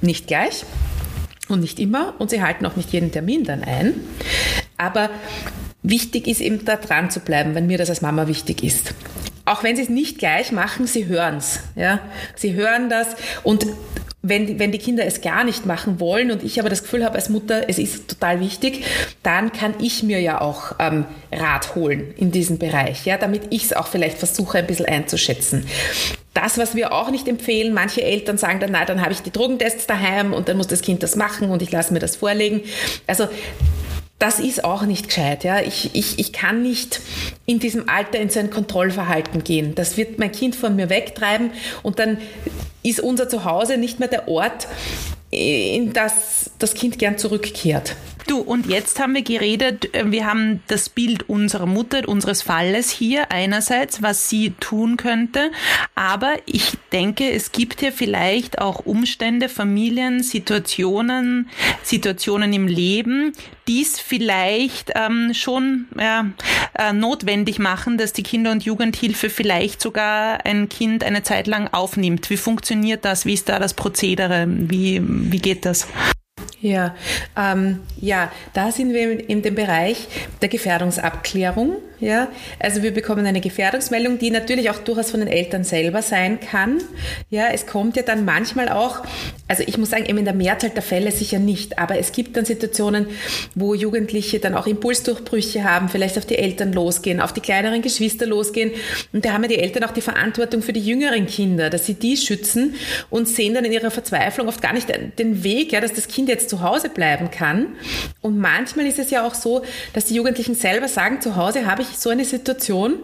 Nicht 0.00 0.26
gleich 0.26 0.64
und 1.48 1.60
nicht 1.60 1.78
immer 1.78 2.14
und 2.18 2.30
sie 2.30 2.42
halten 2.42 2.66
auch 2.66 2.76
nicht 2.76 2.92
jeden 2.92 3.12
Termin 3.12 3.44
dann 3.44 3.64
ein. 3.64 3.94
Aber 4.76 5.10
wichtig 5.82 6.26
ist 6.26 6.40
eben 6.40 6.64
da 6.64 6.76
dran 6.76 7.10
zu 7.10 7.20
bleiben, 7.20 7.54
wenn 7.54 7.66
mir 7.66 7.78
das 7.78 7.90
als 7.90 8.02
Mama 8.02 8.26
wichtig 8.26 8.62
ist. 8.62 8.94
Auch 9.44 9.62
wenn 9.62 9.76
sie 9.76 9.82
es 9.82 9.88
nicht 9.88 10.18
gleich 10.18 10.52
machen, 10.52 10.86
sie 10.86 11.06
hören 11.06 11.36
es. 11.38 11.60
Ja? 11.74 12.00
Sie 12.36 12.54
hören 12.54 12.90
das 12.90 13.08
und 13.42 13.66
wenn, 14.28 14.58
wenn 14.58 14.72
die 14.72 14.78
Kinder 14.78 15.04
es 15.04 15.20
gar 15.20 15.44
nicht 15.44 15.66
machen 15.66 16.00
wollen 16.00 16.30
und 16.30 16.42
ich 16.42 16.60
aber 16.60 16.68
das 16.68 16.82
Gefühl 16.82 17.04
habe 17.04 17.16
als 17.16 17.28
Mutter, 17.28 17.68
es 17.68 17.78
ist 17.78 18.08
total 18.08 18.40
wichtig, 18.40 18.84
dann 19.22 19.52
kann 19.52 19.74
ich 19.80 20.02
mir 20.02 20.20
ja 20.20 20.40
auch 20.40 20.76
ähm, 20.78 21.04
Rat 21.32 21.74
holen 21.74 22.14
in 22.16 22.30
diesem 22.30 22.58
Bereich, 22.58 23.06
ja, 23.06 23.18
damit 23.18 23.42
ich 23.50 23.64
es 23.64 23.72
auch 23.72 23.86
vielleicht 23.86 24.18
versuche 24.18 24.58
ein 24.58 24.66
bisschen 24.66 24.86
einzuschätzen. 24.86 25.66
Das, 26.34 26.56
was 26.56 26.74
wir 26.74 26.92
auch 26.92 27.10
nicht 27.10 27.26
empfehlen, 27.26 27.74
manche 27.74 28.02
Eltern 28.02 28.38
sagen 28.38 28.60
dann, 28.60 28.70
na, 28.72 28.84
dann 28.84 29.00
habe 29.00 29.12
ich 29.12 29.22
die 29.22 29.32
Drogentests 29.32 29.86
daheim 29.86 30.32
und 30.32 30.48
dann 30.48 30.56
muss 30.56 30.68
das 30.68 30.82
Kind 30.82 31.02
das 31.02 31.16
machen 31.16 31.50
und 31.50 31.62
ich 31.62 31.72
lasse 31.72 31.92
mir 31.92 31.98
das 31.98 32.16
vorlegen. 32.16 32.62
Also 33.06 33.28
das 34.18 34.40
ist 34.40 34.64
auch 34.64 34.82
nicht 34.82 35.08
gescheit. 35.08 35.44
Ja. 35.44 35.60
Ich, 35.60 35.94
ich, 35.94 36.18
ich 36.18 36.32
kann 36.32 36.62
nicht 36.62 37.00
in 37.46 37.58
diesem 37.60 37.88
Alter 37.88 38.18
in 38.18 38.30
so 38.30 38.40
ein 38.40 38.50
Kontrollverhalten 38.50 39.44
gehen. 39.44 39.74
Das 39.74 39.96
wird 39.96 40.18
mein 40.18 40.32
Kind 40.32 40.56
von 40.56 40.74
mir 40.74 40.90
wegtreiben 40.90 41.52
und 41.82 41.98
dann 41.98 42.18
ist 42.82 43.00
unser 43.00 43.28
Zuhause 43.28 43.76
nicht 43.76 43.98
mehr 43.98 44.08
der 44.08 44.28
Ort, 44.28 44.66
in 45.30 45.92
das 45.92 46.50
das 46.58 46.74
Kind 46.74 46.98
gern 46.98 47.18
zurückkehrt. 47.18 47.96
Du, 48.28 48.40
und 48.40 48.66
jetzt 48.66 49.00
haben 49.00 49.14
wir 49.14 49.22
geredet, 49.22 49.94
äh, 49.94 50.10
wir 50.10 50.26
haben 50.26 50.62
das 50.66 50.90
Bild 50.90 51.30
unserer 51.30 51.64
Mutter, 51.64 52.06
unseres 52.06 52.42
Falles 52.42 52.90
hier 52.90 53.32
einerseits, 53.32 54.02
was 54.02 54.28
sie 54.28 54.50
tun 54.60 54.98
könnte, 54.98 55.50
aber 55.94 56.34
ich 56.44 56.76
denke, 56.92 57.30
es 57.30 57.52
gibt 57.52 57.80
ja 57.80 57.90
vielleicht 57.90 58.58
auch 58.58 58.84
Umstände, 58.84 59.48
Familien, 59.48 60.22
Situationen, 60.22 61.48
Situationen 61.82 62.52
im 62.52 62.66
Leben, 62.66 63.32
die 63.66 63.82
es 63.82 63.98
vielleicht 63.98 64.92
ähm, 64.94 65.32
schon 65.32 65.86
ja, 65.98 66.26
äh, 66.74 66.92
notwendig 66.92 67.58
machen, 67.58 67.96
dass 67.96 68.12
die 68.12 68.22
Kinder- 68.22 68.52
und 68.52 68.62
Jugendhilfe 68.62 69.30
vielleicht 69.30 69.80
sogar 69.80 70.44
ein 70.44 70.68
Kind 70.68 71.02
eine 71.02 71.22
Zeit 71.22 71.46
lang 71.46 71.68
aufnimmt. 71.68 72.28
Wie 72.28 72.36
funktioniert 72.36 73.04
das? 73.04 73.24
Wie 73.24 73.34
ist 73.34 73.48
da 73.48 73.58
das 73.58 73.74
Prozedere? 73.74 74.46
Wie, 74.48 75.02
wie 75.18 75.38
geht 75.38 75.64
das? 75.64 75.86
Ja, 76.60 76.94
ähm, 77.36 77.80
ja, 78.00 78.32
da 78.52 78.72
sind 78.72 78.92
wir 78.92 79.28
in 79.28 79.42
dem 79.42 79.54
Bereich 79.54 80.08
der 80.40 80.48
Gefährdungsabklärung. 80.48 81.76
Ja, 82.00 82.28
also 82.60 82.82
wir 82.84 82.92
bekommen 82.92 83.26
eine 83.26 83.40
Gefährdungsmeldung, 83.40 84.18
die 84.18 84.30
natürlich 84.30 84.70
auch 84.70 84.78
durchaus 84.78 85.10
von 85.10 85.18
den 85.18 85.28
Eltern 85.28 85.64
selber 85.64 86.00
sein 86.00 86.38
kann. 86.38 86.78
Ja, 87.28 87.48
es 87.52 87.66
kommt 87.66 87.96
ja 87.96 88.04
dann 88.04 88.24
manchmal 88.24 88.68
auch, 88.68 89.02
also 89.48 89.64
ich 89.66 89.78
muss 89.78 89.90
sagen, 89.90 90.06
eben 90.06 90.18
in 90.18 90.24
der 90.24 90.34
Mehrzahl 90.34 90.70
der 90.70 90.82
Fälle 90.82 91.10
sicher 91.10 91.40
nicht, 91.40 91.76
aber 91.76 91.98
es 91.98 92.12
gibt 92.12 92.36
dann 92.36 92.44
Situationen, 92.44 93.06
wo 93.56 93.74
Jugendliche 93.74 94.38
dann 94.38 94.54
auch 94.54 94.68
Impulsdurchbrüche 94.68 95.64
haben, 95.64 95.88
vielleicht 95.88 96.16
auf 96.18 96.24
die 96.24 96.38
Eltern 96.38 96.72
losgehen, 96.72 97.20
auf 97.20 97.32
die 97.32 97.40
kleineren 97.40 97.82
Geschwister 97.82 98.26
losgehen. 98.26 98.70
Und 99.12 99.24
da 99.24 99.32
haben 99.32 99.42
ja 99.42 99.48
die 99.48 99.58
Eltern 99.58 99.82
auch 99.82 99.90
die 99.90 100.00
Verantwortung 100.00 100.62
für 100.62 100.72
die 100.72 100.84
jüngeren 100.84 101.26
Kinder, 101.26 101.68
dass 101.68 101.86
sie 101.86 101.94
die 101.94 102.16
schützen 102.16 102.76
und 103.10 103.26
sehen 103.26 103.54
dann 103.54 103.64
in 103.64 103.72
ihrer 103.72 103.90
Verzweiflung 103.90 104.46
oft 104.46 104.62
gar 104.62 104.72
nicht 104.72 104.88
den 104.88 105.42
Weg, 105.42 105.72
ja, 105.72 105.80
dass 105.80 105.94
das 105.94 106.06
Kind 106.06 106.28
jetzt 106.28 106.48
zu 106.48 106.62
Hause 106.62 106.90
bleiben 106.90 107.32
kann. 107.32 107.66
Und 108.20 108.38
manchmal 108.38 108.86
ist 108.86 109.00
es 109.00 109.10
ja 109.10 109.26
auch 109.26 109.34
so, 109.34 109.62
dass 109.94 110.04
die 110.04 110.14
Jugendlichen 110.14 110.54
selber 110.54 110.86
sagen, 110.86 111.20
zu 111.20 111.34
Hause 111.34 111.66
habe 111.66 111.82
ich 111.82 111.87
ich 111.90 111.98
so 111.98 112.10
eine 112.10 112.24
Situation 112.24 112.94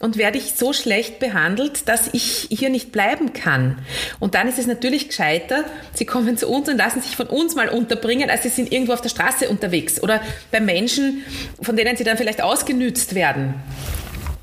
und 0.00 0.16
werde 0.16 0.38
ich 0.38 0.54
so 0.54 0.72
schlecht 0.72 1.18
behandelt, 1.18 1.88
dass 1.88 2.08
ich 2.12 2.48
hier 2.50 2.70
nicht 2.70 2.92
bleiben 2.92 3.32
kann. 3.32 3.78
Und 4.20 4.34
dann 4.34 4.48
ist 4.48 4.58
es 4.58 4.66
natürlich 4.66 5.08
gescheiter, 5.08 5.64
sie 5.94 6.04
kommen 6.04 6.36
zu 6.36 6.48
uns 6.48 6.68
und 6.68 6.76
lassen 6.76 7.02
sich 7.02 7.16
von 7.16 7.26
uns 7.26 7.54
mal 7.54 7.68
unterbringen, 7.68 8.30
als 8.30 8.42
sie 8.42 8.48
sind 8.48 8.72
irgendwo 8.72 8.92
auf 8.92 9.00
der 9.00 9.08
Straße 9.08 9.48
unterwegs 9.48 10.02
oder 10.02 10.20
bei 10.50 10.60
Menschen, 10.60 11.22
von 11.60 11.76
denen 11.76 11.96
sie 11.96 12.04
dann 12.04 12.16
vielleicht 12.16 12.42
ausgenützt 12.42 13.14
werden. 13.14 13.54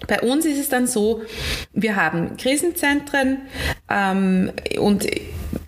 Bei 0.08 0.22
uns 0.22 0.46
ist 0.46 0.60
es 0.60 0.70
dann 0.70 0.88
so, 0.88 1.22
wir 1.74 1.96
haben 1.96 2.38
Krisenzentren 2.38 3.42
ähm, 3.90 4.52
und 4.80 5.08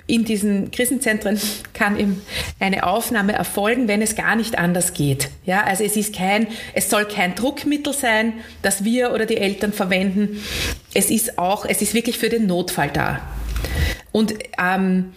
in 0.07 0.23
diesen 0.23 0.71
Krisenzentren 0.71 1.39
kann 1.73 1.99
eben 1.99 2.21
eine 2.59 2.87
Aufnahme 2.87 3.33
erfolgen, 3.33 3.89
wenn 3.89 4.01
es 4.01 4.15
gar 4.15 4.35
nicht 4.37 4.57
anders 4.57 4.93
geht. 4.93 5.29
Ja, 5.45 5.63
also 5.63 5.83
es 5.83 5.97
ist 5.97 6.15
kein, 6.15 6.47
es 6.73 6.89
soll 6.89 7.05
kein 7.05 7.35
Druckmittel 7.35 7.93
sein, 7.93 8.33
das 8.61 8.85
wir 8.85 9.11
oder 9.11 9.25
die 9.25 9.37
Eltern 9.37 9.73
verwenden. 9.73 10.41
Es 10.93 11.11
ist 11.11 11.37
auch, 11.37 11.65
es 11.65 11.81
ist 11.81 11.93
wirklich 11.93 12.17
für 12.17 12.29
den 12.29 12.47
Notfall 12.47 12.89
da. 12.91 13.19
Und 14.13 14.33
ähm, 14.57 15.11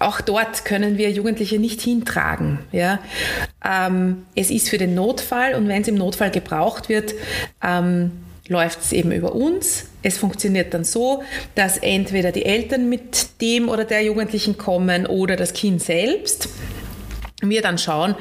auch 0.00 0.20
dort 0.20 0.64
können 0.64 0.98
wir 0.98 1.10
Jugendliche 1.10 1.60
nicht 1.60 1.80
hintragen. 1.80 2.58
Ja? 2.72 2.98
Ähm, 3.64 4.26
es 4.34 4.50
ist 4.50 4.68
für 4.68 4.78
den 4.78 4.96
Notfall 4.96 5.54
und 5.54 5.68
wenn 5.68 5.82
es 5.82 5.88
im 5.88 5.94
Notfall 5.94 6.32
gebraucht 6.32 6.88
wird, 6.88 7.14
ähm, 7.62 8.10
läuft 8.48 8.80
es 8.80 8.92
eben 8.92 9.12
über 9.12 9.34
uns. 9.34 9.86
Es 10.02 10.18
funktioniert 10.18 10.74
dann 10.74 10.84
so, 10.84 11.22
dass 11.54 11.78
entweder 11.78 12.32
die 12.32 12.44
Eltern 12.44 12.88
mit 12.88 13.40
dem 13.40 13.68
oder 13.68 13.84
der 13.84 14.02
Jugendlichen 14.02 14.58
kommen 14.58 15.06
oder 15.06 15.36
das 15.36 15.52
Kind 15.52 15.82
selbst 15.82 16.48
wir 17.50 17.62
dann 17.62 17.78
schauen, 17.78 18.14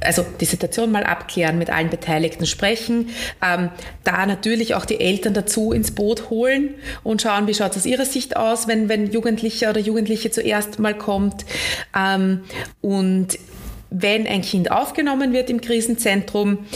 also 0.00 0.24
die 0.40 0.44
Situation 0.44 0.90
mal 0.92 1.04
abklären, 1.04 1.58
mit 1.58 1.70
allen 1.70 1.90
Beteiligten 1.90 2.46
sprechen, 2.46 3.10
ähm, 3.42 3.70
da 4.04 4.26
natürlich 4.26 4.74
auch 4.74 4.84
die 4.84 5.00
Eltern 5.00 5.34
dazu 5.34 5.72
ins 5.72 5.92
Boot 5.92 6.30
holen 6.30 6.74
und 7.02 7.22
schauen, 7.22 7.46
wie 7.46 7.54
schaut 7.54 7.72
es 7.72 7.78
aus 7.78 7.86
ihrer 7.86 8.04
Sicht 8.04 8.36
aus, 8.36 8.68
wenn, 8.68 8.88
wenn 8.88 9.10
Jugendlicher 9.10 9.70
oder 9.70 9.80
Jugendliche 9.80 10.30
zuerst 10.30 10.78
mal 10.78 10.96
kommt. 10.96 11.46
Ähm, 11.96 12.42
und 12.80 13.38
wenn 13.90 14.26
ein 14.26 14.42
Kind 14.42 14.70
aufgenommen 14.70 15.32
wird 15.32 15.48
im 15.48 15.60
Krisenzentrum, 15.60 16.66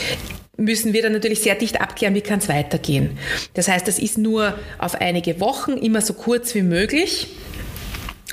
müssen 0.56 0.92
wir 0.92 1.02
dann 1.02 1.12
natürlich 1.12 1.40
sehr 1.40 1.54
dicht 1.54 1.80
abklären, 1.80 2.14
wie 2.14 2.20
kann 2.20 2.38
es 2.38 2.48
weitergehen. 2.48 3.18
Das 3.54 3.68
heißt, 3.68 3.88
das 3.88 3.98
ist 3.98 4.18
nur 4.18 4.58
auf 4.78 5.00
einige 5.00 5.40
Wochen, 5.40 5.72
immer 5.72 6.00
so 6.00 6.14
kurz 6.14 6.54
wie 6.54 6.62
möglich. 6.62 7.28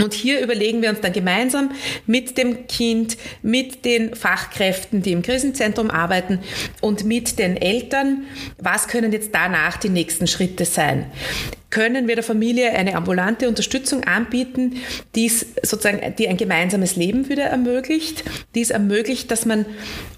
Und 0.01 0.13
hier 0.13 0.39
überlegen 0.41 0.81
wir 0.81 0.89
uns 0.89 1.01
dann 1.01 1.11
gemeinsam 1.11 1.71
mit 2.05 2.37
dem 2.37 2.67
Kind, 2.67 3.17
mit 3.41 3.83
den 3.83 4.15
Fachkräften, 4.15 5.01
die 5.01 5.11
im 5.11 5.21
Krisenzentrum 5.21 5.91
arbeiten 5.91 6.39
und 6.79 7.03
mit 7.03 7.37
den 7.37 7.57
Eltern, 7.57 8.23
was 8.57 8.87
können 8.87 9.11
jetzt 9.11 9.31
danach 9.33 9.75
die 9.77 9.89
nächsten 9.89 10.27
Schritte 10.27 10.63
sein 10.63 11.11
können 11.69 12.07
wir 12.07 12.15
der 12.15 12.23
Familie 12.23 12.71
eine 12.71 12.95
ambulante 12.95 13.47
Unterstützung 13.47 14.03
anbieten, 14.05 14.77
die 15.15 15.29
sozusagen, 15.29 16.15
die 16.17 16.27
ein 16.27 16.37
gemeinsames 16.37 16.95
Leben 16.95 17.29
wieder 17.29 17.43
ermöglicht, 17.43 18.23
die 18.55 18.61
es 18.61 18.69
ermöglicht, 18.71 19.29
dass 19.31 19.45
man 19.45 19.65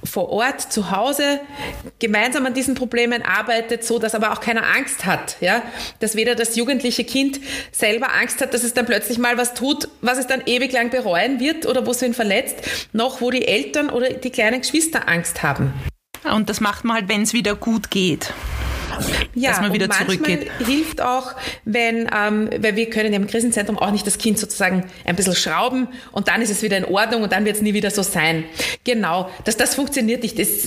vor 0.03 0.29
Ort 0.29 0.61
zu 0.61 0.91
Hause 0.91 1.39
gemeinsam 1.99 2.45
an 2.45 2.53
diesen 2.53 2.75
Problemen 2.75 3.21
arbeitet, 3.21 3.83
so 3.83 3.99
dass 3.99 4.15
aber 4.15 4.31
auch 4.31 4.39
keiner 4.39 4.63
Angst 4.75 5.05
hat, 5.05 5.37
ja, 5.41 5.61
dass 5.99 6.15
weder 6.15 6.35
das 6.35 6.55
jugendliche 6.55 7.03
Kind 7.03 7.39
selber 7.71 8.13
Angst 8.13 8.41
hat, 8.41 8.53
dass 8.53 8.63
es 8.63 8.73
dann 8.73 8.85
plötzlich 8.85 9.17
mal 9.17 9.37
was 9.37 9.53
tut, 9.53 9.89
was 10.01 10.17
es 10.17 10.27
dann 10.27 10.41
ewig 10.45 10.71
lang 10.71 10.89
bereuen 10.89 11.39
wird 11.39 11.65
oder 11.65 11.85
wo 11.85 11.91
es 11.91 12.01
ihn 12.01 12.13
verletzt, 12.13 12.55
noch 12.93 13.21
wo 13.21 13.29
die 13.29 13.47
Eltern 13.47 13.89
oder 13.89 14.13
die 14.13 14.29
kleinen 14.29 14.61
Geschwister 14.61 15.07
Angst 15.07 15.43
haben. 15.43 15.73
Und 16.23 16.49
das 16.49 16.61
macht 16.61 16.85
man 16.85 16.97
halt, 16.97 17.09
wenn 17.09 17.23
es 17.23 17.33
wieder 17.33 17.55
gut 17.55 17.89
geht 17.89 18.33
ja, 19.35 19.51
dass 19.51 19.61
man 19.61 19.73
wieder 19.73 19.89
zurückgeht. 19.89 20.49
hilft 20.65 21.01
auch, 21.01 21.33
wenn, 21.65 22.09
ähm, 22.15 22.49
weil 22.59 22.75
wir 22.75 22.89
können 22.89 23.13
im 23.13 23.27
Krisenzentrum 23.27 23.77
auch 23.77 23.91
nicht 23.91 24.05
das 24.07 24.17
Kind 24.17 24.39
sozusagen 24.39 24.85
ein 25.05 25.15
bisschen 25.15 25.35
schrauben 25.35 25.87
und 26.11 26.27
dann 26.27 26.41
ist 26.41 26.49
es 26.49 26.61
wieder 26.61 26.77
in 26.77 26.85
Ordnung 26.85 27.23
und 27.23 27.31
dann 27.31 27.45
wird 27.45 27.57
es 27.57 27.61
nie 27.61 27.73
wieder 27.73 27.91
so 27.91 28.03
sein. 28.03 28.43
Genau, 28.83 29.29
dass 29.45 29.57
das 29.57 29.75
funktioniert 29.75 30.23
nicht. 30.23 30.39
Das, 30.39 30.65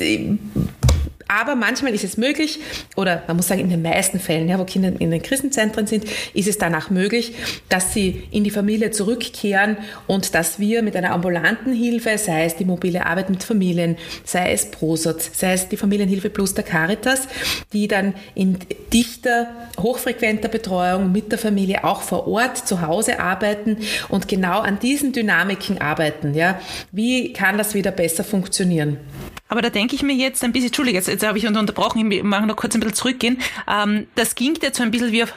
aber 1.34 1.56
manchmal 1.56 1.94
ist 1.94 2.04
es 2.04 2.16
möglich, 2.16 2.60
oder 2.96 3.22
man 3.26 3.36
muss 3.36 3.48
sagen, 3.48 3.60
in 3.60 3.70
den 3.70 3.82
meisten 3.82 4.20
Fällen, 4.20 4.48
ja, 4.48 4.58
wo 4.58 4.64
Kinder 4.64 4.92
in 4.98 5.10
den 5.10 5.22
Krisenzentren 5.22 5.86
sind, 5.86 6.04
ist 6.32 6.48
es 6.48 6.58
danach 6.58 6.90
möglich, 6.90 7.34
dass 7.68 7.92
sie 7.92 8.22
in 8.30 8.44
die 8.44 8.50
Familie 8.50 8.92
zurückkehren 8.92 9.76
und 10.06 10.34
dass 10.34 10.58
wir 10.60 10.82
mit 10.82 10.94
einer 10.94 11.10
ambulanten 11.12 11.72
Hilfe, 11.72 12.18
sei 12.18 12.44
es 12.44 12.56
die 12.56 12.64
mobile 12.64 13.06
Arbeit 13.06 13.30
mit 13.30 13.42
Familien, 13.42 13.96
sei 14.24 14.52
es 14.52 14.70
Prosot, 14.70 15.20
sei 15.20 15.54
es 15.54 15.68
die 15.68 15.76
Familienhilfe 15.76 16.30
plus 16.30 16.54
der 16.54 16.64
Caritas, 16.64 17.26
die 17.72 17.88
dann 17.88 18.14
in 18.34 18.58
dichter, 18.92 19.48
hochfrequenter 19.78 20.48
Betreuung 20.48 21.10
mit 21.10 21.32
der 21.32 21.38
Familie 21.38 21.84
auch 21.84 22.02
vor 22.02 22.28
Ort 22.28 22.58
zu 22.58 22.80
Hause 22.80 23.18
arbeiten 23.18 23.78
und 24.08 24.28
genau 24.28 24.60
an 24.60 24.78
diesen 24.78 25.12
Dynamiken 25.12 25.80
arbeiten. 25.80 26.34
Ja. 26.34 26.60
Wie 26.92 27.32
kann 27.32 27.58
das 27.58 27.74
wieder 27.74 27.90
besser 27.90 28.22
funktionieren? 28.22 28.98
Aber 29.48 29.60
da 29.60 29.68
denke 29.68 29.94
ich 29.94 30.02
mir 30.02 30.14
jetzt 30.14 30.42
ein 30.42 30.52
bisschen, 30.52 30.68
Entschuldige, 30.68 30.96
jetzt, 30.96 31.06
jetzt 31.06 31.24
habe 31.24 31.36
ich 31.36 31.46
unterbrochen, 31.46 32.10
ich 32.10 32.22
mache 32.22 32.46
noch 32.46 32.56
kurz 32.56 32.74
ein 32.74 32.80
bisschen 32.80 32.94
zurückgehen. 32.94 33.38
Ähm, 33.70 34.06
das 34.14 34.34
ging 34.34 34.58
jetzt 34.62 34.78
so 34.78 34.82
ein 34.82 34.90
bisschen 34.90 35.12
wie 35.12 35.22
auf, 35.22 35.34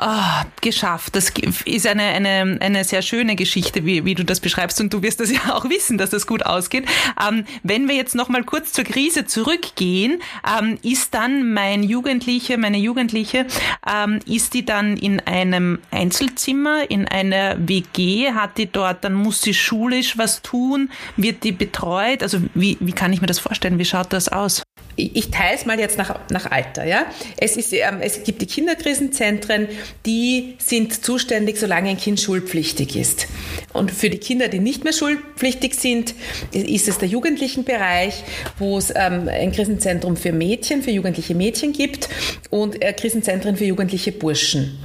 oh, 0.00 0.46
geschafft. 0.62 1.14
Das 1.14 1.30
ist 1.66 1.86
eine, 1.86 2.04
eine, 2.04 2.56
eine 2.60 2.84
sehr 2.84 3.02
schöne 3.02 3.36
Geschichte, 3.36 3.84
wie, 3.84 4.06
wie 4.06 4.14
du 4.14 4.24
das 4.24 4.40
beschreibst 4.40 4.80
und 4.80 4.92
du 4.94 5.02
wirst 5.02 5.20
das 5.20 5.30
ja 5.32 5.54
auch 5.54 5.68
wissen, 5.68 5.98
dass 5.98 6.08
das 6.08 6.26
gut 6.26 6.44
ausgeht. 6.46 6.86
Ähm, 7.22 7.44
wenn 7.62 7.86
wir 7.86 7.96
jetzt 7.96 8.14
noch 8.14 8.30
mal 8.30 8.44
kurz 8.44 8.72
zur 8.72 8.84
Krise 8.84 9.26
zurückgehen, 9.26 10.22
ähm, 10.58 10.78
ist 10.82 11.12
dann 11.12 11.52
mein 11.52 11.82
Jugendliche, 11.82 12.56
meine 12.56 12.78
Jugendliche, 12.78 13.46
ähm, 13.86 14.20
ist 14.24 14.54
die 14.54 14.64
dann 14.64 14.96
in 14.96 15.20
einem 15.20 15.80
Einzelzimmer, 15.90 16.90
in 16.90 17.06
einer 17.06 17.56
WG, 17.58 18.32
hat 18.32 18.56
die 18.56 18.72
dort, 18.72 19.04
dann 19.04 19.12
muss 19.12 19.42
sie 19.42 19.52
schulisch 19.52 20.16
was 20.16 20.40
tun, 20.40 20.90
wird 21.18 21.44
die 21.44 21.52
betreut? 21.52 22.22
Also 22.22 22.38
wie, 22.54 22.78
wie 22.80 22.92
kann 22.92 23.12
ich 23.12 23.20
mir 23.20 23.26
das 23.26 23.38
vorstellen? 23.38 23.49
Vorstellen? 23.50 23.78
Wie 23.78 23.84
schaut 23.84 24.12
das 24.12 24.28
aus? 24.28 24.62
ich 24.96 25.30
teile 25.30 25.56
es 25.56 25.66
mal 25.66 25.78
jetzt 25.78 25.96
nach, 25.96 26.18
nach 26.30 26.50
Alter. 26.50 26.84
Ja? 26.84 27.06
Es, 27.38 27.56
ist, 27.56 27.72
ähm, 27.72 28.00
es 28.00 28.22
gibt 28.22 28.42
die 28.42 28.46
Kinderkrisenzentren, 28.46 29.68
die 30.04 30.56
sind 30.58 31.04
zuständig, 31.04 31.58
solange 31.58 31.90
ein 31.90 31.96
Kind 31.96 32.20
schulpflichtig 32.20 32.96
ist. 32.96 33.26
Und 33.72 33.90
für 33.90 34.10
die 34.10 34.18
Kinder, 34.18 34.48
die 34.48 34.58
nicht 34.58 34.84
mehr 34.84 34.92
schulpflichtig 34.92 35.74
sind, 35.74 36.14
ist 36.52 36.88
es 36.88 36.98
der 36.98 37.08
Jugendlichenbereich, 37.08 38.24
wo 38.58 38.76
es 38.76 38.90
ähm, 38.94 39.28
ein 39.28 39.52
Krisenzentrum 39.52 40.16
für 40.16 40.32
Mädchen, 40.32 40.82
für 40.82 40.90
jugendliche 40.90 41.34
Mädchen 41.34 41.72
gibt 41.72 42.08
und 42.50 42.82
äh, 42.82 42.92
Krisenzentren 42.92 43.56
für 43.56 43.64
jugendliche 43.64 44.12
Burschen. 44.12 44.78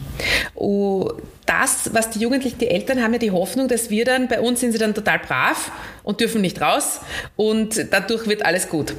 Das, 1.46 1.94
was 1.94 2.10
die 2.10 2.20
Jugendlichen, 2.20 2.58
die 2.58 2.70
Eltern 2.70 3.02
haben 3.02 3.14
ja 3.14 3.20
die 3.20 3.32
Hoffnung, 3.32 3.68
dass 3.68 3.90
wir 3.90 4.06
dann, 4.06 4.28
bei 4.28 4.40
uns 4.40 4.60
sind 4.60 4.72
sie 4.72 4.78
dann 4.78 4.94
total 4.94 5.20
brav 5.20 5.72
und 6.04 6.20
dürfen 6.20 6.42
nicht 6.42 6.62
raus 6.62 7.02
und 7.36 7.88
dadurch 7.92 8.28
wird 8.28 8.46
alles 8.46 8.70
gut. 8.70 8.94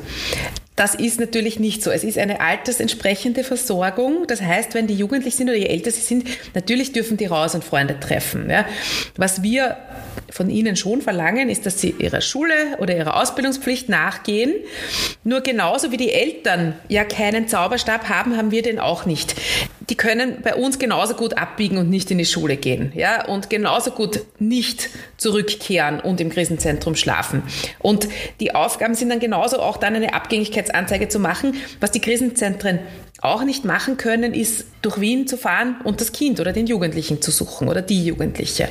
Das 0.77 0.95
ist 0.95 1.19
natürlich 1.19 1.59
nicht 1.59 1.83
so. 1.83 1.91
Es 1.91 2.05
ist 2.05 2.19
eine 2.19 2.43
altersentsprechende 2.43 3.45
Versorgung. 3.45 4.27
Das 4.27 4.43
heißt, 4.43 4.75
wenn 4.75 4.87
die 4.87 4.95
jugendlich 4.95 5.35
sind 5.35 5.49
oder 5.49 5.57
je 5.57 5.67
älter 5.67 5.91
sie 5.91 6.03
sind, 6.03 6.29
natürlich 6.55 6.93
dürfen 6.93 7.17
die 7.17 7.25
raus 7.25 7.55
und 7.55 7.65
Freunde 7.65 7.99
treffen. 7.99 8.51
Ja. 8.51 8.67
Was 9.17 9.43
wir 9.43 9.79
von 10.31 10.51
ihnen 10.51 10.77
schon 10.77 11.01
verlangen, 11.01 11.49
ist, 11.49 11.65
dass 11.65 11.81
sie 11.81 11.95
ihrer 11.99 12.21
Schule 12.21 12.53
oder 12.79 12.95
ihrer 12.95 13.19
Ausbildungspflicht 13.19 13.89
nachgehen. 13.89 14.53
Nur 15.25 15.41
genauso 15.41 15.93
wie 15.93 15.97
die 15.97 16.13
Eltern 16.13 16.75
ja 16.89 17.05
keinen 17.05 17.49
Zauberstab 17.49 18.11
haben, 18.11 18.37
haben 18.37 18.51
wir 18.51 18.61
den 18.61 18.79
auch 18.79 19.07
nicht. 19.07 19.35
Die 19.89 19.95
können 19.95 20.39
bei 20.43 20.55
uns 20.55 20.79
genauso 20.79 21.15
gut 21.15 21.39
abbiegen 21.39 21.79
und 21.79 21.89
nicht 21.89 22.11
in 22.11 22.19
die 22.19 22.25
Schule 22.25 22.57
gehen, 22.57 22.93
ja, 22.95 23.25
und 23.27 23.51
genauso 23.51 23.93
gut 23.93 24.21
nicht 24.39 24.89
zurückkehren 25.17 26.01
und 26.01 26.21
im 26.21 26.31
Krisenzentrum 26.31 26.97
schlafen. 26.97 27.43
Und 27.79 28.09
die 28.41 28.55
Aufgaben 28.55 28.95
sind 28.95 29.11
dann 29.11 29.21
genauso 29.21 29.61
auch 29.61 29.77
dann 29.77 29.95
eine 29.95 30.15
Abgängigkeitsanzeige 30.15 31.09
zu 31.09 31.19
machen. 31.19 31.55
Was 31.81 31.93
die 31.93 32.01
Krisenzentren 32.01 32.81
auch 33.21 33.45
nicht 33.45 33.65
machen 33.65 33.97
können, 33.97 34.35
ist 34.35 34.67
durch 34.83 35.01
Wien 35.01 35.27
zu 35.27 35.37
fahren 35.37 35.77
und 35.85 36.01
das 36.01 36.13
Kind 36.13 36.41
oder 36.41 36.53
den 36.53 36.67
Jugendlichen 36.67 37.23
zu 37.23 37.31
suchen 37.31 37.69
oder 37.69 37.83
die 37.83 38.05
Jugendliche. 38.05 38.69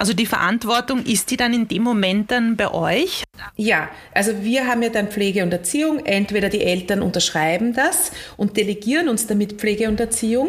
Also 0.00 0.14
die 0.14 0.24
Verantwortung, 0.24 1.04
ist 1.04 1.30
die 1.30 1.36
dann 1.36 1.52
in 1.52 1.68
dem 1.68 1.82
Moment 1.82 2.30
dann 2.30 2.56
bei 2.56 2.72
euch? 2.72 3.24
Ja, 3.56 3.90
also 4.14 4.32
wir 4.42 4.66
haben 4.66 4.82
ja 4.82 4.88
dann 4.88 5.08
Pflege 5.08 5.42
und 5.42 5.52
Erziehung. 5.52 6.06
Entweder 6.06 6.48
die 6.48 6.62
Eltern 6.62 7.02
unterschreiben 7.02 7.74
das 7.74 8.10
und 8.38 8.56
delegieren 8.56 9.10
uns 9.10 9.26
damit 9.26 9.60
Pflege 9.60 9.88
und 9.88 10.00
Erziehung. 10.00 10.48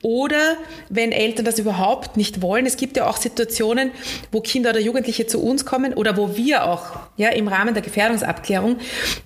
Oder 0.00 0.56
wenn 0.88 1.12
Eltern 1.12 1.44
das 1.44 1.58
überhaupt 1.58 2.16
nicht 2.16 2.40
wollen, 2.40 2.64
es 2.64 2.78
gibt 2.78 2.96
ja 2.96 3.06
auch 3.06 3.18
Situationen, 3.18 3.90
wo 4.32 4.40
Kinder 4.40 4.70
oder 4.70 4.80
Jugendliche 4.80 5.26
zu 5.26 5.42
uns 5.42 5.66
kommen 5.66 5.92
oder 5.92 6.16
wo 6.16 6.38
wir 6.38 6.64
auch 6.64 6.98
ja, 7.18 7.28
im 7.28 7.46
Rahmen 7.46 7.74
der 7.74 7.82
Gefährdungsabklärung 7.82 8.78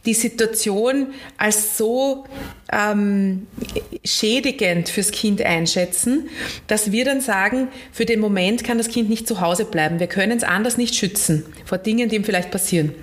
die 0.06 0.14
Situation 0.14 1.14
als 1.38 1.78
so 1.78 2.24
ähm, 2.72 3.46
schädigend 4.04 4.88
fürs 4.88 5.12
Kind 5.12 5.40
einschätzen, 5.40 6.28
dass 6.66 6.90
wir 6.90 7.04
dann 7.04 7.20
sagen, 7.20 7.68
für 7.92 8.06
den 8.06 8.18
Moment 8.18 8.64
kann 8.64 8.78
das 8.78 8.88
Kind 8.88 9.08
nicht 9.08 9.28
zu 9.28 9.40
Hause 9.40 9.51
Hause 9.52 9.64
bleiben. 9.66 10.00
Wir 10.00 10.06
können 10.06 10.36
es 10.38 10.44
anders 10.44 10.78
nicht 10.78 10.94
schützen 10.94 11.44
vor 11.64 11.78
Dingen, 11.78 12.08
die 12.08 12.16
ihm 12.16 12.24
vielleicht 12.24 12.50
passieren. 12.50 12.94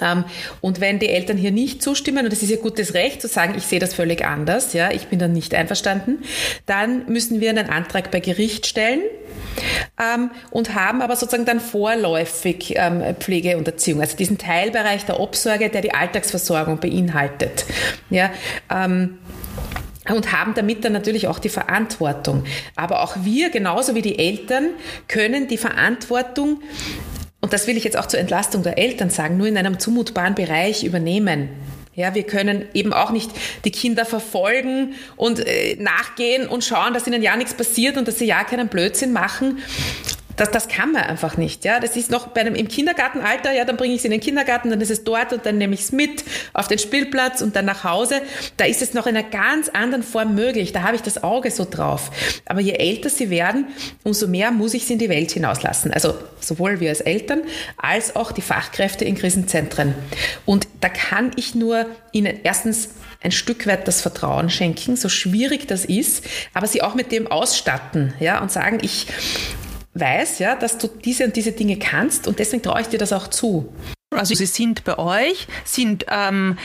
Ähm, 0.00 0.24
und 0.62 0.80
wenn 0.80 0.98
die 0.98 1.08
Eltern 1.08 1.36
hier 1.36 1.50
nicht 1.50 1.82
zustimmen, 1.82 2.24
und 2.24 2.32
es 2.32 2.42
ist 2.42 2.50
ihr 2.50 2.56
gutes 2.56 2.94
Recht 2.94 3.20
zu 3.20 3.28
sagen, 3.28 3.54
ich 3.56 3.64
sehe 3.64 3.78
das 3.78 3.92
völlig 3.92 4.24
anders, 4.24 4.72
ja, 4.72 4.90
ich 4.90 5.08
bin 5.08 5.18
dann 5.18 5.34
nicht 5.34 5.54
einverstanden, 5.54 6.20
dann 6.64 7.04
müssen 7.06 7.40
wir 7.40 7.50
einen 7.50 7.68
Antrag 7.68 8.10
bei 8.10 8.20
Gericht 8.20 8.66
stellen 8.66 9.02
ähm, 10.00 10.30
und 10.50 10.74
haben 10.74 11.02
aber 11.02 11.16
sozusagen 11.16 11.44
dann 11.44 11.60
vorläufig 11.60 12.74
ähm, 12.76 13.02
Pflege 13.18 13.58
und 13.58 13.68
Erziehung, 13.68 14.00
also 14.00 14.16
diesen 14.16 14.38
Teilbereich 14.38 15.04
der 15.04 15.20
Obsorge, 15.20 15.68
der 15.68 15.82
die 15.82 15.92
Alltagsversorgung 15.92 16.78
beinhaltet. 16.78 17.66
Ja, 18.08 18.30
ähm, 18.70 19.18
und 20.12 20.32
haben 20.32 20.54
damit 20.54 20.84
dann 20.84 20.92
natürlich 20.92 21.26
auch 21.28 21.38
die 21.38 21.48
Verantwortung. 21.48 22.44
Aber 22.76 23.02
auch 23.02 23.16
wir, 23.22 23.50
genauso 23.50 23.94
wie 23.94 24.02
die 24.02 24.18
Eltern, 24.18 24.70
können 25.08 25.48
die 25.48 25.58
Verantwortung, 25.58 26.62
und 27.40 27.52
das 27.52 27.66
will 27.66 27.76
ich 27.76 27.84
jetzt 27.84 27.96
auch 27.96 28.06
zur 28.06 28.20
Entlastung 28.20 28.62
der 28.62 28.78
Eltern 28.78 29.10
sagen, 29.10 29.36
nur 29.36 29.46
in 29.46 29.56
einem 29.56 29.78
zumutbaren 29.78 30.34
Bereich 30.34 30.84
übernehmen. 30.84 31.48
Ja, 31.94 32.14
wir 32.14 32.22
können 32.22 32.66
eben 32.72 32.92
auch 32.92 33.10
nicht 33.10 33.30
die 33.64 33.72
Kinder 33.72 34.04
verfolgen 34.04 34.94
und 35.16 35.40
äh, 35.40 35.76
nachgehen 35.76 36.46
und 36.46 36.64
schauen, 36.64 36.94
dass 36.94 37.06
ihnen 37.06 37.22
ja 37.22 37.36
nichts 37.36 37.54
passiert 37.54 37.96
und 37.96 38.06
dass 38.06 38.18
sie 38.18 38.26
ja 38.26 38.44
keinen 38.44 38.68
Blödsinn 38.68 39.12
machen, 39.12 39.58
das, 40.40 40.50
das 40.50 40.68
kann 40.68 40.92
man 40.92 41.02
einfach 41.02 41.36
nicht. 41.36 41.66
Ja, 41.66 41.80
das 41.80 41.96
ist 41.96 42.10
noch 42.10 42.28
bei 42.28 42.40
einem 42.40 42.54
im 42.54 42.66
Kindergartenalter. 42.66 43.52
Ja, 43.52 43.66
dann 43.66 43.76
bringe 43.76 43.94
ich 43.94 44.00
sie 44.00 44.06
in 44.06 44.12
den 44.12 44.20
Kindergarten, 44.20 44.70
dann 44.70 44.80
ist 44.80 44.90
es 44.90 45.04
dort 45.04 45.34
und 45.34 45.44
dann 45.44 45.58
nehme 45.58 45.74
ich 45.74 45.80
es 45.80 45.92
mit 45.92 46.24
auf 46.54 46.66
den 46.66 46.78
Spielplatz 46.78 47.42
und 47.42 47.56
dann 47.56 47.66
nach 47.66 47.84
Hause. 47.84 48.22
Da 48.56 48.64
ist 48.64 48.80
es 48.80 48.94
noch 48.94 49.06
in 49.06 49.16
einer 49.16 49.28
ganz 49.28 49.68
anderen 49.68 50.02
Form 50.02 50.34
möglich. 50.34 50.72
Da 50.72 50.82
habe 50.82 50.96
ich 50.96 51.02
das 51.02 51.22
Auge 51.22 51.50
so 51.50 51.66
drauf. 51.70 52.10
Aber 52.46 52.60
je 52.60 52.72
älter 52.72 53.10
sie 53.10 53.28
werden, 53.28 53.66
umso 54.02 54.28
mehr 54.28 54.50
muss 54.50 54.72
ich 54.72 54.86
sie 54.86 54.94
in 54.94 54.98
die 54.98 55.10
Welt 55.10 55.30
hinauslassen. 55.30 55.92
Also 55.92 56.14
sowohl 56.40 56.80
wir 56.80 56.88
als 56.88 57.02
Eltern 57.02 57.42
als 57.76 58.16
auch 58.16 58.32
die 58.32 58.40
Fachkräfte 58.40 59.04
in 59.04 59.16
Krisenzentren. 59.16 59.94
Und 60.46 60.68
da 60.80 60.88
kann 60.88 61.32
ich 61.36 61.54
nur 61.54 61.84
ihnen 62.12 62.40
erstens 62.44 62.90
ein 63.22 63.32
Stück 63.32 63.66
weit 63.66 63.86
das 63.86 64.00
Vertrauen 64.00 64.48
schenken, 64.48 64.96
so 64.96 65.10
schwierig 65.10 65.68
das 65.68 65.84
ist, 65.84 66.24
aber 66.54 66.66
sie 66.66 66.80
auch 66.80 66.94
mit 66.94 67.12
dem 67.12 67.26
ausstatten, 67.26 68.14
ja, 68.18 68.40
und 68.40 68.50
sagen, 68.50 68.78
ich, 68.80 69.08
weiß, 69.94 70.38
ja, 70.38 70.54
dass 70.54 70.78
du 70.78 70.88
diese 70.88 71.24
und 71.24 71.36
diese 71.36 71.52
Dinge 71.52 71.78
kannst 71.78 72.26
und 72.26 72.38
deswegen 72.38 72.62
traue 72.62 72.80
ich 72.80 72.88
dir 72.88 72.98
das 72.98 73.12
auch 73.12 73.28
zu. 73.28 73.72
Also 74.12 74.34
Sie 74.34 74.46
sind 74.46 74.82
bei 74.82 74.98
euch, 74.98 75.46
sind 75.64 76.06
ähm, 76.10 76.58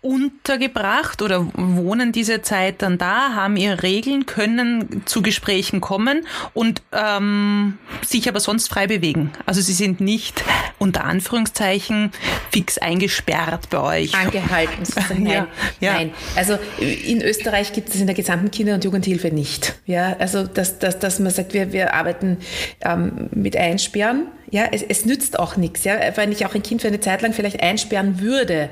untergebracht 0.00 1.20
oder 1.20 1.46
wohnen 1.54 2.12
diese 2.12 2.40
Zeit 2.40 2.80
dann 2.80 2.96
da, 2.96 3.34
haben 3.34 3.58
ihre 3.58 3.82
Regeln, 3.82 4.24
können 4.24 5.02
zu 5.04 5.20
Gesprächen 5.20 5.82
kommen 5.82 6.26
und 6.54 6.80
ähm, 6.92 7.76
sich 8.06 8.26
aber 8.26 8.40
sonst 8.40 8.68
frei 8.68 8.86
bewegen. 8.86 9.32
Also 9.44 9.60
Sie 9.60 9.74
sind 9.74 10.00
nicht 10.00 10.42
unter 10.78 11.04
Anführungszeichen 11.04 12.10
fix 12.50 12.78
eingesperrt 12.78 13.68
bei 13.68 13.80
euch. 13.82 14.14
Angehalten 14.14 14.82
sozusagen. 14.86 15.24
Nein, 15.24 15.32
ja, 15.32 15.46
ja. 15.80 15.92
nein. 15.92 16.14
Also 16.36 16.58
in 16.78 17.20
Österreich 17.20 17.74
gibt 17.74 17.90
es 17.90 17.96
in 17.96 18.06
der 18.06 18.16
gesamten 18.16 18.50
Kinder- 18.50 18.72
und 18.72 18.84
Jugendhilfe 18.84 19.28
nicht. 19.28 19.78
Ja, 19.84 20.16
also 20.18 20.46
dass, 20.46 20.78
dass, 20.78 20.98
dass 20.98 21.18
man 21.18 21.32
sagt, 21.32 21.52
wir, 21.52 21.74
wir 21.74 21.92
arbeiten 21.92 22.38
ähm, 22.80 23.28
mit 23.32 23.58
Einsperren 23.58 24.28
ja, 24.50 24.68
es, 24.72 24.82
es 24.82 25.04
nützt 25.04 25.38
auch 25.38 25.56
nichts. 25.56 25.84
Ja? 25.84 25.96
Wenn 26.14 26.32
ich 26.32 26.46
auch 26.46 26.54
ein 26.54 26.62
Kind 26.62 26.82
für 26.82 26.88
eine 26.88 27.00
Zeit 27.00 27.22
lang 27.22 27.32
vielleicht 27.32 27.62
einsperren 27.62 28.20
würde, 28.20 28.70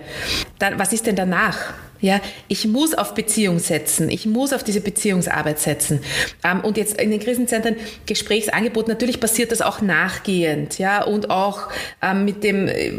dann 0.59 0.79
was 0.79 0.93
ist 0.93 1.07
denn 1.07 1.17
danach? 1.17 1.75
Ja, 2.01 2.21
ich 2.49 2.67
muss 2.67 2.95
auf 2.95 3.15
Beziehung 3.15 3.59
setzen. 3.59 4.11
Ich 4.11 4.27
muss 4.27 4.53
auf 4.53 4.63
diese 4.63 4.81
Beziehungsarbeit 4.81 5.59
setzen. 5.59 6.01
Ähm, 6.45 6.61
und 6.61 6.77
jetzt 6.77 7.01
in 7.01 7.11
den 7.11 7.21
Krisenzentren 7.21 7.77
Gesprächsangebot, 8.05 8.89
natürlich 8.89 9.19
passiert 9.19 9.51
das 9.51 9.63
auch 9.63 9.81
nachgehend, 9.81 10.79
ja, 10.79 11.03
und 11.03 11.31
auch 11.31 11.69
ähm, 12.03 12.27
mit 12.27 12.45
dem 12.45 12.69
äh, 12.69 12.93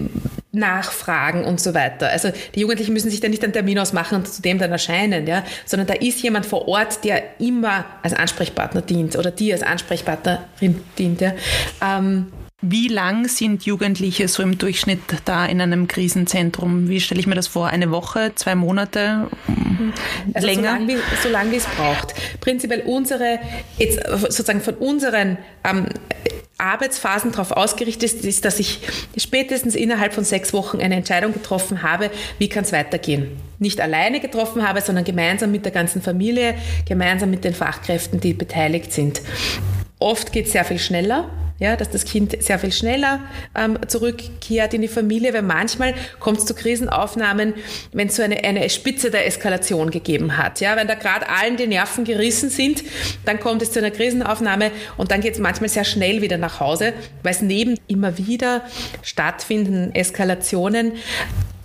Nachfragen 0.51 1.45
und 1.45 1.61
so 1.61 1.75
weiter. 1.75 2.09
Also 2.09 2.31
die 2.55 2.61
Jugendlichen 2.61 2.93
müssen 2.93 3.11
sich 3.11 3.19
da 3.19 3.27
nicht 3.27 3.43
einen 3.43 3.53
Termin 3.53 3.77
ausmachen 3.77 4.15
und 4.15 4.27
zu 4.27 4.41
dem 4.41 4.57
dann 4.57 4.71
erscheinen, 4.71 5.27
ja, 5.27 5.43
sondern 5.65 5.87
da 5.87 5.93
ist 5.93 6.21
jemand 6.23 6.45
vor 6.45 6.67
Ort, 6.67 7.03
der 7.03 7.39
immer 7.39 7.85
als 8.01 8.13
Ansprechpartner 8.13 8.81
dient 8.81 9.15
oder 9.15 9.29
die 9.29 9.53
als 9.53 9.61
Ansprechpartnerin 9.61 10.81
dient, 10.97 11.21
ja. 11.21 11.33
Ähm, 11.83 12.31
wie 12.61 12.87
lang 12.87 13.27
sind 13.27 13.67
Jugendliche 13.67 14.27
so 14.27 14.41
im 14.41 14.57
Durchschnitt 14.57 14.99
da 15.25 15.45
in 15.45 15.61
einem 15.61 15.87
Krisenzentrum? 15.87 16.89
Wie 16.89 16.99
stelle 16.99 17.19
ich 17.19 17.27
mir 17.27 17.35
das 17.35 17.45
vor? 17.45 17.67
Eine 17.67 17.91
Woche, 17.91 18.31
zwei 18.33 18.55
Monate? 18.55 19.29
Also 20.33 20.47
länger? 20.47 20.79
So 21.21 21.29
lange, 21.29 21.51
wie, 21.51 21.51
so 21.51 21.51
wie 21.51 21.55
es 21.55 21.65
braucht. 21.65 22.15
Prinzipiell 22.41 22.81
unsere, 22.87 23.39
jetzt 23.77 23.99
sozusagen 24.21 24.61
von 24.61 24.73
unseren 24.75 25.37
ähm, 25.63 25.85
Arbeitsphasen 26.57 27.31
darauf 27.31 27.51
ausgerichtet 27.51 28.25
ist, 28.25 28.43
dass 28.43 28.57
ich 28.57 28.79
spätestens 29.15 29.75
innerhalb 29.75 30.15
von 30.15 30.23
sechs 30.23 30.51
Wochen 30.51 30.79
eine 30.79 30.95
Entscheidung 30.95 31.33
getroffen 31.33 31.83
habe, 31.83 32.09
wie 32.39 32.49
kann 32.49 32.63
es 32.63 32.71
weitergehen. 32.71 33.37
Nicht 33.59 33.79
alleine 33.79 34.19
getroffen 34.19 34.67
habe, 34.67 34.81
sondern 34.81 35.03
gemeinsam 35.03 35.51
mit 35.51 35.63
der 35.63 35.71
ganzen 35.71 36.01
Familie, 36.01 36.55
gemeinsam 36.87 37.29
mit 37.29 37.43
den 37.43 37.53
Fachkräften, 37.53 38.19
die 38.19 38.33
beteiligt 38.33 38.91
sind. 38.91 39.21
Oft 39.99 40.31
geht 40.31 40.47
es 40.47 40.53
sehr 40.53 40.65
viel 40.65 40.79
schneller 40.79 41.29
ja, 41.59 41.75
dass 41.75 41.89
das 41.89 42.05
Kind 42.05 42.41
sehr 42.41 42.59
viel 42.59 42.71
schneller 42.71 43.19
ähm, 43.55 43.79
zurückkehrt 43.87 44.73
in 44.73 44.81
die 44.81 44.87
Familie, 44.87 45.33
weil 45.33 45.41
manchmal 45.41 45.93
kommt 46.19 46.39
es 46.39 46.45
zu 46.45 46.53
Krisenaufnahmen, 46.53 47.53
wenn 47.93 48.07
es 48.07 48.15
so 48.15 48.23
eine, 48.23 48.43
eine 48.43 48.69
Spitze 48.69 49.11
der 49.11 49.25
Eskalation 49.25 49.89
gegeben 49.89 50.37
hat. 50.37 50.61
Ja, 50.61 50.75
wenn 50.75 50.87
da 50.87 50.95
gerade 50.95 51.27
allen 51.29 51.57
die 51.57 51.67
Nerven 51.67 52.03
gerissen 52.03 52.49
sind, 52.49 52.83
dann 53.25 53.39
kommt 53.39 53.61
es 53.61 53.71
zu 53.71 53.79
einer 53.79 53.91
Krisenaufnahme 53.91 54.71
und 54.97 55.11
dann 55.11 55.21
geht 55.21 55.33
es 55.33 55.39
manchmal 55.39 55.69
sehr 55.69 55.85
schnell 55.85 56.21
wieder 56.21 56.37
nach 56.37 56.59
Hause, 56.59 56.93
weil 57.23 57.31
es 57.31 57.41
neben 57.41 57.75
immer 57.87 58.17
wieder 58.17 58.63
stattfindenden 59.01 59.95
Eskalationen 59.95 60.93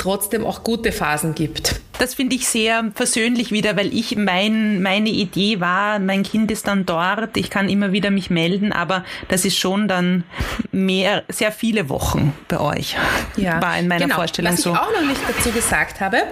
trotzdem 0.02 0.44
auch 0.44 0.64
gute 0.64 0.90
Phasen 0.90 1.34
gibt. 1.34 1.80
Das 1.98 2.14
finde 2.14 2.34
ich 2.34 2.48
sehr 2.48 2.90
versöhnlich 2.94 3.52
wieder, 3.52 3.76
weil 3.76 3.94
ich 3.94 4.16
mein, 4.16 4.82
meine 4.82 5.10
Idee 5.10 5.60
war, 5.60 6.00
mein 6.00 6.24
Kind 6.24 6.50
ist 6.50 6.66
dann 6.66 6.84
dort, 6.84 7.36
ich 7.36 7.50
kann 7.50 7.68
immer 7.68 7.92
wieder 7.92 8.10
mich 8.10 8.28
melden, 8.28 8.72
aber 8.72 9.04
das 9.28 9.44
ist 9.44 9.56
schon 9.56 9.86
dann 9.86 10.24
mehr, 10.72 11.22
sehr 11.28 11.52
viele 11.52 11.88
Wochen 11.88 12.32
bei 12.48 12.58
euch. 12.58 12.96
Ja, 13.36 13.62
war 13.62 13.78
in 13.78 13.86
meiner 13.86 14.06
genau. 14.06 14.16
Vorstellung 14.16 14.54
Was 14.54 14.62
so. 14.62 14.72
Was 14.72 14.80
ich 14.80 14.86
auch 14.86 15.00
noch 15.00 15.08
nicht 15.08 15.20
dazu 15.28 15.52
gesagt 15.52 16.00
habe, 16.00 16.22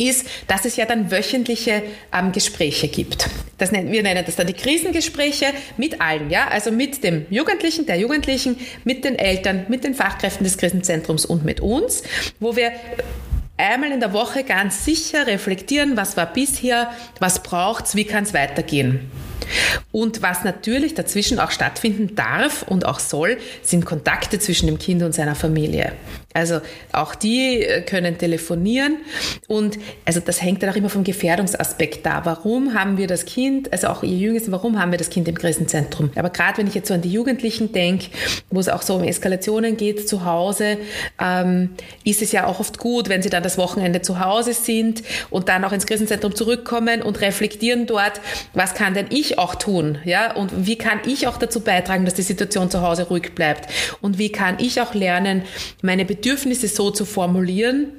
ist, 0.00 0.26
dass 0.46 0.64
es 0.64 0.76
ja 0.76 0.86
dann 0.86 1.10
wöchentliche 1.10 1.82
ähm, 2.12 2.32
Gespräche 2.32 2.88
gibt. 2.88 3.28
Das 3.58 3.70
nennen, 3.72 3.92
wir 3.92 4.02
nennen 4.02 4.24
das 4.24 4.36
dann 4.36 4.46
die 4.46 4.54
Krisengespräche 4.54 5.46
mit 5.76 6.00
allen, 6.00 6.30
ja, 6.30 6.48
also 6.48 6.72
mit 6.72 7.04
dem 7.04 7.26
Jugendlichen, 7.30 7.86
der 7.86 7.96
Jugendlichen, 7.96 8.56
mit 8.84 9.04
den 9.04 9.16
Eltern, 9.16 9.66
mit 9.68 9.84
den 9.84 9.94
Fachkräften 9.94 10.44
des 10.44 10.56
Krisenzentrums 10.56 11.26
und 11.26 11.44
mit 11.44 11.60
uns, 11.60 12.02
wo 12.40 12.56
wir 12.56 12.72
einmal 13.58 13.92
in 13.92 14.00
der 14.00 14.12
Woche 14.12 14.44
ganz 14.44 14.84
sicher 14.84 15.26
reflektieren, 15.26 15.96
was 15.96 16.16
war 16.16 16.32
bisher, 16.32 16.90
was 17.18 17.42
braucht's, 17.42 17.94
wie 17.94 18.04
kann 18.04 18.24
es 18.24 18.32
weitergehen. 18.32 19.10
Und 19.92 20.22
was 20.22 20.44
natürlich 20.44 20.94
dazwischen 20.94 21.38
auch 21.38 21.50
stattfinden 21.50 22.14
darf 22.14 22.62
und 22.62 22.86
auch 22.86 23.00
soll, 23.00 23.38
sind 23.62 23.84
Kontakte 23.84 24.38
zwischen 24.38 24.66
dem 24.66 24.78
Kind 24.78 25.02
und 25.02 25.12
seiner 25.12 25.34
Familie. 25.34 25.92
Also 26.32 26.60
auch 26.92 27.16
die 27.16 27.64
äh, 27.64 27.82
können 27.82 28.16
telefonieren 28.16 28.98
und 29.48 29.80
also 30.04 30.20
das 30.20 30.40
hängt 30.40 30.62
dann 30.62 30.70
auch 30.70 30.76
immer 30.76 30.88
vom 30.88 31.02
Gefährdungsaspekt 31.02 32.06
da. 32.06 32.24
Warum 32.24 32.72
haben 32.72 32.98
wir 32.98 33.08
das 33.08 33.24
Kind, 33.24 33.72
also 33.72 33.88
auch 33.88 34.04
ihr 34.04 34.16
Jüngsten, 34.16 34.52
warum 34.52 34.78
haben 34.80 34.92
wir 34.92 34.98
das 34.98 35.10
Kind 35.10 35.26
im 35.26 35.34
Krisenzentrum? 35.34 36.12
Aber 36.14 36.30
gerade 36.30 36.58
wenn 36.58 36.68
ich 36.68 36.74
jetzt 36.76 36.86
so 36.86 36.94
an 36.94 37.00
die 37.00 37.10
Jugendlichen 37.10 37.72
denke, 37.72 38.06
wo 38.48 38.60
es 38.60 38.68
auch 38.68 38.82
so 38.82 38.94
um 38.94 39.02
Eskalationen 39.02 39.76
geht 39.76 40.08
zu 40.08 40.24
Hause, 40.24 40.78
ähm, 41.20 41.70
ist 42.04 42.22
es 42.22 42.30
ja 42.30 42.46
auch 42.46 42.60
oft 42.60 42.78
gut, 42.78 43.08
wenn 43.08 43.22
sie 43.22 43.30
dann 43.30 43.42
das 43.42 43.58
Wochenende 43.58 44.00
zu 44.00 44.20
Hause 44.20 44.52
sind 44.52 45.02
und 45.30 45.48
dann 45.48 45.64
auch 45.64 45.72
ins 45.72 45.86
Krisenzentrum 45.86 46.36
zurückkommen 46.36 47.02
und 47.02 47.20
reflektieren 47.22 47.86
dort, 47.88 48.20
was 48.54 48.74
kann 48.74 48.94
denn 48.94 49.06
ich 49.10 49.36
auch 49.40 49.56
tun, 49.56 49.98
ja, 50.04 50.32
und 50.36 50.64
wie 50.64 50.78
kann 50.78 51.00
ich 51.06 51.26
auch 51.26 51.38
dazu 51.38 51.58
beitragen, 51.58 52.04
dass 52.04 52.14
die 52.14 52.22
Situation 52.22 52.70
zu 52.70 52.82
Hause 52.82 53.08
ruhig 53.08 53.34
bleibt 53.34 53.68
und 54.00 54.18
wie 54.18 54.30
kann 54.30 54.58
ich 54.60 54.80
auch 54.80 54.94
lernen, 54.94 55.42
meine 55.82 56.04
Bedürfnisse 56.04 56.19
so 56.24 56.90
zu 56.90 57.04
formulieren, 57.04 57.92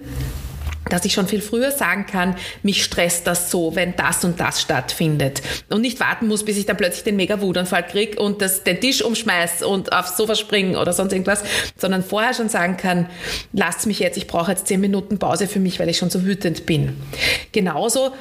dass 0.90 1.06
ich 1.06 1.14
schon 1.14 1.28
viel 1.28 1.42
früher 1.42 1.72
sagen 1.72 2.06
kann, 2.06 2.36
mich 2.64 2.84
stresst 2.84 3.26
das 3.26 3.50
so, 3.50 3.76
wenn 3.76 3.96
das 3.96 4.26
und 4.26 4.40
das 4.40 4.62
stattfindet. 4.62 5.42
Und 5.70 5.82
nicht 5.82 6.00
warten 6.00 6.28
muss, 6.28 6.44
bis 6.44 6.58
ich 6.58 6.66
dann 6.66 6.76
plötzlich 6.78 7.04
den 7.04 7.16
mega 7.16 7.40
Wutanfall 7.40 7.86
kriege 7.86 8.22
und 8.22 8.42
das, 8.42 8.64
den 8.64 8.82
Tisch 8.82 9.02
umschmeiß 9.02 9.64
und 9.64 9.94
aufs 9.94 10.18
Sofa 10.18 10.36
springen 10.36 10.76
oder 10.76 10.92
sonst 10.92 11.14
irgendwas, 11.14 11.44
sondern 11.78 12.04
vorher 12.04 12.34
schon 12.34 12.50
sagen 12.50 12.78
kann, 12.78 13.08
lasst 13.54 13.86
mich 13.88 14.00
jetzt, 14.00 14.18
ich 14.18 14.28
brauche 14.28 14.52
jetzt 14.52 14.68
zehn 14.68 14.82
Minuten 14.82 15.18
Pause 15.18 15.48
für 15.48 15.60
mich, 15.60 15.80
weil 15.80 15.90
ich 15.90 15.98
schon 15.98 16.10
so 16.10 16.26
wütend 16.26 16.66
bin. 16.66 16.98
Genauso 17.52 18.12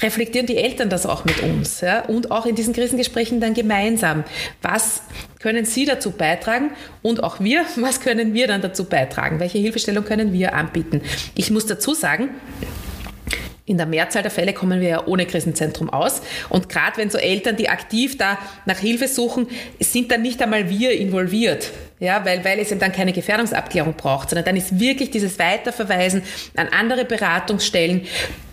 reflektieren 0.00 0.46
die 0.46 0.56
Eltern 0.56 0.90
das 0.90 1.06
auch 1.06 1.24
mit 1.24 1.42
uns 1.42 1.80
ja? 1.80 2.04
und 2.04 2.30
auch 2.30 2.46
in 2.46 2.54
diesen 2.54 2.74
Krisengesprächen 2.74 3.40
dann 3.40 3.54
gemeinsam. 3.54 4.24
Was 4.62 5.02
können 5.38 5.64
Sie 5.64 5.84
dazu 5.84 6.10
beitragen 6.10 6.70
und 7.02 7.22
auch 7.22 7.40
wir, 7.40 7.64
was 7.76 8.00
können 8.00 8.34
wir 8.34 8.46
dann 8.46 8.60
dazu 8.60 8.84
beitragen? 8.84 9.40
Welche 9.40 9.58
Hilfestellung 9.58 10.04
können 10.04 10.32
wir 10.32 10.54
anbieten? 10.54 11.02
Ich 11.34 11.50
muss 11.50 11.66
dazu 11.66 11.94
sagen, 11.94 12.30
in 13.66 13.78
der 13.78 13.86
Mehrzahl 13.86 14.22
der 14.22 14.30
Fälle 14.30 14.52
kommen 14.52 14.80
wir 14.80 14.88
ja 14.88 15.06
ohne 15.06 15.26
Krisenzentrum 15.26 15.90
aus. 15.90 16.22
Und 16.48 16.68
gerade 16.68 16.98
wenn 16.98 17.10
so 17.10 17.18
Eltern, 17.18 17.56
die 17.56 17.68
aktiv 17.68 18.16
da 18.16 18.38
nach 18.64 18.78
Hilfe 18.78 19.08
suchen, 19.08 19.48
sind 19.80 20.12
dann 20.12 20.22
nicht 20.22 20.40
einmal 20.40 20.70
wir 20.70 20.92
involviert. 20.92 21.72
Ja, 21.98 22.22
weil, 22.26 22.44
weil 22.44 22.58
es 22.58 22.70
eben 22.70 22.80
dann 22.80 22.92
keine 22.92 23.14
Gefährdungsabklärung 23.14 23.94
braucht, 23.94 24.28
sondern 24.28 24.44
dann 24.44 24.56
ist 24.56 24.78
wirklich 24.78 25.10
dieses 25.10 25.38
Weiterverweisen 25.38 26.22
an 26.54 26.68
andere 26.68 27.06
Beratungsstellen, 27.06 28.06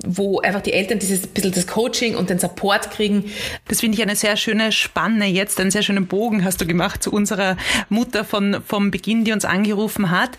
wo 0.05 0.39
einfach 0.39 0.61
die 0.61 0.71
Eltern 0.71 0.99
dieses 0.99 1.27
bisschen 1.27 1.51
das 1.51 1.67
Coaching 1.67 2.15
und 2.15 2.29
den 2.29 2.39
Support 2.39 2.91
kriegen. 2.91 3.25
Das 3.67 3.81
finde 3.81 3.97
ich 3.97 4.01
eine 4.01 4.15
sehr 4.15 4.37
schöne 4.37 4.71
Spanne 4.71 5.25
jetzt, 5.25 5.59
einen 5.59 5.71
sehr 5.71 5.81
schönen 5.81 6.07
Bogen 6.07 6.45
hast 6.45 6.61
du 6.61 6.65
gemacht 6.65 7.03
zu 7.03 7.11
unserer 7.11 7.57
Mutter 7.89 8.23
von, 8.23 8.61
vom 8.65 8.91
Beginn, 8.91 9.25
die 9.25 9.33
uns 9.33 9.43
angerufen 9.43 10.09
hat. 10.09 10.31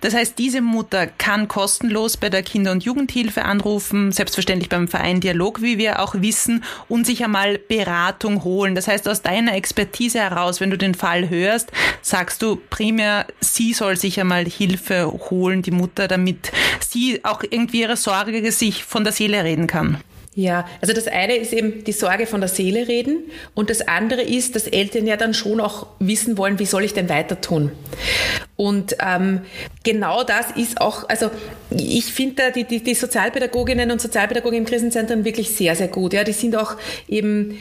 Das 0.00 0.14
heißt, 0.14 0.38
diese 0.38 0.60
Mutter 0.60 1.08
kann 1.08 1.48
kostenlos 1.48 2.16
bei 2.16 2.30
der 2.30 2.44
Kinder- 2.44 2.72
und 2.72 2.84
Jugendhilfe 2.84 3.44
anrufen, 3.44 4.12
selbstverständlich 4.12 4.68
beim 4.68 4.86
Verein 4.86 5.20
Dialog, 5.20 5.62
wie 5.62 5.78
wir 5.78 6.00
auch 6.00 6.14
wissen, 6.18 6.62
und 6.88 7.06
sich 7.06 7.24
einmal 7.24 7.58
Beratung 7.58 8.44
holen. 8.44 8.76
Das 8.76 8.86
heißt, 8.86 9.08
aus 9.08 9.22
deiner 9.22 9.54
Expertise 9.54 10.20
heraus, 10.20 10.60
wenn 10.60 10.70
du 10.70 10.78
den 10.78 10.94
Fall 10.94 11.28
hörst, 11.28 11.72
sagst 12.02 12.42
du 12.42 12.51
primär, 12.56 13.26
sie 13.40 13.72
soll 13.72 13.96
sich 13.96 14.20
einmal 14.20 14.44
Hilfe 14.44 15.12
holen, 15.30 15.62
die 15.62 15.70
Mutter, 15.70 16.08
damit 16.08 16.52
sie 16.80 17.20
auch 17.24 17.42
irgendwie 17.42 17.82
ihre 17.82 17.96
Sorge 17.96 18.50
sich 18.52 18.84
von 18.84 19.04
der 19.04 19.12
Seele 19.12 19.44
reden 19.44 19.66
kann. 19.66 19.98
Ja, 20.34 20.66
also 20.80 20.94
das 20.94 21.08
eine 21.08 21.36
ist 21.36 21.52
eben 21.52 21.84
die 21.84 21.92
Sorge 21.92 22.26
von 22.26 22.40
der 22.40 22.48
Seele 22.48 22.88
reden 22.88 23.24
und 23.52 23.68
das 23.68 23.86
andere 23.86 24.22
ist, 24.22 24.56
dass 24.56 24.66
Eltern 24.66 25.06
ja 25.06 25.18
dann 25.18 25.34
schon 25.34 25.60
auch 25.60 25.88
wissen 25.98 26.38
wollen, 26.38 26.58
wie 26.58 26.64
soll 26.64 26.84
ich 26.84 26.94
denn 26.94 27.10
weiter 27.10 27.38
tun. 27.42 27.70
Und 28.56 28.96
ähm, 29.00 29.42
genau 29.82 30.24
das 30.24 30.52
ist 30.52 30.80
auch, 30.80 31.06
also 31.10 31.30
ich 31.70 32.06
finde 32.06 32.36
da 32.36 32.50
die, 32.50 32.64
die, 32.64 32.82
die 32.82 32.94
Sozialpädagoginnen 32.94 33.90
und 33.90 34.00
Sozialpädagogen 34.00 34.56
im 34.56 34.64
Krisenzentrum 34.64 35.26
wirklich 35.26 35.50
sehr, 35.50 35.76
sehr 35.76 35.88
gut. 35.88 36.14
Ja, 36.14 36.24
die 36.24 36.32
sind 36.32 36.56
auch 36.56 36.76
eben 37.08 37.58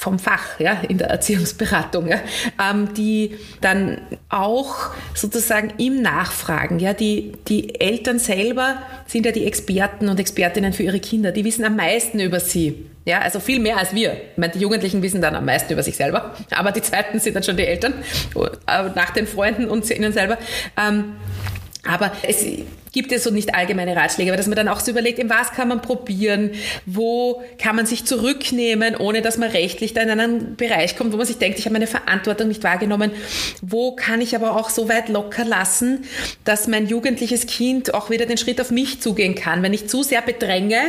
vom 0.00 0.18
Fach 0.18 0.58
ja, 0.58 0.80
in 0.88 0.96
der 0.96 1.08
Erziehungsberatung, 1.08 2.08
ja, 2.08 2.20
ähm, 2.58 2.94
die 2.94 3.36
dann 3.60 4.00
auch 4.30 4.94
sozusagen 5.14 5.74
im 5.76 6.00
Nachfragen, 6.00 6.78
ja, 6.78 6.94
die, 6.94 7.32
die 7.48 7.78
Eltern 7.78 8.18
selber 8.18 8.78
sind 9.06 9.26
ja 9.26 9.32
die 9.32 9.44
Experten 9.44 10.08
und 10.08 10.18
Expertinnen 10.18 10.72
für 10.72 10.84
ihre 10.84 11.00
Kinder, 11.00 11.32
die 11.32 11.44
wissen 11.44 11.66
am 11.66 11.76
meisten 11.76 12.18
über 12.18 12.40
sie. 12.40 12.86
Ja, 13.04 13.18
also 13.18 13.40
viel 13.40 13.60
mehr 13.60 13.76
als 13.76 13.94
wir. 13.94 14.12
Ich 14.12 14.38
meine, 14.38 14.54
die 14.54 14.60
Jugendlichen 14.60 15.02
wissen 15.02 15.20
dann 15.20 15.34
am 15.34 15.44
meisten 15.44 15.70
über 15.70 15.82
sich 15.82 15.96
selber, 15.96 16.34
aber 16.50 16.72
die 16.72 16.80
zweiten 16.80 17.20
sind 17.20 17.36
dann 17.36 17.42
schon 17.42 17.58
die 17.58 17.66
Eltern, 17.66 17.92
äh, 18.36 18.88
nach 18.94 19.10
den 19.10 19.26
Freunden 19.26 19.68
und 19.68 19.88
ihnen 19.90 20.14
selber. 20.14 20.38
Ähm, 20.78 21.16
aber 21.86 22.12
es 22.22 22.46
gibt 22.92 23.12
es 23.12 23.24
so 23.24 23.30
nicht 23.30 23.54
allgemeine 23.54 23.96
Ratschläge, 23.96 24.30
aber 24.30 24.36
dass 24.36 24.46
man 24.46 24.56
dann 24.56 24.68
auch 24.68 24.80
so 24.80 24.90
überlegt, 24.90 25.18
in 25.18 25.30
was 25.30 25.52
kann 25.52 25.68
man 25.68 25.82
probieren, 25.82 26.52
wo 26.86 27.42
kann 27.58 27.76
man 27.76 27.86
sich 27.86 28.04
zurücknehmen, 28.04 28.96
ohne 28.96 29.22
dass 29.22 29.38
man 29.38 29.50
rechtlich 29.50 29.94
da 29.94 30.02
in 30.02 30.10
einen 30.10 30.56
Bereich 30.56 30.96
kommt, 30.96 31.12
wo 31.12 31.16
man 31.16 31.26
sich 31.26 31.38
denkt, 31.38 31.58
ich 31.58 31.66
habe 31.66 31.74
meine 31.74 31.86
Verantwortung 31.86 32.48
nicht 32.48 32.62
wahrgenommen, 32.62 33.12
wo 33.62 33.92
kann 33.92 34.20
ich 34.20 34.34
aber 34.34 34.56
auch 34.56 34.70
so 34.70 34.88
weit 34.88 35.08
locker 35.08 35.44
lassen, 35.44 36.04
dass 36.44 36.68
mein 36.68 36.86
jugendliches 36.86 37.46
Kind 37.46 37.94
auch 37.94 38.10
wieder 38.10 38.26
den 38.26 38.38
Schritt 38.38 38.60
auf 38.60 38.70
mich 38.70 39.00
zugehen 39.00 39.34
kann. 39.34 39.62
Wenn 39.62 39.74
ich 39.74 39.88
zu 39.88 40.02
sehr 40.02 40.22
bedränge, 40.22 40.80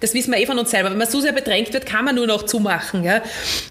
das 0.00 0.14
wissen 0.14 0.32
wir 0.32 0.40
eh 0.40 0.46
von 0.46 0.58
uns 0.58 0.70
selber, 0.70 0.90
wenn 0.90 0.98
man 0.98 1.08
zu 1.08 1.20
sehr 1.20 1.32
bedrängt 1.32 1.72
wird, 1.72 1.86
kann 1.86 2.04
man 2.04 2.14
nur 2.14 2.26
noch 2.26 2.44
zumachen. 2.44 3.04
Ja? 3.04 3.22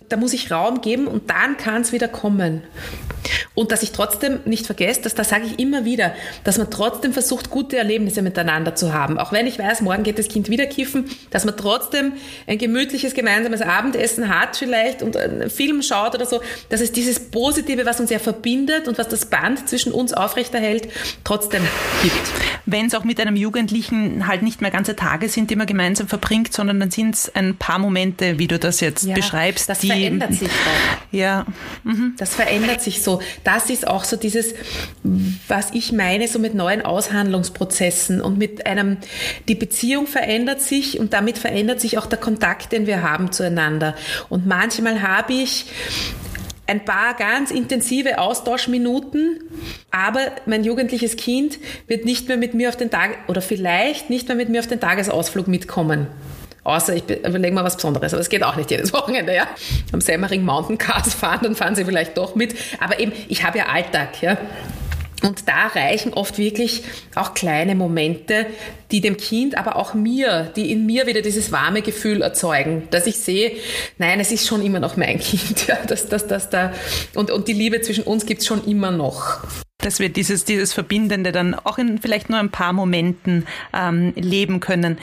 Da 0.09 0.17
muss 0.17 0.33
ich 0.33 0.51
Raum 0.51 0.81
geben 0.81 1.07
und 1.07 1.29
dann 1.29 1.57
kann 1.57 1.81
es 1.81 1.91
wieder 1.91 2.07
kommen. 2.07 2.63
Und 3.53 3.71
dass 3.71 3.83
ich 3.83 3.91
trotzdem 3.91 4.39
nicht 4.45 4.65
vergesse, 4.65 5.01
dass 5.01 5.15
da 5.15 5.23
sage 5.23 5.45
ich 5.45 5.59
immer 5.59 5.85
wieder, 5.85 6.13
dass 6.43 6.57
man 6.57 6.71
trotzdem 6.71 7.13
versucht, 7.13 7.49
gute 7.49 7.77
Erlebnisse 7.79 8.21
miteinander 8.21 8.75
zu 8.75 8.93
haben. 8.93 9.17
Auch 9.17 9.31
wenn 9.31 9.47
ich 9.47 9.57
weiß, 9.57 9.81
morgen 9.81 10.03
geht 10.03 10.19
das 10.19 10.27
Kind 10.27 10.49
wieder 10.49 10.65
kiffen, 10.65 11.05
dass 11.31 11.45
man 11.45 11.57
trotzdem 11.57 12.13
ein 12.47 12.57
gemütliches 12.57 13.13
gemeinsames 13.13 13.61
Abendessen 13.61 14.29
hat 14.29 14.57
vielleicht 14.57 15.01
und 15.01 15.17
einen 15.17 15.49
Film 15.49 15.81
schaut 15.81 16.15
oder 16.15 16.25
so, 16.25 16.41
dass 16.69 16.81
es 16.81 16.91
dieses 16.91 17.19
Positive, 17.19 17.85
was 17.85 17.99
uns 17.99 18.09
ja 18.09 18.19
verbindet 18.19 18.87
und 18.87 18.97
was 18.97 19.07
das 19.07 19.25
Band 19.25 19.67
zwischen 19.67 19.91
uns 19.91 20.13
aufrechterhält, 20.13 20.89
trotzdem 21.23 21.63
gibt. 22.03 22.15
Wenn 22.65 22.87
es 22.87 22.95
auch 22.95 23.03
mit 23.03 23.19
einem 23.19 23.35
Jugendlichen 23.35 24.27
halt 24.27 24.41
nicht 24.41 24.61
mehr 24.61 24.71
ganze 24.71 24.95
Tage 24.95 25.29
sind, 25.29 25.49
die 25.49 25.55
man 25.55 25.67
gemeinsam 25.67 26.07
verbringt, 26.07 26.53
sondern 26.53 26.79
dann 26.79 26.91
sind 26.91 27.15
es 27.15 27.33
ein 27.33 27.55
paar 27.55 27.79
Momente, 27.79 28.39
wie 28.39 28.47
du 28.47 28.59
das 28.59 28.79
jetzt 28.79 29.05
ja, 29.05 29.15
beschreibst. 29.15 29.69
Das 29.69 29.79
die, 29.79 29.87
verändert 29.87 30.33
sich 30.33 30.49
auch. 30.49 30.97
Ja. 31.11 31.45
Mhm. 31.83 32.13
Das 32.17 32.35
verändert 32.35 32.81
sich 32.81 33.01
so. 33.01 33.21
Das 33.43 33.69
ist 33.69 33.87
auch 33.87 34.03
so 34.03 34.15
dieses, 34.15 34.53
was 35.47 35.69
ich 35.73 35.91
meine, 35.91 36.27
so 36.27 36.39
mit 36.39 36.53
neuen 36.53 36.81
Aushandlungsprozessen 36.81 37.68
und 38.21 38.37
mit 38.37 38.65
einem, 38.65 38.97
die 39.47 39.55
Beziehung 39.55 40.07
verändert 40.07 40.61
sich 40.61 40.99
und 40.99 41.13
damit 41.13 41.37
verändert 41.37 41.81
sich 41.81 41.97
auch 41.97 42.05
der 42.05 42.19
Kontakt, 42.19 42.71
den 42.71 42.87
wir 42.87 43.03
haben 43.03 43.31
zueinander. 43.31 43.95
Und 44.29 44.45
manchmal 44.45 45.01
habe 45.01 45.33
ich 45.33 45.65
ein 46.67 46.85
paar 46.85 47.15
ganz 47.15 47.49
intensive 47.49 48.19
Austauschminuten, 48.19 49.39
aber 49.89 50.19
mein 50.45 50.63
jugendliches 50.63 51.17
Kind 51.17 51.57
wird 51.87 52.05
nicht 52.05 52.27
mehr 52.27 52.37
mit 52.37 52.53
mir 52.53 52.69
auf 52.69 52.77
den 52.77 52.91
Tag 52.91 53.17
oder 53.27 53.41
vielleicht 53.41 54.09
nicht 54.09 54.27
mehr 54.27 54.37
mit 54.37 54.49
mir 54.49 54.59
auf 54.59 54.67
den 54.67 54.79
Tagesausflug 54.79 55.47
mitkommen. 55.47 56.07
Außer 56.63 56.95
ich 56.95 57.03
überlege 57.09 57.55
mal 57.55 57.63
was 57.63 57.77
Besonderes, 57.77 58.13
aber 58.13 58.21
es 58.21 58.29
geht 58.29 58.43
auch 58.43 58.55
nicht 58.55 58.69
jedes 58.69 58.93
Wochenende, 58.93 59.33
ja. 59.33 59.47
Am 59.91 60.01
Semmering 60.01 60.43
Mountain 60.43 60.77
Cars 60.77 61.15
fahren, 61.15 61.39
dann 61.41 61.55
fahren 61.55 61.73
sie 61.73 61.85
vielleicht 61.85 62.17
doch 62.17 62.35
mit. 62.35 62.55
Aber 62.79 62.99
eben, 62.99 63.11
ich 63.27 63.43
habe 63.43 63.57
ja 63.57 63.65
Alltag, 63.67 64.21
ja. 64.21 64.37
Und 65.21 65.47
da 65.47 65.67
reichen 65.67 66.13
oft 66.13 66.37
wirklich 66.37 66.83
auch 67.15 67.33
kleine 67.33 67.75
Momente, 67.75 68.45
die 68.91 69.01
dem 69.01 69.17
Kind, 69.17 69.57
aber 69.57 69.75
auch 69.75 69.93
mir, 69.93 70.51
die 70.55 70.71
in 70.71 70.85
mir 70.85 71.07
wieder 71.07 71.21
dieses 71.21 71.51
warme 71.51 71.81
Gefühl 71.81 72.21
erzeugen, 72.21 72.87
dass 72.91 73.05
ich 73.05 73.17
sehe, 73.17 73.51
nein, 73.97 74.19
es 74.19 74.31
ist 74.31 74.47
schon 74.47 74.63
immer 74.63 74.79
noch 74.79 74.97
mein 74.97 75.19
Kind, 75.19 75.67
ja, 75.67 75.77
dass, 75.87 76.07
dass, 76.07 76.27
dass 76.27 76.49
da, 76.49 76.73
und, 77.15 77.31
und 77.31 77.47
die 77.47 77.53
Liebe 77.53 77.81
zwischen 77.81 78.03
uns 78.03 78.25
gibt 78.25 78.41
es 78.41 78.47
schon 78.47 78.65
immer 78.65 78.91
noch 78.91 79.39
dass 79.79 79.99
wir 79.99 80.09
dieses, 80.09 80.43
dieses 80.43 80.73
Verbindende 80.73 81.31
dann 81.31 81.55
auch 81.55 81.77
in 81.77 81.99
vielleicht 81.99 82.29
nur 82.29 82.39
ein 82.39 82.51
paar 82.51 82.73
Momenten 82.73 83.47
ähm, 83.73 84.13
leben 84.15 84.59
können. 84.59 84.97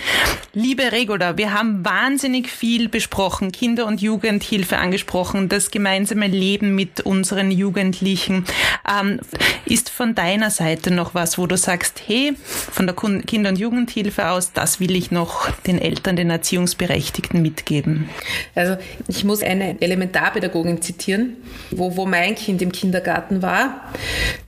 Liebe 0.53 0.93
Regula, 0.93 1.39
wir 1.39 1.55
haben 1.55 1.85
wahnsinnig 1.85 2.51
viel 2.51 2.89
besprochen, 2.89 3.53
Kinder- 3.53 3.87
und 3.87 4.03
Jugendhilfe 4.03 4.77
angesprochen, 4.77 5.49
das 5.49 5.71
gemeinsame 5.71 6.27
Leben 6.27 6.75
mit 6.75 7.01
unseren 7.01 7.51
Jugendlichen. 7.51 8.45
Ähm, 8.89 9.21
ist 9.65 9.91
von 9.91 10.15
deiner 10.15 10.51
Seite 10.51 10.91
noch 10.91 11.15
was, 11.15 11.39
wo 11.39 11.47
du 11.47 11.57
sagst, 11.57 12.03
hey, 12.07 12.35
von 12.45 12.87
der 12.87 12.95
Kinder- 12.95 13.51
und 13.51 13.59
Jugendhilfe 13.59 14.29
aus, 14.29 14.53
das 14.53 14.79
will 14.79 14.95
ich 14.95 15.11
noch 15.11 15.51
den 15.67 15.79
Eltern, 15.79 16.17
den 16.17 16.31
Erziehungsberechtigten 16.31 17.41
mitgeben? 17.41 18.09
Also 18.55 18.77
ich 19.09 19.25
muss 19.25 19.43
eine 19.43 19.81
Elementarpädagogin 19.81 20.83
zitieren, 20.83 21.37
wo, 21.71 21.97
wo 21.97 22.07
mein 22.07 22.35
Kind 22.35 22.63
im 22.63 22.73
Kindergarten 22.73 23.43
war, 23.43 23.93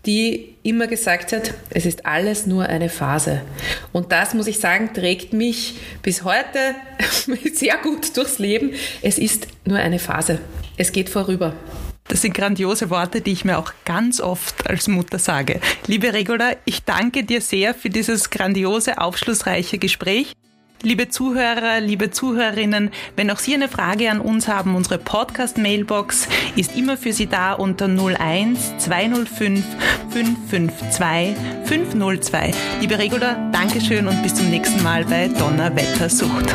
die 0.08 0.54
immer 0.62 0.86
gesagt 0.86 1.32
hat, 1.32 1.52
es 1.68 1.84
ist 1.84 2.06
alles 2.06 2.46
nur 2.46 2.64
eine 2.64 2.88
Phase. 2.88 3.42
Und 3.92 4.10
das, 4.10 4.32
muss 4.32 4.46
ich 4.46 4.58
sagen, 4.58 4.94
trägt 4.94 5.34
mich 5.34 5.74
bis 6.02 6.24
heute 6.24 6.74
sehr 7.52 7.76
gut 7.76 8.16
durchs 8.16 8.38
Leben. 8.38 8.72
Es 9.02 9.18
ist 9.18 9.48
nur 9.66 9.76
eine 9.76 9.98
Phase. 9.98 10.40
Es 10.78 10.92
geht 10.92 11.10
vorüber. 11.10 11.52
Das 12.08 12.22
sind 12.22 12.32
grandiose 12.32 12.88
Worte, 12.88 13.20
die 13.20 13.32
ich 13.32 13.44
mir 13.44 13.58
auch 13.58 13.74
ganz 13.84 14.18
oft 14.18 14.66
als 14.66 14.88
Mutter 14.88 15.18
sage. 15.18 15.60
Liebe 15.86 16.14
Regula, 16.14 16.52
ich 16.64 16.84
danke 16.84 17.22
dir 17.22 17.42
sehr 17.42 17.74
für 17.74 17.90
dieses 17.90 18.30
grandiose, 18.30 18.96
aufschlussreiche 18.96 19.76
Gespräch. 19.76 20.32
Liebe 20.82 21.08
Zuhörer, 21.08 21.80
liebe 21.80 22.12
Zuhörerinnen, 22.12 22.90
wenn 23.16 23.32
auch 23.32 23.40
Sie 23.40 23.52
eine 23.52 23.68
Frage 23.68 24.08
an 24.12 24.20
uns 24.20 24.46
haben, 24.46 24.76
unsere 24.76 24.98
Podcast-Mailbox 24.98 26.28
ist 26.54 26.76
immer 26.76 26.96
für 26.96 27.12
Sie 27.12 27.26
da 27.26 27.54
unter 27.54 27.86
01 27.86 28.78
205 28.78 29.64
552 30.10 31.36
502. 31.64 32.52
Liebe 32.80 32.96
Regula, 32.96 33.50
Dankeschön 33.50 34.06
und 34.06 34.22
bis 34.22 34.36
zum 34.36 34.50
nächsten 34.50 34.80
Mal 34.84 35.04
bei 35.04 35.26
Donnerwetter 35.26 36.08
Sucht. 36.08 36.54